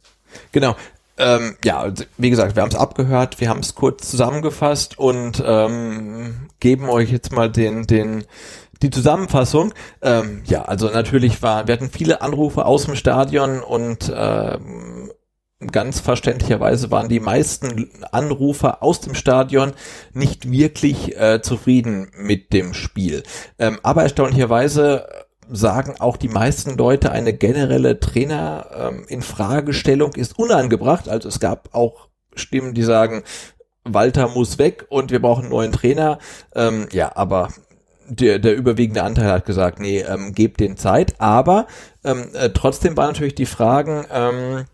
[0.52, 0.76] Genau.
[1.18, 5.42] Ähm, ja, also, wie gesagt, wir haben es abgehört, wir haben es kurz zusammengefasst und
[5.46, 8.26] ähm, geben euch jetzt mal den, den
[8.82, 9.74] die Zusammenfassung.
[10.02, 15.12] Ähm, ja, also natürlich war, wir hatten viele Anrufe aus dem Stadion und ähm,
[15.72, 19.74] ganz verständlicherweise waren die meisten Anrufer aus dem Stadion
[20.14, 23.24] nicht wirklich äh, zufrieden mit dem Spiel.
[23.58, 25.08] Ähm, aber erstaunlicherweise
[25.50, 31.08] sagen auch die meisten Leute, eine generelle Trainer ähm, in Fragestellung ist unangebracht.
[31.08, 33.24] Also es gab auch Stimmen, die sagen,
[33.84, 36.20] Walter muss weg und wir brauchen einen neuen Trainer.
[36.56, 37.50] Ähm, ja, aber
[38.08, 41.16] der, der überwiegende Anteil hat gesagt, nee, ähm, gebt den Zeit.
[41.20, 41.68] Aber
[42.04, 44.66] ähm, äh, trotzdem waren natürlich die Fragen, ähm,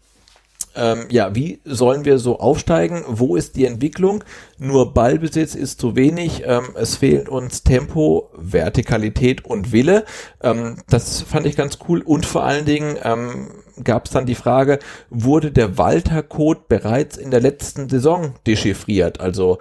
[0.75, 3.03] ähm, ja, wie sollen wir so aufsteigen?
[3.07, 4.23] Wo ist die Entwicklung?
[4.57, 6.43] Nur Ballbesitz ist zu wenig.
[6.45, 10.05] Ähm, es fehlt uns Tempo, Vertikalität und Wille.
[10.41, 12.01] Ähm, das fand ich ganz cool.
[12.01, 13.49] Und vor allen Dingen ähm,
[13.83, 14.79] gab es dann die Frage,
[15.09, 19.19] wurde der Walter-Code bereits in der letzten Saison dechiffriert?
[19.19, 19.57] Also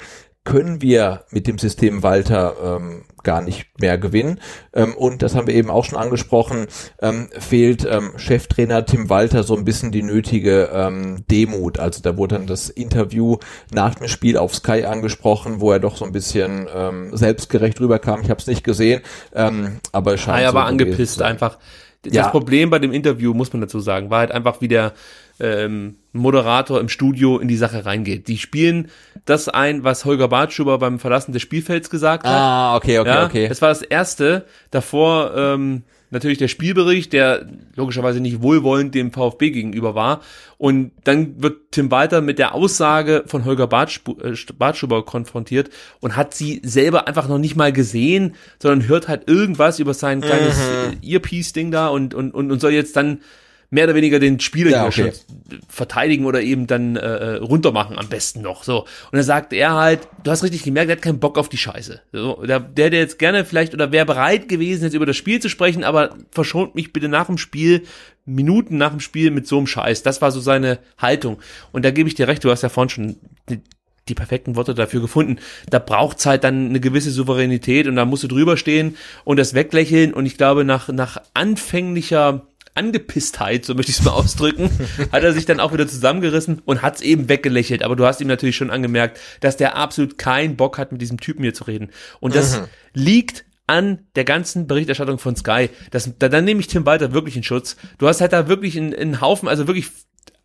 [0.51, 4.41] können wir mit dem System Walter ähm, gar nicht mehr gewinnen.
[4.73, 6.67] Ähm, und das haben wir eben auch schon angesprochen,
[7.01, 11.79] ähm, fehlt ähm, Cheftrainer Tim Walter so ein bisschen die nötige ähm, Demut.
[11.79, 13.37] Also da wurde dann das Interview
[13.73, 18.23] nach dem Spiel auf Sky angesprochen, wo er doch so ein bisschen ähm, selbstgerecht rüberkam.
[18.23, 19.03] Ich habe es nicht gesehen,
[19.33, 21.59] ähm, aber es scheint ah, er so war angepisst einfach.
[22.03, 22.29] Das Ja.
[22.29, 24.93] Problem bei dem Interview, muss man dazu sagen, war halt einfach, wie der
[25.39, 28.29] ähm, Moderator im Studio in die Sache reingeht.
[28.29, 28.91] Die spielen
[29.25, 32.33] das ein, was Holger Bartschuber beim Verlassen des Spielfelds gesagt hat.
[32.33, 33.49] Ah, okay, okay, ja, okay.
[33.49, 34.47] Das war das erste.
[34.71, 40.21] Davor ähm, natürlich der Spielbericht, der logischerweise nicht wohlwollend dem VfB gegenüber war.
[40.59, 45.71] Und dann wird Tim Walter mit der Aussage von Holger äh, Bartschuber konfrontiert
[46.01, 50.21] und hat sie selber einfach noch nicht mal gesehen, sondern hört halt irgendwas über sein
[50.21, 50.99] kleines Mhm.
[51.03, 53.21] Earpiece-Ding da und, und, und, und soll jetzt dann
[53.71, 55.13] mehr oder weniger den Spieler Ja, okay.
[55.13, 58.81] schon verteidigen oder eben dann äh, runtermachen am besten noch so.
[58.81, 61.57] Und dann sagt er halt du hast richtig gemerkt er hat keinen Bock auf die
[61.57, 62.01] Scheiße.
[62.13, 65.41] So, der, der hätte jetzt gerne vielleicht oder wäre bereit gewesen jetzt über das Spiel
[65.41, 67.83] zu sprechen aber verschont mich bitte nach dem Spiel
[68.27, 70.03] Minuten nach dem Spiel mit so einem Scheiß.
[70.03, 71.39] Das war so seine Haltung.
[71.73, 73.17] Und da gebe ich dir recht du hast ja vorhin schon
[73.49, 73.61] die,
[74.09, 75.39] die perfekten Worte dafür gefunden.
[75.71, 79.55] Da braucht's halt dann eine gewisse Souveränität und da musst du drüber stehen und das
[79.55, 80.13] weglächeln.
[80.13, 82.47] Und ich glaube nach, nach anfänglicher
[82.81, 84.71] Angepisstheit, so möchte ich es mal ausdrücken,
[85.13, 87.83] hat er sich dann auch wieder zusammengerissen und hat's eben weggelächelt.
[87.83, 91.21] Aber du hast ihm natürlich schon angemerkt, dass der absolut keinen Bock hat, mit diesem
[91.21, 91.91] Typen hier zu reden.
[92.21, 92.63] Und das
[92.95, 95.69] liegt an der ganzen Berichterstattung von Sky.
[95.91, 97.77] Das, da, dann nehme ich Tim Walter wirklich in Schutz.
[97.99, 99.91] Du hast halt da wirklich einen, einen Haufen, also wirklich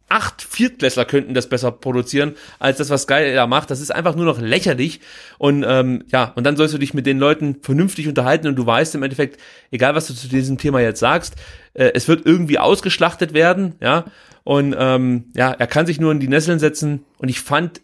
[0.08, 3.72] acht Viertklässler könnten das besser produzieren als das, was Sky da macht.
[3.72, 5.00] Das ist einfach nur noch lächerlich.
[5.38, 8.66] Und ähm, ja, und dann sollst du dich mit den Leuten vernünftig unterhalten und du
[8.66, 9.40] weißt im Endeffekt,
[9.72, 11.36] egal was du zu diesem Thema jetzt sagst,
[11.74, 14.06] äh, es wird irgendwie ausgeschlachtet werden, ja.
[14.44, 17.04] Und ähm, ja, er kann sich nur in die Nesseln setzen.
[17.18, 17.82] Und ich fand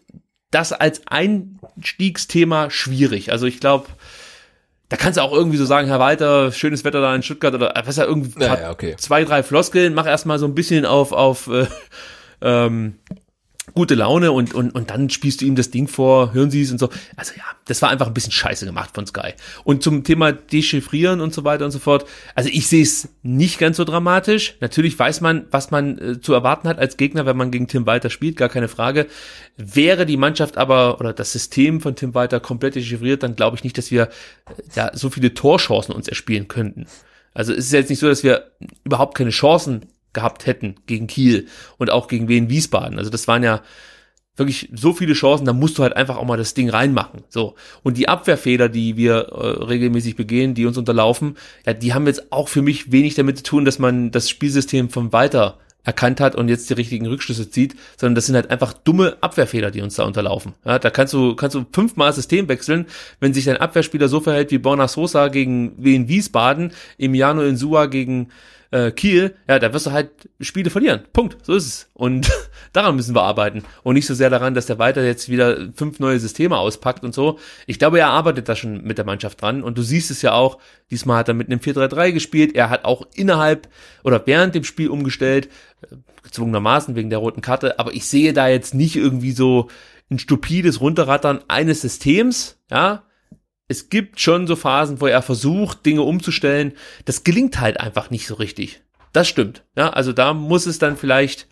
[0.52, 3.32] das als Einstiegsthema schwierig.
[3.32, 3.88] Also ich glaube,
[4.92, 7.74] da kannst du auch irgendwie so sagen, Herr Walter, schönes Wetter da in Stuttgart oder
[7.74, 8.94] äh, was ja irgendwie Ja, ja, okay.
[8.98, 11.64] zwei, drei Floskeln, mach erstmal so ein bisschen auf, auf äh,
[12.42, 12.98] ähm,
[13.74, 16.72] gute Laune und, und, und dann spielst du ihm das Ding vor, hören sie es
[16.72, 16.88] und so.
[17.16, 19.34] Also ja, das war einfach ein bisschen scheiße gemacht von Sky.
[19.62, 22.04] Und zum Thema Dechiffrieren und so weiter und so fort.
[22.34, 24.56] Also ich sehe es nicht ganz so dramatisch.
[24.60, 27.86] Natürlich weiß man, was man äh, zu erwarten hat als Gegner, wenn man gegen Tim
[27.86, 29.06] Walter spielt, gar keine Frage.
[29.56, 33.62] Wäre die Mannschaft aber oder das System von Tim Walter komplett dechiffriert, dann glaube ich
[33.62, 34.08] nicht, dass wir äh,
[34.74, 36.86] ja so viele Torchancen uns erspielen könnten.
[37.32, 38.50] Also es ist jetzt nicht so, dass wir
[38.84, 41.46] überhaupt keine Chancen gehabt hätten gegen Kiel
[41.78, 42.98] und auch gegen Wien Wiesbaden.
[42.98, 43.62] Also das waren ja
[44.36, 47.22] wirklich so viele Chancen, da musst du halt einfach auch mal das Ding reinmachen.
[47.28, 47.54] So.
[47.82, 51.36] Und die Abwehrfehler, die wir äh, regelmäßig begehen, die uns unterlaufen,
[51.66, 54.88] ja, die haben jetzt auch für mich wenig damit zu tun, dass man das Spielsystem
[54.88, 58.72] von Walter erkannt hat und jetzt die richtigen Rückschlüsse zieht, sondern das sind halt einfach
[58.72, 60.54] dumme Abwehrfehler, die uns da unterlaufen.
[60.64, 62.86] Ja, da kannst du, kannst du fünfmal System wechseln,
[63.18, 68.28] wenn sich dein Abwehrspieler so verhält wie Borna Sosa gegen Wien Wiesbaden, Emiliano Insua gegen
[68.72, 71.02] äh, Kiel, ja, da wirst du halt Spiele verlieren.
[71.12, 71.36] Punkt.
[71.44, 71.90] So ist es.
[71.92, 72.30] Und
[72.72, 73.62] daran müssen wir arbeiten.
[73.82, 77.14] Und nicht so sehr daran, dass der weiter jetzt wieder fünf neue Systeme auspackt und
[77.14, 77.38] so.
[77.66, 79.62] Ich glaube, er arbeitet da schon mit der Mannschaft dran.
[79.62, 80.58] Und du siehst es ja auch,
[80.90, 82.54] diesmal hat er mit einem 4-3-3 gespielt.
[82.54, 83.68] Er hat auch innerhalb
[84.04, 85.48] oder während dem Spiel umgestellt,
[85.82, 87.78] äh, gezwungenermaßen wegen der roten Karte.
[87.78, 89.68] Aber ich sehe da jetzt nicht irgendwie so
[90.10, 93.04] ein stupides Runterrattern eines Systems, ja,
[93.68, 96.72] es gibt schon so Phasen, wo er versucht, Dinge umzustellen.
[97.04, 98.82] Das gelingt halt einfach nicht so richtig.
[99.12, 99.64] Das stimmt.
[99.76, 101.46] Ja, also da muss es dann vielleicht,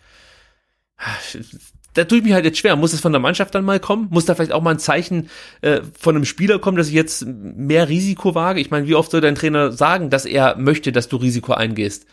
[1.93, 2.75] da tue ich mich halt jetzt schwer.
[2.75, 4.07] Muss es von der Mannschaft dann mal kommen?
[4.09, 5.29] Muss da vielleicht auch mal ein Zeichen
[5.61, 8.59] äh, von einem Spieler kommen, dass ich jetzt mehr Risiko wage?
[8.59, 12.05] Ich meine, wie oft soll dein Trainer sagen, dass er möchte, dass du Risiko eingehst?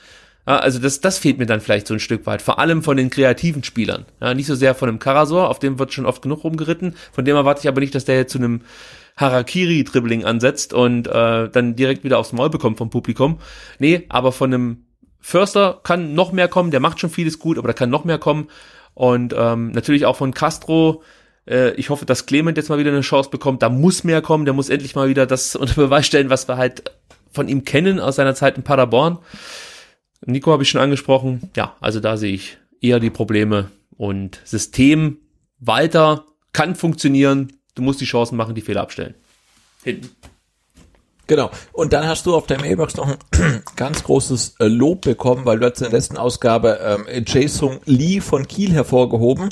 [0.46, 2.40] Ja, also das, das fehlt mir dann vielleicht so ein Stück weit.
[2.40, 4.06] Vor allem von den kreativen Spielern.
[4.20, 6.94] Ja, nicht so sehr von einem Karasor, auf dem wird schon oft genug rumgeritten.
[7.12, 8.62] Von dem erwarte ich aber nicht, dass der jetzt zu einem
[9.18, 13.38] Harakiri-Dribbling ansetzt und äh, dann direkt wieder aufs Maul bekommt vom Publikum.
[13.78, 14.84] Nee, aber von einem
[15.20, 18.18] Förster kann noch mehr kommen, der macht schon vieles gut, aber da kann noch mehr
[18.18, 18.48] kommen.
[18.94, 21.02] Und ähm, natürlich auch von Castro.
[21.46, 23.62] Äh, ich hoffe, dass Clement jetzt mal wieder eine Chance bekommt.
[23.62, 26.56] Da muss mehr kommen, der muss endlich mal wieder das unter Beweis stellen, was wir
[26.56, 26.92] halt
[27.30, 29.18] von ihm kennen aus seiner Zeit in Paderborn.
[30.24, 31.50] Nico habe ich schon angesprochen.
[31.56, 35.18] Ja, also da sehe ich eher die Probleme und System
[35.60, 39.14] weiter kann funktionieren, Du musst die Chancen machen, die Fehler abstellen.
[39.84, 40.10] Hinten.
[41.28, 41.50] Genau.
[41.72, 45.60] Und dann hast du auf der Mailbox noch ein ganz großes äh, Lob bekommen, weil
[45.60, 49.50] du hast in der letzten Ausgabe ähm, Jason Lee von Kiel hervorgehoben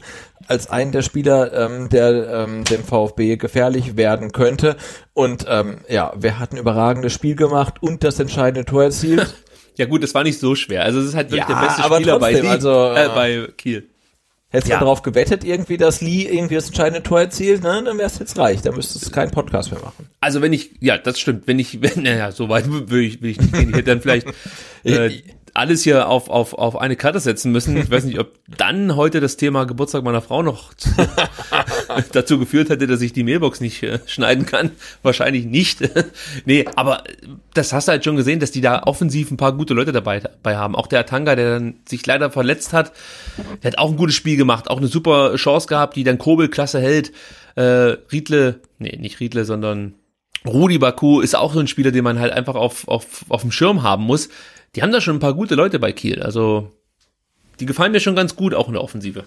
[0.49, 4.77] als einen der Spieler, ähm, der ähm, dem VfB gefährlich werden könnte.
[5.13, 9.35] Und ähm, ja, wer hat ein überragendes Spiel gemacht und das entscheidende Tor erzielt?
[9.77, 10.83] ja gut, das war nicht so schwer.
[10.83, 13.89] Also es ist halt wirklich ja, der beste Spieler trotzdem, bei, also, äh, bei Kiel.
[14.49, 14.79] Hättest ja.
[14.79, 17.83] du darauf gewettet, irgendwie, dass Lee irgendwie das entscheidende Tor erzielt, ne?
[17.85, 18.63] dann wär's jetzt reich.
[18.63, 20.09] Da müsstest du keinen Podcast mehr machen.
[20.21, 21.49] Also wenn ich, ja, das stimmt.
[21.49, 23.71] Wenn ich, wenn, naja, so weit will ich, will ich nicht gehen.
[23.71, 24.29] Ich hätte dann vielleicht
[24.85, 25.11] äh,
[25.57, 27.77] alles hier auf, auf, auf eine Karte setzen müssen.
[27.77, 30.73] Ich weiß nicht, ob dann heute das Thema Geburtstag meiner Frau noch
[32.13, 34.73] dazu geführt hätte, dass ich die Mailbox nicht äh, schneiden kann.
[35.03, 35.81] Wahrscheinlich nicht.
[36.45, 37.05] nee, aber
[37.55, 40.21] das hast du halt schon gesehen, dass die da offensiv ein paar gute Leute dabei,
[40.21, 40.77] dabei haben.
[40.77, 42.93] Auch der Atanga, der dann sich leider verletzt hat,
[43.63, 46.49] der hat auch ein gutes Spiel gemacht, auch eine super Chance gehabt, die dann Kobel
[46.49, 47.13] klasse hält.
[47.55, 49.95] Äh, Riedle, nee, nicht Riedle, sondern
[50.47, 53.51] Rudi Baku ist auch so ein Spieler, den man halt einfach auf, auf, auf dem
[53.51, 54.29] Schirm haben muss
[54.77, 56.23] die haben da schon ein paar gute Leute bei Kiel.
[56.23, 56.71] Also,
[57.59, 59.25] die gefallen mir schon ganz gut, auch in der Offensive.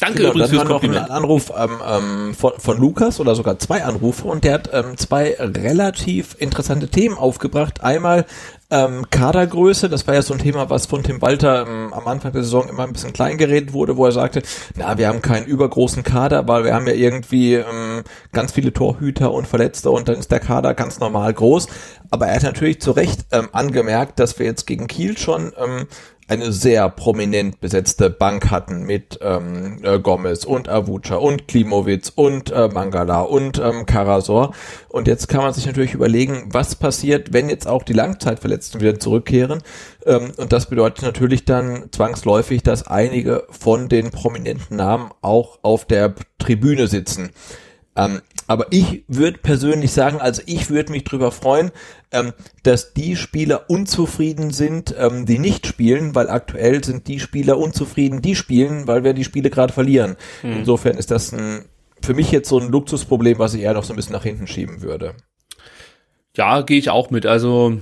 [0.00, 1.08] Danke genau, übrigens fürs Kompliment.
[1.08, 4.70] Noch einen Anruf ähm, ähm, von, von Lukas oder sogar zwei Anrufe und der hat
[4.72, 7.82] ähm, zwei relativ interessante Themen aufgebracht.
[7.82, 8.24] Einmal
[8.70, 12.32] ähm, Kadergröße, das war ja so ein Thema, was von Tim Walter ähm, am Anfang
[12.32, 14.42] der Saison immer ein bisschen klein geredet wurde, wo er sagte,
[14.76, 18.02] na, wir haben keinen übergroßen Kader, weil wir haben ja irgendwie ähm,
[18.32, 21.66] ganz viele Torhüter und Verletzte und dann ist der Kader ganz normal groß.
[22.10, 25.86] Aber er hat natürlich zu Recht ähm, angemerkt, dass wir jetzt gegen Kiel schon ähm,
[26.30, 32.52] eine sehr prominent besetzte Bank hatten mit ähm, äh, Gomez und Avuca und Klimowitz und
[32.52, 34.54] äh, Mangala und ähm, Karasor.
[34.88, 39.00] Und jetzt kann man sich natürlich überlegen, was passiert, wenn jetzt auch die Langzeitverletzten wieder
[39.00, 39.60] zurückkehren.
[40.06, 45.84] Ähm, und das bedeutet natürlich dann zwangsläufig, dass einige von den prominenten Namen auch auf
[45.84, 47.30] der Tribüne sitzen.
[47.96, 48.20] Ähm,
[48.50, 51.70] aber ich würde persönlich sagen, also ich würde mich drüber freuen,
[52.10, 52.32] ähm,
[52.64, 58.22] dass die Spieler unzufrieden sind, ähm, die nicht spielen, weil aktuell sind die Spieler unzufrieden,
[58.22, 60.16] die spielen, weil wir die Spiele gerade verlieren.
[60.42, 60.50] Mhm.
[60.50, 61.66] Insofern ist das ein,
[62.02, 64.48] für mich jetzt so ein Luxusproblem, was ich eher noch so ein bisschen nach hinten
[64.48, 65.14] schieben würde.
[66.36, 67.26] Ja, gehe ich auch mit.
[67.26, 67.78] Also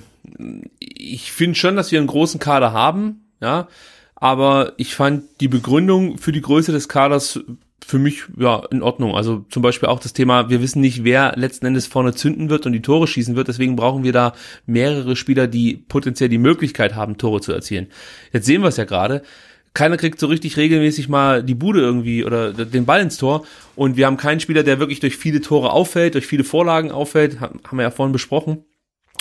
[0.78, 3.68] ich finde schon, dass wir einen großen Kader haben, ja,
[4.16, 7.40] aber ich fand die Begründung für die Größe des Kaders
[7.88, 9.14] für mich ja in Ordnung.
[9.14, 12.66] Also zum Beispiel auch das Thema, wir wissen nicht, wer letzten Endes vorne zünden wird
[12.66, 13.48] und die Tore schießen wird.
[13.48, 14.34] Deswegen brauchen wir da
[14.66, 17.86] mehrere Spieler, die potenziell die Möglichkeit haben, Tore zu erzielen.
[18.30, 19.22] Jetzt sehen wir es ja gerade.
[19.72, 23.46] Keiner kriegt so richtig regelmäßig mal die Bude irgendwie oder den Ball ins Tor.
[23.74, 27.40] Und wir haben keinen Spieler, der wirklich durch viele Tore auffällt, durch viele Vorlagen auffällt.
[27.40, 28.66] Haben wir ja vorhin besprochen.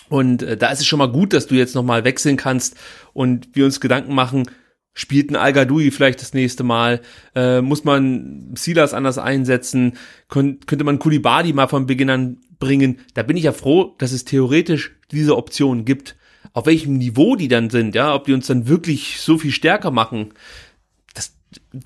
[0.10, 2.76] Und äh, da ist es schon mal gut, dass du jetzt nochmal wechseln kannst
[3.14, 4.44] und wir uns Gedanken machen,
[5.00, 5.54] Spielt ein al
[5.92, 7.02] vielleicht das nächste Mal?
[7.36, 9.94] Äh, muss man Silas anders einsetzen?
[10.28, 12.98] Kön könnte man Kulibadi mal von Beginn an bringen?
[13.14, 16.16] Da bin ich ja froh, dass es theoretisch diese Optionen gibt.
[16.54, 19.92] Auf welchem Niveau die dann sind, ja, ob die uns dann wirklich so viel stärker
[19.92, 20.34] machen,
[21.14, 21.36] das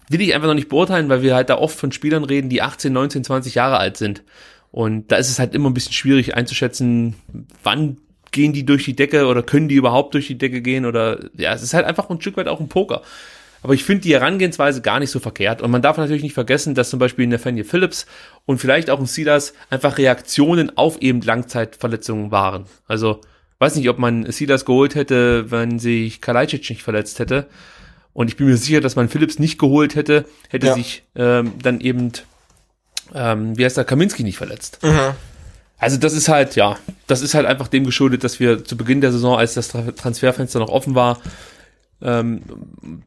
[0.07, 2.61] will ich einfach noch nicht beurteilen, weil wir halt da oft von Spielern reden, die
[2.61, 4.23] 18, 19, 20 Jahre alt sind.
[4.71, 7.15] Und da ist es halt immer ein bisschen schwierig einzuschätzen,
[7.61, 7.97] wann
[8.32, 11.53] gehen die durch die Decke oder können die überhaupt durch die Decke gehen oder ja,
[11.53, 13.02] es ist halt einfach ein Stück weit auch ein Poker.
[13.64, 15.62] Aber ich finde die Herangehensweise gar nicht so verkehrt.
[15.62, 18.08] Und man darf natürlich nicht vergessen, dass zum Beispiel Nathaniel Phillips
[18.48, 22.66] und vielleicht auch ein Silas einfach Reaktionen auf eben Langzeitverletzungen waren.
[22.88, 23.22] Also
[23.60, 27.45] Weiß nicht, ob man Silas geholt hätte, wenn sich Kalajdzic nicht verletzt hätte.
[28.12, 30.74] Und ich bin mir sicher, dass man Phillips nicht geholt hätte, hätte Ja.
[30.74, 32.12] sich ähm, dann eben,
[33.14, 34.80] ähm, wie heißt der, Kaminski nicht verletzt.
[34.82, 35.12] Mhm.
[35.82, 36.78] Also das ist halt, ja,
[37.08, 39.91] das ist halt einfach dem geschuldet, dass wir zu Beginn der Saison, als das Tra-
[39.91, 41.20] Transferfenster noch offen war,
[42.03, 42.44] ähm,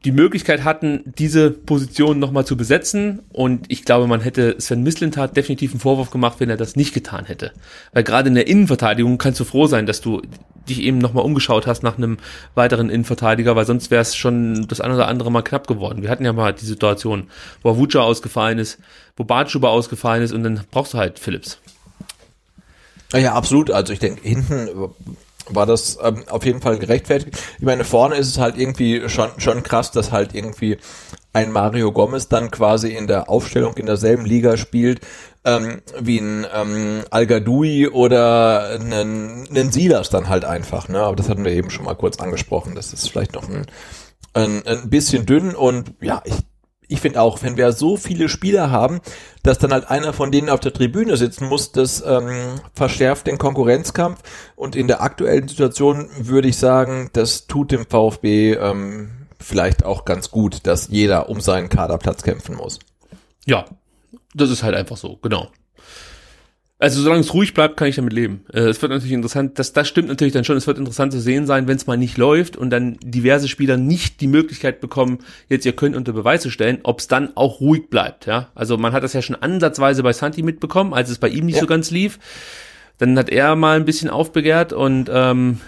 [0.04, 3.20] die Möglichkeit hatten, diese Position nochmal zu besetzen.
[3.32, 6.92] Und ich glaube, man hätte Sven Mislintat definitiv einen Vorwurf gemacht, wenn er das nicht
[6.92, 7.52] getan hätte.
[7.92, 10.22] Weil gerade in der Innenverteidigung kannst du froh sein, dass du
[10.68, 12.18] dich eben nochmal umgeschaut hast nach einem
[12.56, 16.02] weiteren Innenverteidiger, weil sonst wäre es schon das eine oder andere Mal knapp geworden.
[16.02, 17.28] Wir hatten ja mal die Situation,
[17.62, 18.80] wo Avuca ausgefallen ist,
[19.16, 21.60] wo Bartschuber ausgefallen ist und dann brauchst du halt Phillips.
[23.14, 23.70] Ja, absolut.
[23.70, 24.68] Also ich denke, hinten
[25.48, 27.38] war das ähm, auf jeden Fall gerechtfertigt.
[27.58, 30.78] Ich meine, vorne ist es halt irgendwie schon, schon krass, dass halt irgendwie
[31.32, 35.00] ein Mario Gomez dann quasi in der Aufstellung in derselben Liga spielt
[35.44, 40.88] ähm, wie ein ähm, Al Gadoui oder einen, einen Silas dann halt einfach.
[40.88, 41.00] Ne?
[41.00, 42.74] Aber das hatten wir eben schon mal kurz angesprochen.
[42.74, 43.66] Das ist vielleicht noch ein,
[44.32, 46.34] ein, ein bisschen dünn und ja, ich
[46.88, 49.00] ich finde auch, wenn wir so viele Spieler haben,
[49.42, 53.38] dass dann halt einer von denen auf der Tribüne sitzen muss, das ähm, verschärft den
[53.38, 54.20] Konkurrenzkampf.
[54.56, 60.04] Und in der aktuellen Situation würde ich sagen, das tut dem VfB ähm, vielleicht auch
[60.04, 62.78] ganz gut, dass jeder um seinen Kaderplatz kämpfen muss.
[63.46, 63.64] Ja,
[64.34, 65.48] das ist halt einfach so, genau.
[66.80, 68.44] Also solange es ruhig bleibt, kann ich damit leben.
[68.52, 71.20] Äh, es wird natürlich interessant, das, das stimmt natürlich dann schon, es wird interessant zu
[71.20, 75.18] sehen sein, wenn es mal nicht läuft und dann diverse Spieler nicht die Möglichkeit bekommen,
[75.48, 78.26] jetzt ihr Können unter Beweis zu stellen, ob es dann auch ruhig bleibt.
[78.26, 81.46] Ja, Also man hat das ja schon ansatzweise bei Santi mitbekommen, als es bei ihm
[81.46, 81.60] nicht Ja.
[81.60, 82.18] so ganz lief.
[82.98, 85.60] Dann hat er mal ein bisschen aufbegehrt und ähm,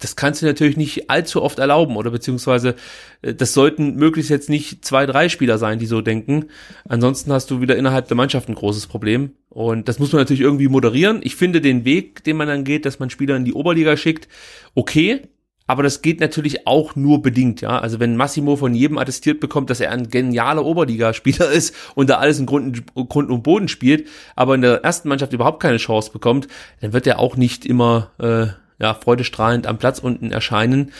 [0.00, 2.74] das kannst du natürlich nicht allzu oft erlauben oder beziehungsweise
[3.22, 6.46] äh, das sollten möglichst jetzt nicht zwei, drei Spieler sein, die so denken.
[6.88, 10.42] Ansonsten hast du wieder innerhalb der Mannschaft ein großes Problem und das muss man natürlich
[10.42, 11.20] irgendwie moderieren.
[11.22, 14.28] Ich finde den Weg, den man dann geht, dass man Spieler in die Oberliga schickt,
[14.74, 15.22] okay.
[15.66, 17.78] Aber das geht natürlich auch nur bedingt, ja.
[17.78, 22.16] Also wenn Massimo von jedem attestiert bekommt, dass er ein genialer Oberligaspieler ist und da
[22.16, 26.10] alles in Grund, Grund und Boden spielt, aber in der ersten Mannschaft überhaupt keine Chance
[26.10, 26.48] bekommt,
[26.80, 28.48] dann wird er auch nicht immer äh,
[28.80, 30.92] ja, freudestrahlend am Platz unten erscheinen,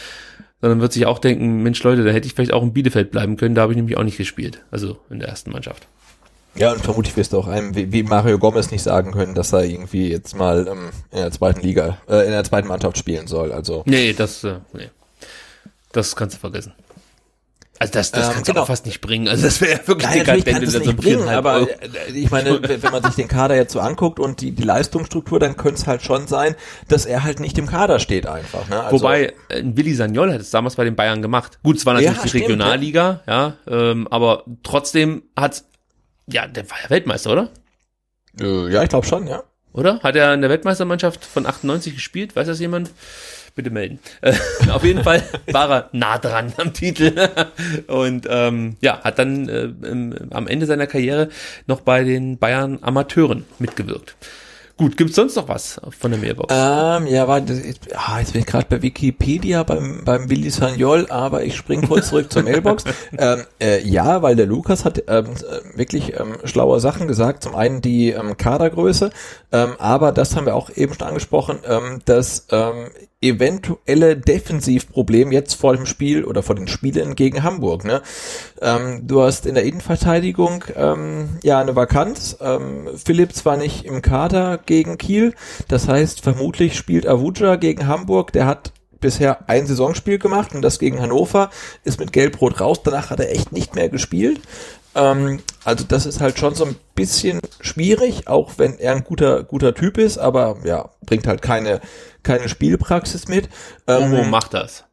[0.60, 3.36] sondern wird sich auch denken, Mensch Leute, da hätte ich vielleicht auch in Bielefeld bleiben
[3.36, 5.86] können, da habe ich nämlich auch nicht gespielt, also in der ersten Mannschaft.
[6.56, 9.52] Ja, und vermutlich wirst du auch einem wie, wie Mario Gomez nicht sagen können, dass
[9.52, 13.28] er irgendwie jetzt mal ähm, in der zweiten Liga, äh, in der zweiten Mannschaft spielen
[13.28, 13.52] soll.
[13.52, 14.90] Also Nee, das, äh, nee.
[15.92, 16.72] Das kannst du vergessen.
[17.82, 18.62] Also das, das Ähm, kannst du genau.
[18.62, 19.26] auch fast nicht bringen.
[19.26, 21.66] Also das wäre ja wirklich Nein, natürlich kann so nicht bringen, aber Euro.
[21.66, 25.40] äh, ich meine, wenn man sich den Kader jetzt so anguckt und die, die Leistungsstruktur,
[25.40, 26.56] dann könnte es halt schon sein,
[26.88, 28.68] dass er halt nicht im Kader steht einfach.
[28.68, 28.82] Ne?
[28.82, 31.58] Also, Wobei, äh, Willi Sagnol hat es damals bei den Bayern gemacht.
[31.62, 35.64] Gut, es war natürlich Ja, die stimmt, Regionalliga, ja, ähm, aber trotzdem hat,
[36.26, 37.48] ja, der war ja Weltmeister, oder?
[38.38, 39.42] äh, ja, ich glaube schon, ja.
[39.72, 40.00] Oder?
[40.00, 42.36] Hat er in der Weltmeistermannschaft von 98 gespielt?
[42.36, 42.90] Weiß das jemand?
[43.60, 43.98] Bitte melden.
[44.22, 44.32] Äh,
[44.70, 45.22] auf jeden Fall
[45.52, 47.12] war er nah dran am Titel
[47.88, 51.28] und ähm, ja, hat dann äh, im, am Ende seiner Karriere
[51.66, 54.16] noch bei den Bayern Amateuren mitgewirkt.
[54.80, 56.54] Gut, gibt's sonst noch was von der Mailbox?
[56.56, 61.06] Ähm, ja, war jetzt, ah, jetzt bin ich gerade bei Wikipedia beim, beim Willi Sagnol,
[61.10, 62.84] aber ich spring kurz zurück zur Mailbox.
[63.18, 67.42] Ähm, äh, ja, weil der Lukas hat ähm, äh, wirklich ähm, schlaue Sachen gesagt.
[67.42, 69.10] Zum einen die ähm, Kadergröße,
[69.52, 72.86] ähm, aber das haben wir auch eben schon angesprochen, ähm, das ähm,
[73.22, 77.84] eventuelle Defensivproblem jetzt vor dem Spiel oder vor den Spielen gegen Hamburg.
[77.84, 78.00] Ne?
[78.62, 82.38] Ähm, du hast in der Innenverteidigung ähm, ja eine Vakanz.
[82.40, 85.34] Ähm, Philipp war nicht im Kader gegen Kiel.
[85.68, 88.32] Das heißt, vermutlich spielt Avuja gegen Hamburg.
[88.32, 91.50] Der hat bisher ein Saisonspiel gemacht und das gegen Hannover
[91.84, 92.82] ist mit Gelb-Rot raus.
[92.82, 94.40] Danach hat er echt nicht mehr gespielt.
[94.94, 99.44] Ähm, also das ist halt schon so ein bisschen schwierig, auch wenn er ein guter
[99.44, 101.80] guter Typ ist, aber ja bringt halt keine
[102.22, 103.48] keine Spielpraxis mit.
[103.86, 104.84] Ähm, Momo macht das.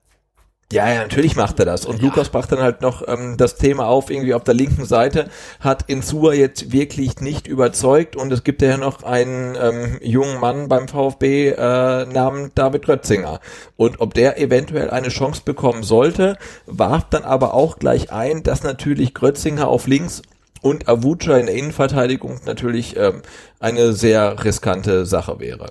[0.69, 1.85] Ja, ja, natürlich macht er das.
[1.85, 5.29] Und Lukas brachte dann halt noch ähm, das Thema auf, irgendwie auf der linken Seite
[5.61, 10.67] hat Insua jetzt wirklich nicht überzeugt und es gibt ja noch einen ähm, jungen Mann
[10.67, 13.39] beim VfB äh, namens David Rötzinger.
[13.77, 18.63] Und ob der eventuell eine Chance bekommen sollte, warf dann aber auch gleich ein, dass
[18.63, 20.21] natürlich Grötzinger auf links
[20.61, 23.21] und Avuca in der Innenverteidigung natürlich ähm,
[23.61, 25.67] eine sehr riskante Sache wäre.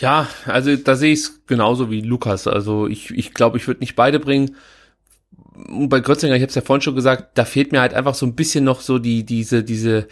[0.00, 2.46] Ja, also da sehe ich es genauso wie Lukas.
[2.46, 4.56] Also ich ich, glaube, ich würde nicht beide bringen.
[5.68, 8.14] Und bei Grötzinger, ich habe es ja vorhin schon gesagt, da fehlt mir halt einfach
[8.14, 10.08] so ein bisschen noch so die diese diese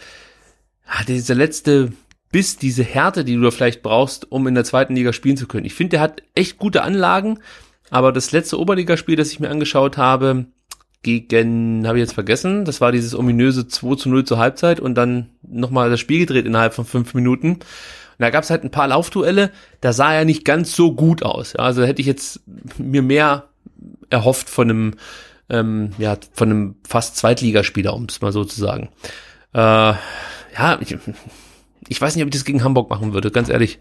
[0.87, 1.91] ah, diese letzte
[2.31, 5.47] Biss, diese Härte, die du da vielleicht brauchst, um in der zweiten Liga spielen zu
[5.47, 5.65] können.
[5.65, 7.39] Ich finde, der hat echt gute Anlagen,
[7.89, 10.47] aber das letzte Oberligaspiel, das ich mir angeschaut habe,
[11.03, 14.95] gegen, habe ich jetzt vergessen, das war dieses ominöse 2 zu 0 zur Halbzeit und
[14.95, 17.59] dann nochmal das Spiel gedreht innerhalb von fünf Minuten.
[18.19, 21.53] Da gab es halt ein paar Laufduelle, da sah er nicht ganz so gut aus.
[21.53, 22.41] Ja, also hätte ich jetzt
[22.77, 23.49] mir mehr
[24.09, 24.93] erhofft von einem,
[25.49, 28.89] ähm, ja, von einem fast Zweitligaspieler, um es mal so zu sagen.
[29.53, 30.97] Äh, ja, ich,
[31.87, 33.79] ich weiß nicht, ob ich das gegen Hamburg machen würde, ganz ehrlich.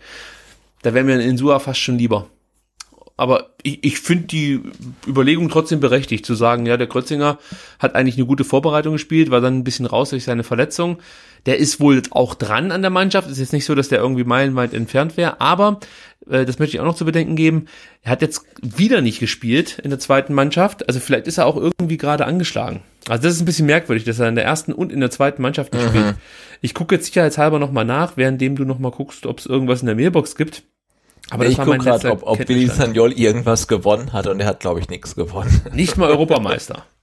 [0.83, 2.29] Da wäre mir ein Insua fast schon lieber.
[3.17, 4.61] Aber ich, ich finde die
[5.07, 7.39] Überlegung trotzdem berechtigt, zu sagen, ja, der Krötzinger
[7.79, 10.99] hat eigentlich eine gute Vorbereitung gespielt, war dann ein bisschen raus durch seine Verletzung.
[11.47, 13.29] Der ist wohl auch dran an der Mannschaft.
[13.31, 15.81] Ist jetzt nicht so, dass der irgendwie meilenweit entfernt wäre, aber
[16.31, 17.67] äh, das möchte ich auch noch zu bedenken geben.
[18.03, 20.87] Er hat jetzt wieder nicht gespielt in der zweiten Mannschaft.
[20.89, 22.83] Also vielleicht ist er auch irgendwie gerade angeschlagen.
[23.09, 25.43] Also das ist ein bisschen merkwürdig, dass er in der ersten und in der zweiten
[25.43, 25.89] Mannschaft nicht mhm.
[25.89, 26.15] spielt.
[26.61, 29.97] Ich gucke jetzt sicherheitshalber nochmal nach, währenddem du nochmal guckst, ob es irgendwas in der
[29.97, 30.63] Mailbox gibt.
[31.31, 34.81] Aber ich gucke gerade, ob, ob Willi Sagnol irgendwas gewonnen hat und er hat, glaube
[34.81, 35.63] ich, nichts gewonnen.
[35.73, 36.85] Nicht mal Europameister.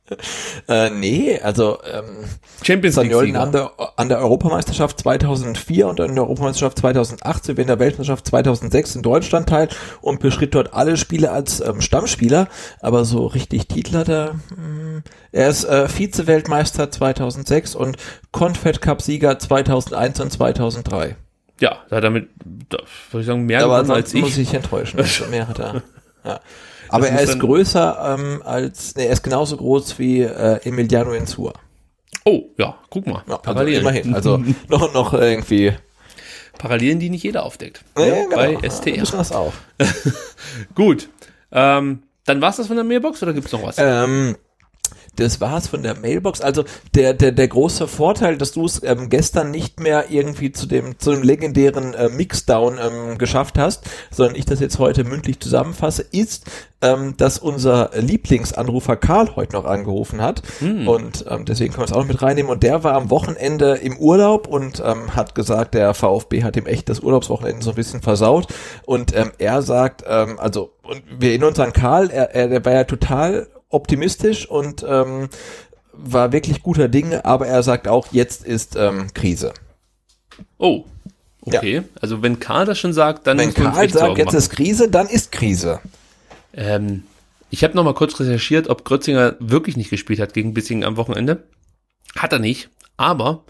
[0.67, 2.25] äh, nee, also ähm,
[2.63, 7.67] Champions League an der, an der Europameisterschaft 2004 und an der Europameisterschaft 2008 sowie in
[7.67, 9.69] der Weltmeisterschaft 2006 in Deutschland teil
[10.01, 12.47] und beschritt dort alle Spiele als ähm, Stammspieler,
[12.81, 14.33] aber so richtig Titel hat er.
[14.33, 17.97] Mh, hm, er ist äh, Vize-Weltmeister 2006 und
[18.31, 21.15] Confed Cup Sieger 2001 und 2003.
[21.59, 22.29] Ja, da hat er mit,
[22.69, 22.77] da,
[23.11, 24.21] würde ich sagen, mehr aber gewonnen als ich.
[24.21, 24.99] muss ich enttäuschen.
[25.29, 25.83] Mehr hat er.
[26.23, 26.39] Ja.
[26.89, 31.53] Aber er ist größer ähm, als, nee, er ist genauso groß wie äh, Emiliano Insua.
[32.25, 33.23] Oh, ja, guck mal.
[33.27, 34.13] Ja, also immerhin.
[34.13, 34.37] Also
[34.67, 35.73] noch, noch irgendwie.
[36.57, 37.83] Parallelen, die nicht jeder aufdeckt.
[37.97, 38.35] Ja, ja, genau.
[38.35, 38.99] Bei STR.
[38.99, 39.53] Müssen das auch.
[40.75, 41.09] Gut.
[41.51, 43.77] Ähm, dann war's das von der Mailbox oder gibt's noch was?
[43.79, 44.35] Ähm,
[45.19, 46.41] das war's von der Mailbox.
[46.41, 46.63] Also
[46.95, 50.97] der, der, der große Vorteil, dass du es ähm, gestern nicht mehr irgendwie zu dem,
[50.99, 56.03] zu dem legendären äh, Mixdown ähm, geschafft hast, sondern ich das jetzt heute mündlich zusammenfasse,
[56.11, 56.45] ist,
[56.81, 60.41] ähm, dass unser Lieblingsanrufer Karl heute noch angerufen hat.
[60.59, 60.87] Hm.
[60.87, 62.51] Und ähm, deswegen können wir es auch noch mit reinnehmen.
[62.51, 66.65] Und der war am Wochenende im Urlaub und ähm, hat gesagt, der VfB hat ihm
[66.65, 68.47] echt das Urlaubswochenende so ein bisschen versaut.
[68.85, 72.65] Und ähm, er sagt, ähm, also, und wir erinnern uns an Karl, er, er der
[72.65, 75.29] war ja total optimistisch und ähm,
[75.93, 79.53] war wirklich guter Dinge, aber er sagt auch, jetzt ist ähm, Krise.
[80.57, 80.85] Oh,
[81.41, 81.75] okay.
[81.75, 81.83] Ja.
[82.01, 85.31] Also wenn Karl das schon sagt, dann wenn Karl sagt, jetzt ist Krise, dann ist
[85.31, 85.79] Krise.
[86.53, 87.03] Ähm,
[87.49, 90.97] ich habe noch mal kurz recherchiert, ob Grötzinger wirklich nicht gespielt hat gegen Bissingen am
[90.97, 91.43] Wochenende.
[92.15, 93.43] Hat er nicht, aber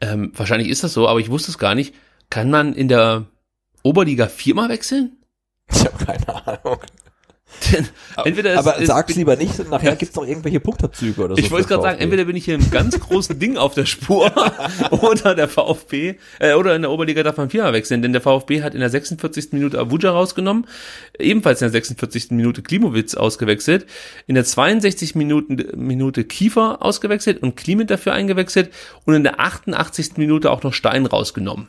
[0.00, 1.94] ähm, wahrscheinlich ist das so, aber ich wusste es gar nicht.
[2.30, 3.26] Kann man in der
[3.82, 5.16] Oberliga viermal wechseln?
[5.70, 6.78] Ich habe keine Ahnung.
[8.24, 11.40] entweder aber ist, sag's lieber nicht, nachher gibt's noch irgendwelche Punktabzüge oder so.
[11.42, 14.32] Ich wollte gerade sagen, entweder bin ich hier im ganz großen Ding auf der Spur
[14.90, 18.62] oder der VfB, äh, oder in der Oberliga darf man viermal wechseln, denn der VfB
[18.62, 19.52] hat in der 46.
[19.52, 20.66] Minute Abuja rausgenommen,
[21.18, 22.30] ebenfalls in der 46.
[22.30, 23.86] Minute Klimowitz ausgewechselt,
[24.26, 25.14] in der 62.
[25.14, 28.70] Minute, Minute Kiefer ausgewechselt und Klimit dafür eingewechselt
[29.04, 30.16] und in der 88.
[30.16, 31.68] Minute auch noch Stein rausgenommen.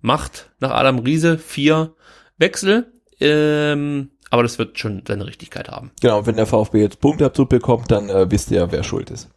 [0.00, 1.94] Macht nach Adam Riese vier
[2.38, 2.92] Wechsel.
[3.20, 5.90] Ähm, aber das wird schon seine Richtigkeit haben.
[6.00, 9.28] Genau, wenn der VfB jetzt Punktabzug bekommt, dann äh, wisst ihr, wer schuld ist.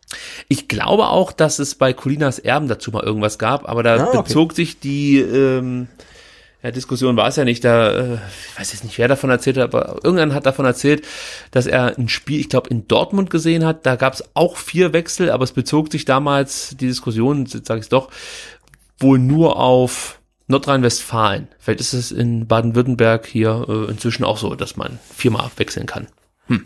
[0.48, 4.08] Ich glaube auch, dass es bei Colinas Erben dazu mal irgendwas gab, aber da ah,
[4.08, 4.22] okay.
[4.22, 5.90] bezog sich die ähm,
[6.64, 9.58] ja, Diskussion war es ja nicht, da, äh, ich weiß jetzt nicht, wer davon erzählt
[9.58, 11.06] hat, aber irgendwann hat davon erzählt,
[11.52, 13.86] dass er ein Spiel, ich glaube, in Dortmund gesehen hat.
[13.86, 17.90] Da gab es auch vier Wechsel, aber es bezog sich damals, die Diskussion, sage ich
[17.90, 18.10] doch,
[18.98, 20.15] wohl nur auf
[20.48, 21.48] Nordrhein-Westfalen.
[21.60, 26.08] Vielleicht ist es in Baden-Württemberg hier äh, inzwischen auch so, dass man viermal wechseln kann.
[26.48, 26.66] Hm.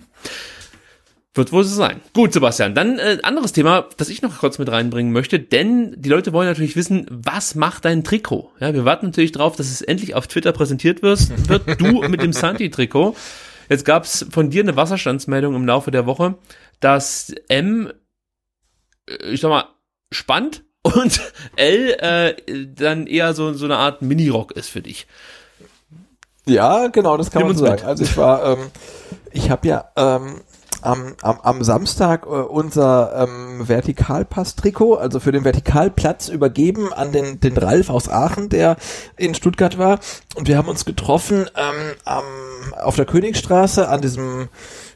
[1.35, 2.01] Wird wohl so sein.
[2.13, 2.75] Gut, Sebastian.
[2.75, 6.47] Dann äh, anderes Thema, das ich noch kurz mit reinbringen möchte, denn die Leute wollen
[6.47, 8.51] natürlich wissen, was macht dein Trikot?
[8.59, 11.47] Ja, wir warten natürlich drauf, dass es endlich auf Twitter präsentiert wird.
[11.47, 13.15] wird du mit dem Santi-Trikot.
[13.69, 16.37] Jetzt gab es von dir eine Wasserstandsmeldung im Laufe der Woche,
[16.79, 17.93] dass M,
[19.07, 19.65] äh, ich sag mal,
[20.11, 21.21] spannt und
[21.55, 25.07] L äh, dann eher so, so eine Art Mini-Rock ist für dich.
[26.45, 27.83] Ja, genau, das kann Nimm man so sagen.
[27.83, 28.71] Also ich war, ähm,
[29.31, 30.41] ich habe ja ähm,
[30.81, 37.39] am, am, am Samstag äh, unser ähm, Vertikalpass-Trikot, also für den Vertikalplatz übergeben an den,
[37.39, 38.77] den Ralf aus Aachen, der
[39.17, 39.99] in Stuttgart war.
[40.35, 42.23] Und wir haben uns getroffen ähm, am,
[42.81, 44.49] auf der Königstraße an diesem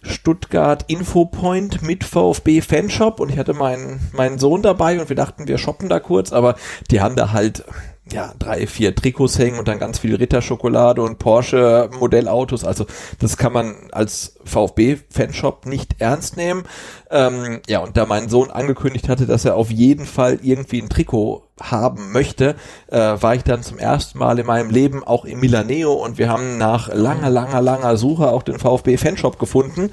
[0.03, 5.47] Stuttgart Infopoint mit VfB Fanshop und ich hatte meinen, meinen Sohn dabei und wir dachten,
[5.47, 6.55] wir shoppen da kurz, aber
[6.91, 7.63] die haben da halt
[8.11, 12.65] ja, drei, vier Trikots hängen und dann ganz viel Ritterschokolade und Porsche Modellautos.
[12.65, 12.85] Also
[13.19, 16.63] das kann man als VfB-Fanshop nicht ernst nehmen.
[17.09, 20.89] Ähm, ja, und da mein Sohn angekündigt hatte, dass er auf jeden Fall irgendwie ein
[20.89, 22.55] Trikot haben möchte,
[22.87, 26.27] äh, war ich dann zum ersten Mal in meinem Leben auch im Milaneo und wir
[26.27, 29.91] haben nach langer, langer, langer Suche auch den VfB-Fanshop gefunden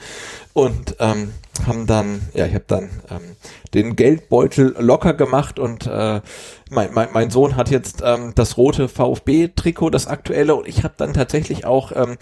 [0.52, 1.32] und ähm,
[1.66, 3.36] haben dann, ja, ich habe dann ähm,
[3.74, 6.20] den Geldbeutel locker gemacht und äh,
[6.70, 10.94] mein, mein, mein Sohn hat jetzt ähm, das rote VfB-Trikot, das aktuelle, und ich habe
[10.96, 12.16] dann tatsächlich auch ähm,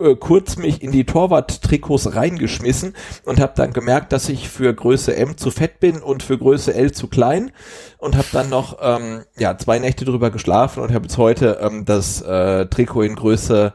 [0.00, 5.16] äh, kurz mich in die Torwart-Trikots reingeschmissen und habe dann gemerkt, dass ich für Größe
[5.16, 7.50] M zu fett bin und für Größe L zu klein
[7.98, 11.84] und habe dann noch ähm, ja zwei Nächte drüber geschlafen und habe jetzt heute ähm,
[11.84, 13.74] das äh, Trikot in Größe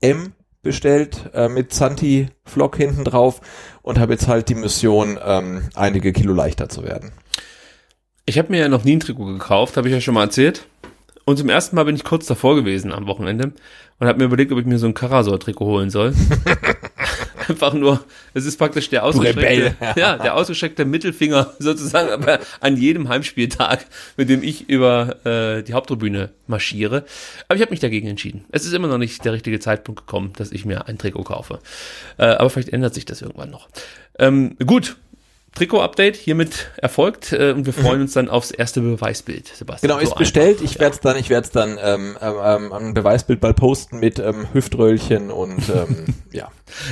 [0.00, 0.32] M
[0.62, 3.40] bestellt äh, mit Santi Flock hinten drauf
[3.82, 7.12] und habe jetzt halt die Mission, ähm, einige Kilo leichter zu werden.
[8.24, 10.66] Ich habe mir ja noch nie ein Trikot gekauft, habe ich ja schon mal erzählt.
[11.24, 13.52] Und zum ersten Mal bin ich kurz davor gewesen am Wochenende
[13.98, 16.14] und habe mir überlegt, ob ich mir so ein Karasor-Trikot holen soll.
[17.48, 18.04] Einfach nur,
[18.34, 23.86] es ist praktisch der ausgestreckte, ja, der ausgestreckte Mittelfinger sozusagen aber an jedem Heimspieltag,
[24.16, 27.04] mit dem ich über äh, die Haupttribüne marschiere.
[27.48, 28.44] Aber ich habe mich dagegen entschieden.
[28.50, 31.60] Es ist immer noch nicht der richtige Zeitpunkt gekommen, dass ich mir ein Trikot kaufe.
[32.18, 33.68] Äh, aber vielleicht ändert sich das irgendwann noch.
[34.18, 34.96] Ähm, gut,
[35.54, 39.90] Trikot-Update hiermit erfolgt äh, und wir freuen uns dann aufs erste Beweisbild, Sebastian.
[39.90, 40.60] Genau, ist so bestellt.
[40.60, 40.64] Einfach.
[40.64, 44.18] Ich werde es dann, ich werde es dann ähm, ähm, ein Beweisbild mal posten mit
[44.18, 46.48] ähm, Hüftröllchen und ähm, ja.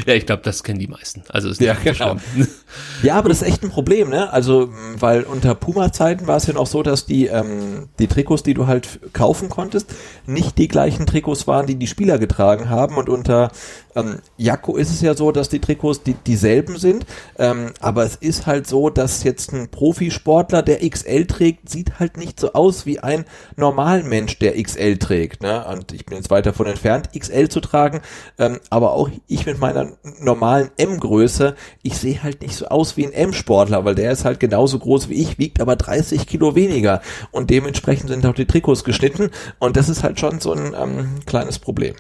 [0.07, 1.23] Ja, ich glaube, das kennen die meisten.
[1.29, 2.17] Also ist ja, genau.
[3.03, 4.31] ja, aber das ist echt ein Problem, ne?
[4.33, 4.69] Also,
[4.99, 8.67] weil unter Puma-Zeiten war es ja noch so, dass die ähm, die Trikots, die du
[8.67, 9.95] halt kaufen konntest,
[10.27, 12.97] nicht die gleichen Trikots waren, die die Spieler getragen haben.
[12.97, 13.51] Und unter
[13.95, 17.07] ähm, Jakko ist es ja so, dass die Trikots die dieselben sind.
[17.39, 22.17] Ähm, aber es ist halt so, dass jetzt ein Profisportler, der XL trägt, sieht halt
[22.17, 23.25] nicht so aus wie ein
[23.57, 25.43] Normalmensch, der XL trägt.
[25.43, 25.65] Ne?
[25.67, 28.01] Und ich bin jetzt weit davon entfernt, XL zu tragen.
[28.39, 33.07] Ähm, aber auch ich mit meiner normalen M-Größe, ich sehe halt nicht so aus wie
[33.07, 37.01] ein M-Sportler, weil der ist halt genauso groß wie ich, wiegt aber 30 Kilo weniger
[37.31, 41.21] und dementsprechend sind auch die Trikots geschnitten und das ist halt schon so ein ähm,
[41.27, 41.95] kleines Problem.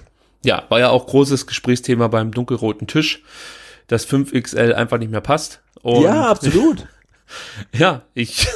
[0.45, 3.23] Ja, war ja auch großes Gesprächsthema beim dunkelroten Tisch,
[3.89, 5.61] dass 5XL einfach nicht mehr passt.
[5.83, 6.87] Und ja, absolut.
[7.73, 8.47] Ja, ich,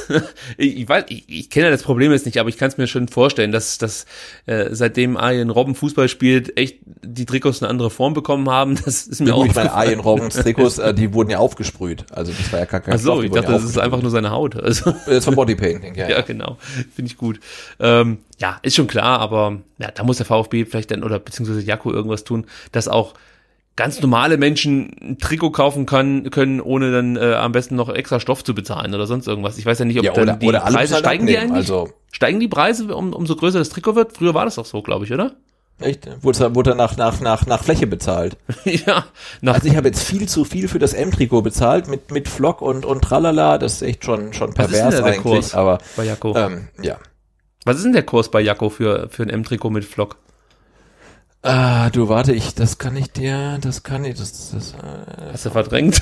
[0.57, 3.07] ich, weiß, ich, ich kenne das Problem jetzt nicht, aber ich kann es mir schon
[3.07, 4.05] vorstellen, dass, dass
[4.45, 8.75] äh, seitdem Arjen Robben Fußball spielt, echt die Trikots eine andere Form bekommen haben.
[8.85, 9.45] Das ist mir ja, auch.
[9.45, 12.05] Ich meine, Arjen Robbens Trikots, äh, die wurden ja aufgesprüht.
[12.11, 14.01] Also das war ja gar kein Ach so, Stoff, ich dachte, ja das ist einfach
[14.01, 14.55] nur seine Haut.
[14.55, 14.91] Also.
[14.91, 16.09] Das ist vom Bodypainting, ja.
[16.09, 16.57] Ja, genau.
[16.93, 17.39] Finde ich gut.
[17.79, 21.61] Ähm, ja, ist schon klar, aber ja, da muss der VfB vielleicht dann oder beziehungsweise
[21.61, 23.13] Jakko irgendwas tun, dass auch
[23.75, 28.19] ganz normale Menschen ein Trikot kaufen kann, können, ohne dann äh, am besten noch extra
[28.19, 29.57] Stoff zu bezahlen oder sonst irgendwas.
[29.57, 31.55] Ich weiß ja nicht, ob ja, oder, dann die oder Preise steigen abnehmen, die eigentlich?
[31.55, 34.15] Also steigen die Preise, um, umso größer das Trikot wird?
[34.17, 35.35] Früher war das doch so, glaube ich, oder?
[35.79, 36.07] Echt?
[36.23, 38.37] Wurde, wurde nach, nach, nach, nach Fläche bezahlt?
[38.63, 39.05] ja.
[39.41, 42.61] Nach also ich habe jetzt viel zu viel für das M-Trikot bezahlt mit, mit Flock
[42.61, 43.57] und, und Tralala.
[43.57, 45.21] Das ist echt schon, schon pervers eigentlich.
[45.21, 46.33] Kurs aber, bei Jakko?
[46.37, 46.97] Ähm, ja.
[47.65, 50.17] Was ist denn der Kurs bei Jakko für, für ein M-Trikot mit Flock?
[51.45, 54.73] Ah, du warte, ich, das kann ich dir, das kann ich, das, das.
[54.73, 56.01] Äh, Hast du verdrängt?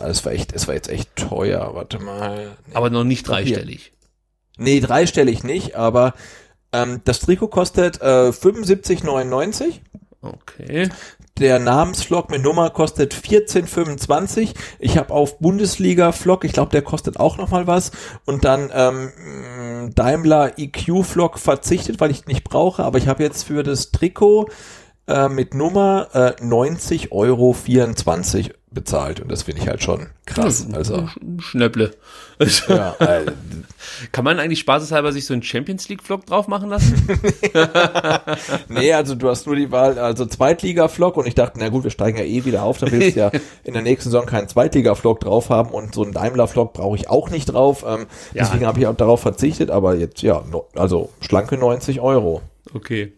[0.00, 2.56] Es war echt, es war jetzt echt teuer, warte mal.
[2.66, 2.74] Nee.
[2.74, 3.92] Aber noch nicht dreistellig.
[4.56, 6.14] Nee, dreistellig nicht, aber
[6.72, 9.80] ähm, das Trikot kostet äh, 75,99.
[10.22, 10.88] Okay.
[11.38, 14.54] Der Namensflock mit Nummer kostet 14,25.
[14.80, 17.92] Ich habe auf Bundesliga-Flock, ich glaube, der kostet auch noch mal was.
[18.24, 22.82] Und dann ähm, Daimler EQ-Flock verzichtet, weil ich nicht brauche.
[22.82, 24.48] Aber ich habe jetzt für das Trikot
[25.06, 27.54] äh, mit Nummer äh, 90,24 Euro
[28.70, 30.66] bezahlt und das finde ich halt schon krass.
[30.72, 31.08] Also
[31.38, 31.92] Schnäpple.
[32.68, 33.26] Ja, äh,
[34.12, 36.94] Kann man eigentlich spaßeshalber sich so einen Champions League Vlog drauf machen lassen?
[38.68, 41.82] nee, also du hast nur die Wahl, also Zweitliga Vlog und ich dachte, na gut,
[41.82, 43.32] wir steigen ja eh wieder auf, da willst du ja
[43.64, 46.96] in der nächsten Saison keinen Zweitliga Vlog drauf haben und so einen Daimler Vlog brauche
[46.96, 47.84] ich auch nicht drauf.
[47.84, 48.44] Ähm, ja.
[48.44, 50.44] Deswegen habe ich auch darauf verzichtet, aber jetzt ja,
[50.76, 52.42] also schlanke 90 Euro.
[52.72, 53.14] Okay.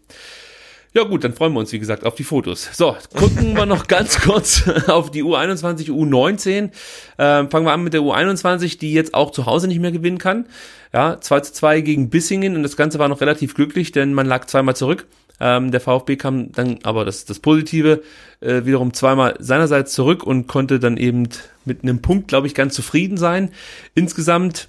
[0.92, 2.68] Ja gut, dann freuen wir uns, wie gesagt, auf die Fotos.
[2.72, 6.70] So, gucken wir noch ganz kurz auf die U21, U19.
[7.16, 10.18] Ähm, fangen wir an mit der U21, die jetzt auch zu Hause nicht mehr gewinnen
[10.18, 10.46] kann.
[10.92, 14.26] Ja, 2 zu 2 gegen Bissingen und das Ganze war noch relativ glücklich, denn man
[14.26, 15.06] lag zweimal zurück.
[15.38, 18.02] Ähm, der VfB kam dann, aber das das Positive,
[18.40, 21.28] äh, wiederum zweimal seinerseits zurück und konnte dann eben
[21.64, 23.50] mit einem Punkt, glaube ich, ganz zufrieden sein.
[23.94, 24.68] Insgesamt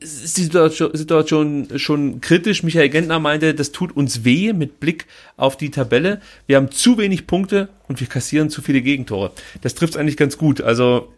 [0.00, 2.62] ist die Situation schon kritisch.
[2.62, 5.06] Michael Gentner meinte, das tut uns weh mit Blick
[5.36, 6.20] auf die Tabelle.
[6.46, 9.32] Wir haben zu wenig Punkte und wir kassieren zu viele Gegentore.
[9.62, 10.60] Das trifft eigentlich ganz gut.
[10.60, 11.12] Also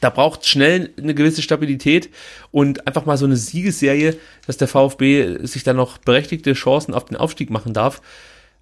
[0.00, 2.10] da braucht schnell eine gewisse Stabilität
[2.50, 7.04] und einfach mal so eine Siegesserie, dass der VfB sich dann noch berechtigte Chancen auf
[7.04, 8.02] den Aufstieg machen darf.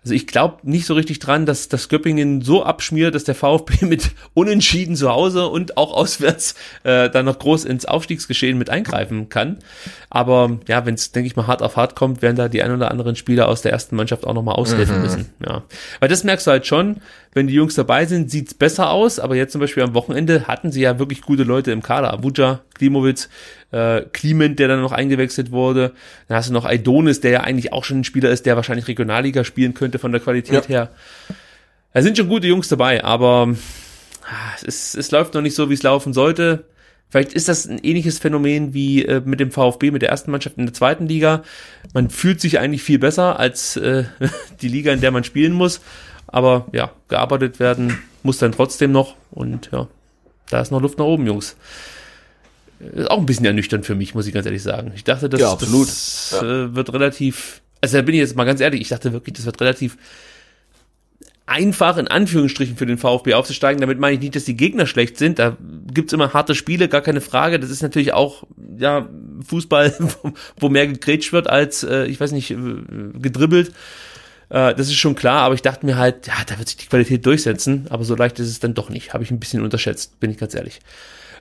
[0.05, 3.87] Also ich glaube nicht so richtig dran, dass das Göppingen so abschmiert, dass der VfB
[3.87, 9.31] mit Unentschieden zu Hause und auch auswärts äh, dann noch groß ins Aufstiegsgeschehen mit eingreifen
[9.31, 9.59] kann.
[10.11, 12.73] Aber ja, wenn es, denke ich mal, hart auf hart kommt, werden da die ein
[12.73, 15.03] oder anderen Spieler aus der ersten Mannschaft auch nochmal aushelfen mhm.
[15.03, 15.27] müssen.
[15.45, 15.63] Ja.
[16.01, 17.01] Weil das merkst du halt schon,
[17.35, 19.19] Wenn die Jungs dabei sind, sieht's besser aus.
[19.19, 22.13] Aber jetzt zum Beispiel am Wochenende hatten sie ja wirklich gute Leute im Kader.
[22.13, 23.29] Abuja, Klimowitz,
[23.73, 25.93] äh, Kliment, der dann noch eingewechselt wurde.
[26.29, 28.87] Dann hast du noch Aidonis, der ja eigentlich auch schon ein Spieler ist, der wahrscheinlich
[28.87, 30.69] Regionalliga spielen könnte von der Qualität Ja.
[30.69, 30.91] her.
[31.93, 33.55] Da sind schon gute Jungs dabei, aber
[34.23, 36.65] ah, es, ist, es läuft noch nicht so, wie es laufen sollte.
[37.09, 40.59] Vielleicht ist das ein ähnliches Phänomen wie äh, mit dem VfB, mit der ersten Mannschaft
[40.59, 41.43] in der zweiten Liga.
[41.93, 44.05] Man fühlt sich eigentlich viel besser als äh,
[44.63, 45.81] die Liga, in der man spielen muss.
[46.35, 49.15] Aber ja, gearbeitet werden muss dann trotzdem noch.
[49.31, 49.87] Und ja,
[50.51, 51.55] da ist noch Luft nach oben, Jungs.
[52.81, 54.91] Ist auch ein bisschen ernüchternd für mich, muss ich ganz ehrlich sagen.
[54.97, 55.55] Ich dachte, das, Ja,
[56.33, 59.35] das äh, wird relativ, also da bin ich jetzt mal ganz ehrlich, ich dachte wirklich,
[59.37, 59.97] das wird relativ
[61.47, 63.81] einfach in Anführungsstrichen für den VfB aufzusteigen.
[63.81, 65.39] Damit meine ich nicht, dass die Gegner schlecht sind.
[65.39, 65.57] Da
[65.93, 67.61] gibt's immer harte Spiele, gar keine Frage.
[67.61, 68.43] Das ist natürlich auch
[68.77, 69.09] ja
[69.47, 72.57] Fußball, wo- wo mehr gegrätscht wird als, äh, ich weiß nicht, äh,
[73.21, 73.73] gedribbelt.
[74.55, 76.87] Äh, das ist schon klar, aber ich dachte mir halt, ja, da wird sich die
[76.87, 77.87] Qualität durchsetzen.
[77.91, 79.13] Aber so leicht ist es dann doch nicht.
[79.13, 80.79] Habe ich ein bisschen unterschätzt, bin ich ganz ehrlich.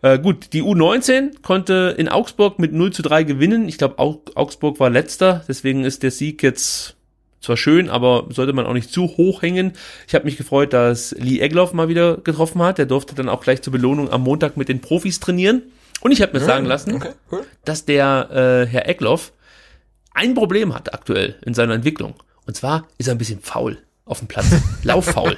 [0.01, 3.69] Äh, gut, die U19 konnte in Augsburg mit 0 zu 3 gewinnen.
[3.69, 6.95] Ich glaube, Augsburg war letzter, deswegen ist der Sieg jetzt
[7.39, 9.73] zwar schön, aber sollte man auch nicht zu hoch hängen.
[10.07, 12.79] Ich habe mich gefreut, dass Lee Egloff mal wieder getroffen hat.
[12.79, 15.61] Der durfte dann auch gleich zur Belohnung am Montag mit den Profis trainieren.
[16.01, 17.43] Und ich habe mir sagen lassen, Okay, cool.
[17.63, 19.33] dass der äh, Herr Egloff
[20.13, 22.15] ein Problem hat aktuell in seiner Entwicklung.
[22.45, 24.47] Und zwar ist er ein bisschen faul auf dem Platz.
[24.83, 25.37] Lauffaul.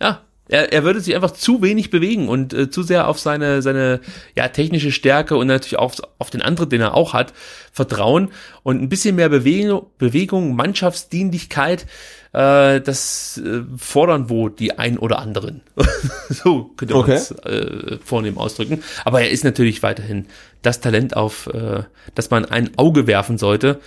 [0.00, 3.62] Ja, er, er würde sich einfach zu wenig bewegen und äh, zu sehr auf seine,
[3.62, 4.00] seine
[4.36, 7.32] ja, technische Stärke und natürlich auch auf den Antritt, den er auch hat,
[7.72, 8.30] vertrauen
[8.62, 11.86] und ein bisschen mehr Bewegung, Bewegung Mannschaftsdienlichkeit,
[12.32, 15.62] äh, das äh, fordern wohl die ein oder anderen.
[16.28, 17.14] so könnte man Okay.
[17.14, 18.82] es äh, vornehm ausdrücken.
[19.04, 20.26] Aber er ist natürlich weiterhin
[20.62, 21.84] das Talent, auf äh,
[22.16, 23.80] das man ein Auge werfen sollte.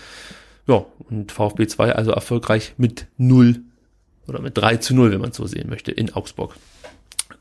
[0.67, 3.61] Ja, und VfB 2 also erfolgreich mit 0
[4.27, 6.55] oder mit 3 zu 0, wenn man es so sehen möchte, in Augsburg.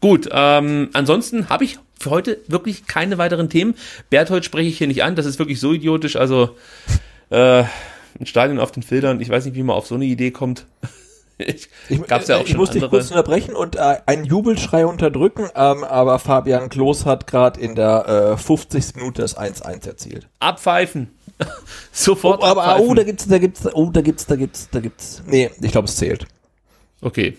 [0.01, 3.75] Gut, ähm, ansonsten habe ich für heute wirklich keine weiteren Themen.
[4.11, 6.57] Berthold spreche ich hier nicht an, das ist wirklich so idiotisch, also
[7.31, 7.63] äh,
[8.19, 10.67] ein Stadion auf den Filtern, ich weiß nicht, wie man auf so eine Idee kommt.
[11.39, 12.99] ich, Ich, gab's ja auch ich schon muss dich andere.
[12.99, 18.33] kurz unterbrechen und äh, einen Jubelschrei unterdrücken, ähm, aber Fabian Klos hat gerade in der
[18.33, 18.97] äh, 50.
[18.97, 20.27] Minute das 1-1 erzielt.
[20.41, 21.11] Abpfeifen.
[21.93, 22.91] Sofort Oh, aber abpfeifen.
[22.91, 25.23] oh, da gibt's, da gibt's, oh, da gibt's, da gibt's, da gibt's.
[25.27, 26.27] Nee, ich glaube, es zählt.
[27.01, 27.37] Okay.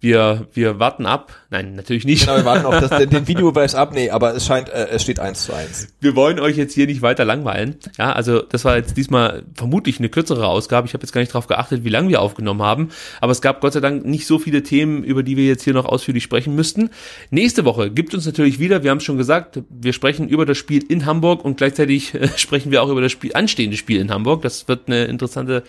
[0.00, 1.32] Wir, wir warten ab.
[1.50, 2.26] Nein, natürlich nicht.
[2.26, 3.92] Genau, wir warten auf das, den, den Videobeweis ab.
[3.92, 5.88] Nee, aber es scheint, äh, es steht 1 zu 1.
[6.00, 7.76] wir wollen euch jetzt hier nicht weiter langweilen.
[7.98, 10.86] Ja, also das war jetzt diesmal vermutlich eine kürzere Ausgabe.
[10.86, 12.90] Ich habe jetzt gar nicht darauf geachtet, wie lange wir aufgenommen haben.
[13.20, 15.74] Aber es gab Gott sei Dank nicht so viele Themen, über die wir jetzt hier
[15.74, 16.90] noch ausführlich sprechen müssten.
[17.30, 20.58] Nächste Woche gibt uns natürlich wieder, wir haben es schon gesagt, wir sprechen über das
[20.58, 24.12] Spiel in Hamburg und gleichzeitig äh, sprechen wir auch über das Spiel, anstehende Spiel in
[24.12, 24.42] Hamburg.
[24.42, 25.64] Das wird eine interessante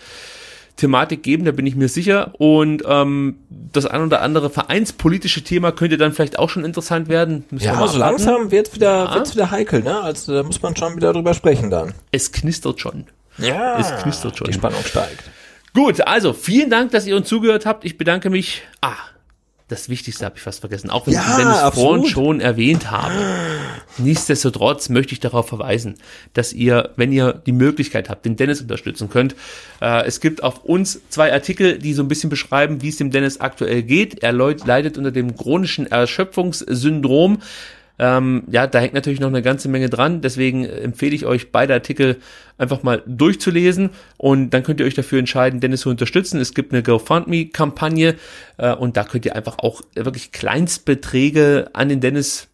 [0.76, 2.32] Thematik geben, da bin ich mir sicher.
[2.38, 7.44] Und ähm, das ein oder andere vereinspolitische Thema könnte dann vielleicht auch schon interessant werden.
[7.50, 9.14] Müssen Ja, so langsam wird's wieder, Ja.
[9.14, 10.00] wird's wieder heikel, ne?
[10.00, 11.92] Also da muss man schon wieder drüber sprechen dann.
[12.12, 13.04] Es knistert schon.
[13.38, 13.78] Ja.
[13.78, 14.46] Es knistert schon.
[14.46, 15.24] Die Spannung steigt.
[15.74, 17.84] Gut, also vielen Dank, dass ihr uns zugehört habt.
[17.84, 18.62] Ich bedanke mich.
[18.80, 18.96] Ah,
[19.70, 23.14] das Wichtigste habe ich fast vergessen, auch wenn Ja, ich Dennis vorhin schon erwähnt habe.
[23.98, 25.94] Nichtsdestotrotz möchte ich darauf verweisen,
[26.34, 29.36] dass ihr, wenn ihr die Möglichkeit habt, den Dennis unterstützen könnt.
[29.80, 33.12] Äh, es gibt auf uns zwei Artikel, die so ein bisschen beschreiben, wie es dem
[33.12, 34.22] Dennis aktuell geht.
[34.22, 37.40] Er leidet unter dem chronischen Erschöpfungssyndrom.
[38.02, 40.22] Ähm, ja, da hängt natürlich noch eine ganze Menge dran.
[40.22, 42.16] Deswegen empfehle ich euch, beide Artikel
[42.56, 46.40] einfach mal durchzulesen und dann könnt ihr euch dafür entscheiden, Dennis zu unterstützen.
[46.40, 48.14] Es gibt eine GoFundMe-Kampagne
[48.56, 52.48] äh, und da könnt ihr einfach auch wirklich Kleinstbeträge an den Dennis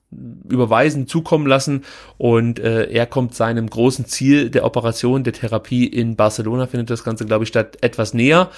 [0.49, 1.85] überweisen, zukommen lassen
[2.19, 7.05] und äh, er kommt seinem großen Ziel der Operation, der Therapie in Barcelona, findet das
[7.05, 8.51] Ganze, glaube ich, statt, etwas näher.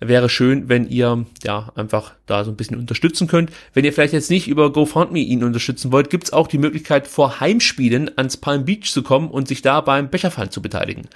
[0.00, 3.50] Wäre schön, wenn ihr ja einfach da so ein bisschen unterstützen könnt.
[3.74, 7.38] Wenn ihr vielleicht jetzt nicht über GoFundMe ihn unterstützen wollt, gibt's auch die Möglichkeit, vor
[7.40, 11.08] Heimspielen ans Palm Beach zu kommen und sich da beim Becherfallen zu beteiligen.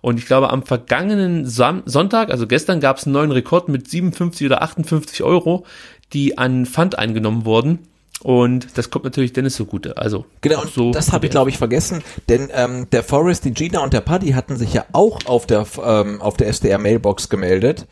[0.00, 4.46] Und ich glaube, am vergangenen Sam Sonntag, also gestern, gab's einen neuen Rekord mit 57
[4.46, 5.64] oder 58 Euro,
[6.12, 7.78] die an Pfand eingenommen wurden.
[8.22, 9.96] Und das kommt natürlich Dennis zugute.
[9.96, 13.52] Also Genau, und so das habe ich glaube ich vergessen, denn ähm, der Forrest, die
[13.52, 17.28] Gina und der Paddy hatten sich ja auch auf der ähm, auf der SDR Mailbox
[17.28, 17.86] gemeldet.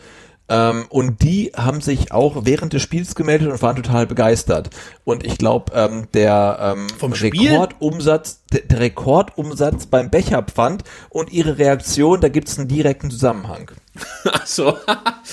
[0.53, 4.69] Ähm, und die haben sich auch während des Spiels gemeldet und waren total begeistert.
[5.03, 7.12] Und ich glaube, ähm, der ähm, Vom?
[7.12, 13.70] Rekordumsatz, der, der Rekordumsatz beim Becherpfand und ihre Reaktion, da gibt's einen direkten Zusammenhang.
[14.24, 14.77] Ach so.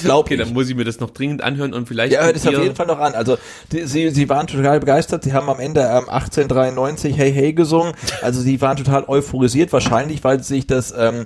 [0.02, 0.40] Glaub okay, ich.
[0.40, 2.14] dann muss ich mir das noch dringend anhören und vielleicht.
[2.14, 3.14] Ja, hört es auf jeden Fall noch an.
[3.14, 3.38] Also
[3.74, 5.26] die, sie, sie waren total begeistert.
[5.26, 7.94] Sie haben am Ende ähm, 1893 Hey Hey gesungen.
[8.22, 11.26] Also sie waren total euphorisiert, wahrscheinlich, weil sie sich das ähm,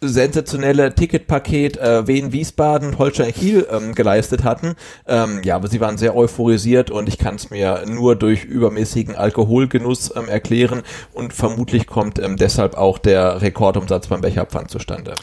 [0.00, 4.74] sensationelle Ticketpaket äh, Wien Wiesbaden Holstein Kiel ähm, geleistet hatten.
[5.06, 9.14] Ähm, ja, aber sie waren sehr euphorisiert und ich kann es mir nur durch übermäßigen
[9.14, 10.82] Alkoholgenuss ähm, erklären
[11.12, 15.14] und vermutlich kommt ähm, deshalb auch der Rekordumsatz beim Becherpfand zustande.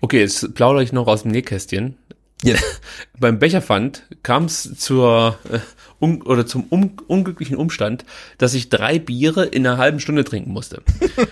[0.00, 1.96] Okay, jetzt plaudere ich noch aus dem Nähkästchen.
[2.44, 2.80] Yes.
[3.18, 5.60] Beim Becherpfand kam es zur äh,
[5.98, 8.04] un oder zum un unglücklichen Umstand,
[8.36, 10.82] dass ich drei Biere in einer halben Stunde trinken musste.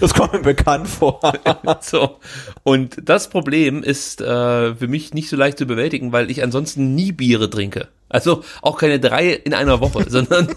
[0.00, 1.20] Das kommt mir bekannt vor.
[1.82, 2.18] so.
[2.62, 6.94] Und das Problem ist äh, für mich nicht so leicht zu bewältigen, weil ich ansonsten
[6.94, 7.88] nie Biere trinke.
[8.08, 10.48] Also auch keine drei in einer Woche, sondern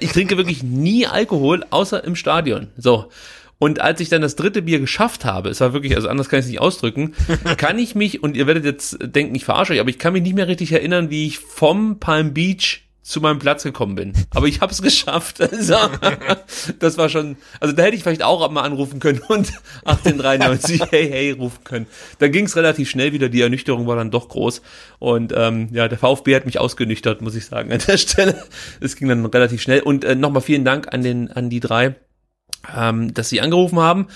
[0.00, 2.68] ich trinke wirklich nie Alkohol, außer im Stadion.
[2.76, 3.10] So.
[3.58, 6.40] Und als ich dann das dritte Bier geschafft habe, es war wirklich, also anders kann
[6.40, 7.14] ich es nicht ausdrücken,
[7.56, 10.22] kann ich mich, und ihr werdet jetzt denken, ich verarsche euch, aber ich kann mich
[10.22, 14.12] nicht mehr richtig erinnern, wie ich vom Palm Beach zu meinem Platz gekommen bin.
[14.30, 15.40] Aber ich habe es geschafft.
[15.40, 15.74] Also,
[16.78, 19.52] das war schon, also da hätte ich vielleicht auch mal anrufen können und
[19.84, 21.86] 1893 hey hey rufen können.
[22.20, 24.62] Dann ging es relativ schnell wieder, die Ernüchterung war dann doch groß.
[24.98, 28.42] Und ähm, ja, der VfB hat mich ausgenüchtert, muss ich sagen, an der Stelle.
[28.80, 29.80] Es ging dann relativ schnell.
[29.80, 31.96] Und äh, nochmal vielen Dank an den, an die drei
[32.76, 34.06] ähm, dass sie angerufen haben.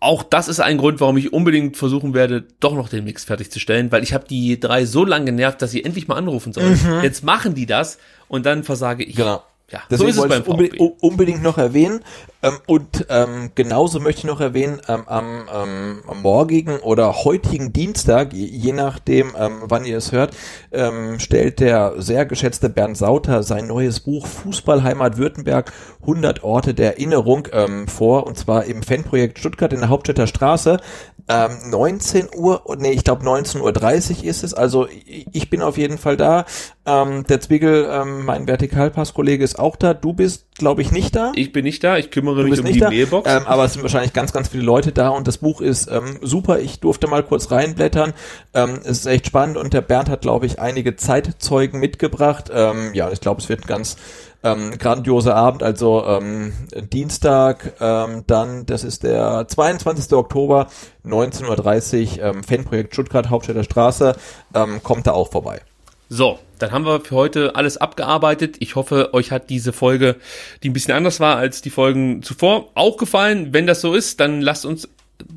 [0.00, 3.90] Auch das ist ein Grund, warum ich unbedingt versuchen werde, doch noch den Mix fertigzustellen,
[3.90, 6.78] weil ich habe die drei so lange genervt, dass sie endlich mal anrufen sollen.
[6.84, 7.02] Mhm.
[7.02, 7.98] Jetzt machen die das
[8.28, 9.16] und dann versage ich.
[9.16, 9.42] Genau.
[9.70, 10.78] Ja, Deswegen so ist es beim VfB.
[11.00, 12.00] unbedingt noch erwähnen.
[12.44, 17.72] Ähm, und ähm, genauso möchte ich noch erwähnen, ähm, am, ähm, am morgigen oder heutigen
[17.72, 20.36] Dienstag, je, nachdem, ähm, wann ihr es hört,
[20.70, 25.72] ähm, stellt der sehr geschätzte Bernd Sauter sein neues Buch Fußballheimat Württemberg
[26.02, 30.80] 100 Orte der Erinnerung ähm, vor, und zwar im Fanprojekt Stuttgart in der Hauptstädter Straße.
[31.26, 35.96] Ähm, 19 Uhr, nee, ich glaube 19.30 Uhr ist es, also ich bin auf jeden
[35.96, 36.44] Fall da.
[36.84, 39.94] Ähm, der Zwiegel, ähm, mein Vertikalpass-Kollege ist auch da.
[39.94, 41.32] Du bist, glaube ich, nicht da.
[41.34, 43.30] Ich bin nicht da, ich kümmere kümmere mich um die da, Mailbox.
[43.30, 46.18] Ähm, aber es sind wahrscheinlich ganz, ganz viele Leute da und das Buch ist ähm,
[46.22, 46.58] super.
[46.58, 48.12] Ich durfte mal kurz reinblättern.
[48.52, 52.50] Ähm, es ist echt spannend und der Bernd hat, glaube ich, einige Zeitzeugen mitgebracht.
[52.52, 53.96] Ähm, ja, ich glaube, es wird ein ganz
[54.44, 56.52] ähm, grandioser Abend, also ähm,
[56.92, 60.12] Dienstag, ähm, dann, das ist der 22.
[60.12, 60.68] Oktober,
[61.04, 64.14] 19.30 Uhr, ähm, Fanprojekt Stuttgart, Hauptstädter Straße,
[64.54, 65.62] ähm, kommt da auch vorbei.
[66.08, 68.56] So, dann haben wir für heute alles abgearbeitet.
[68.60, 70.16] Ich hoffe, euch hat diese Folge,
[70.62, 73.52] die ein bisschen anders war als die Folgen zuvor, auch gefallen.
[73.52, 74.88] Wenn das so ist, dann lasst uns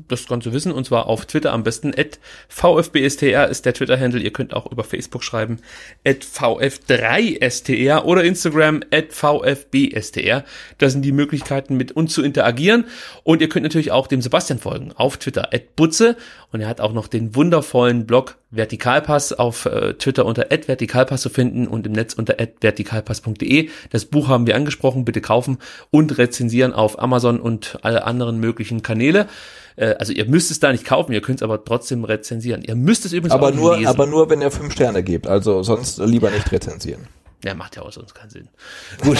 [0.08, 2.18] das Ganze wissen und zwar auf Twitter am besten at
[2.48, 4.20] VfBSTR ist der Twitter-Handle.
[4.20, 5.60] Ihr könnt auch über Facebook schreiben
[6.04, 10.44] at VF3STR oder Instagram at VfBSTR.
[10.78, 12.84] Das sind die Möglichkeiten mit uns zu interagieren
[13.22, 16.16] und ihr könnt natürlich auch dem Sebastian folgen auf Twitter at Butze
[16.50, 21.28] und er hat auch noch den wundervollen Blog Vertikalpass auf äh, Twitter unter @vertikalpass zu
[21.28, 23.68] finden und im Netz unter @vertikalpass.de.
[23.90, 25.58] Das Buch haben wir angesprochen, bitte kaufen
[25.90, 29.28] und rezensieren auf Amazon und alle anderen möglichen Kanäle.
[29.76, 32.62] Äh, also ihr müsst es da nicht kaufen, ihr könnt es aber trotzdem rezensieren.
[32.62, 33.88] Ihr müsst es übrigens aber auch nur, lesen.
[33.88, 37.08] Aber nur, wenn ihr fünf Sterne gebt, also sonst lieber nicht rezensieren.
[37.44, 38.48] Ja, macht ja auch sonst keinen Sinn.
[39.00, 39.18] Gut.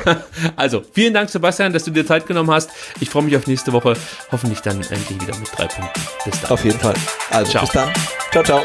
[0.56, 2.70] also, vielen Dank, Sebastian, dass du dir Zeit genommen hast.
[3.00, 3.94] Ich freue mich auf nächste Woche.
[4.30, 6.00] Hoffentlich dann endlich wieder mit drei Punkten.
[6.24, 6.50] Bis dann.
[6.52, 6.94] Auf jeden Fall.
[7.30, 7.62] Also, ciao.
[7.64, 7.92] bis dann.
[8.30, 8.62] Ciao, ciao.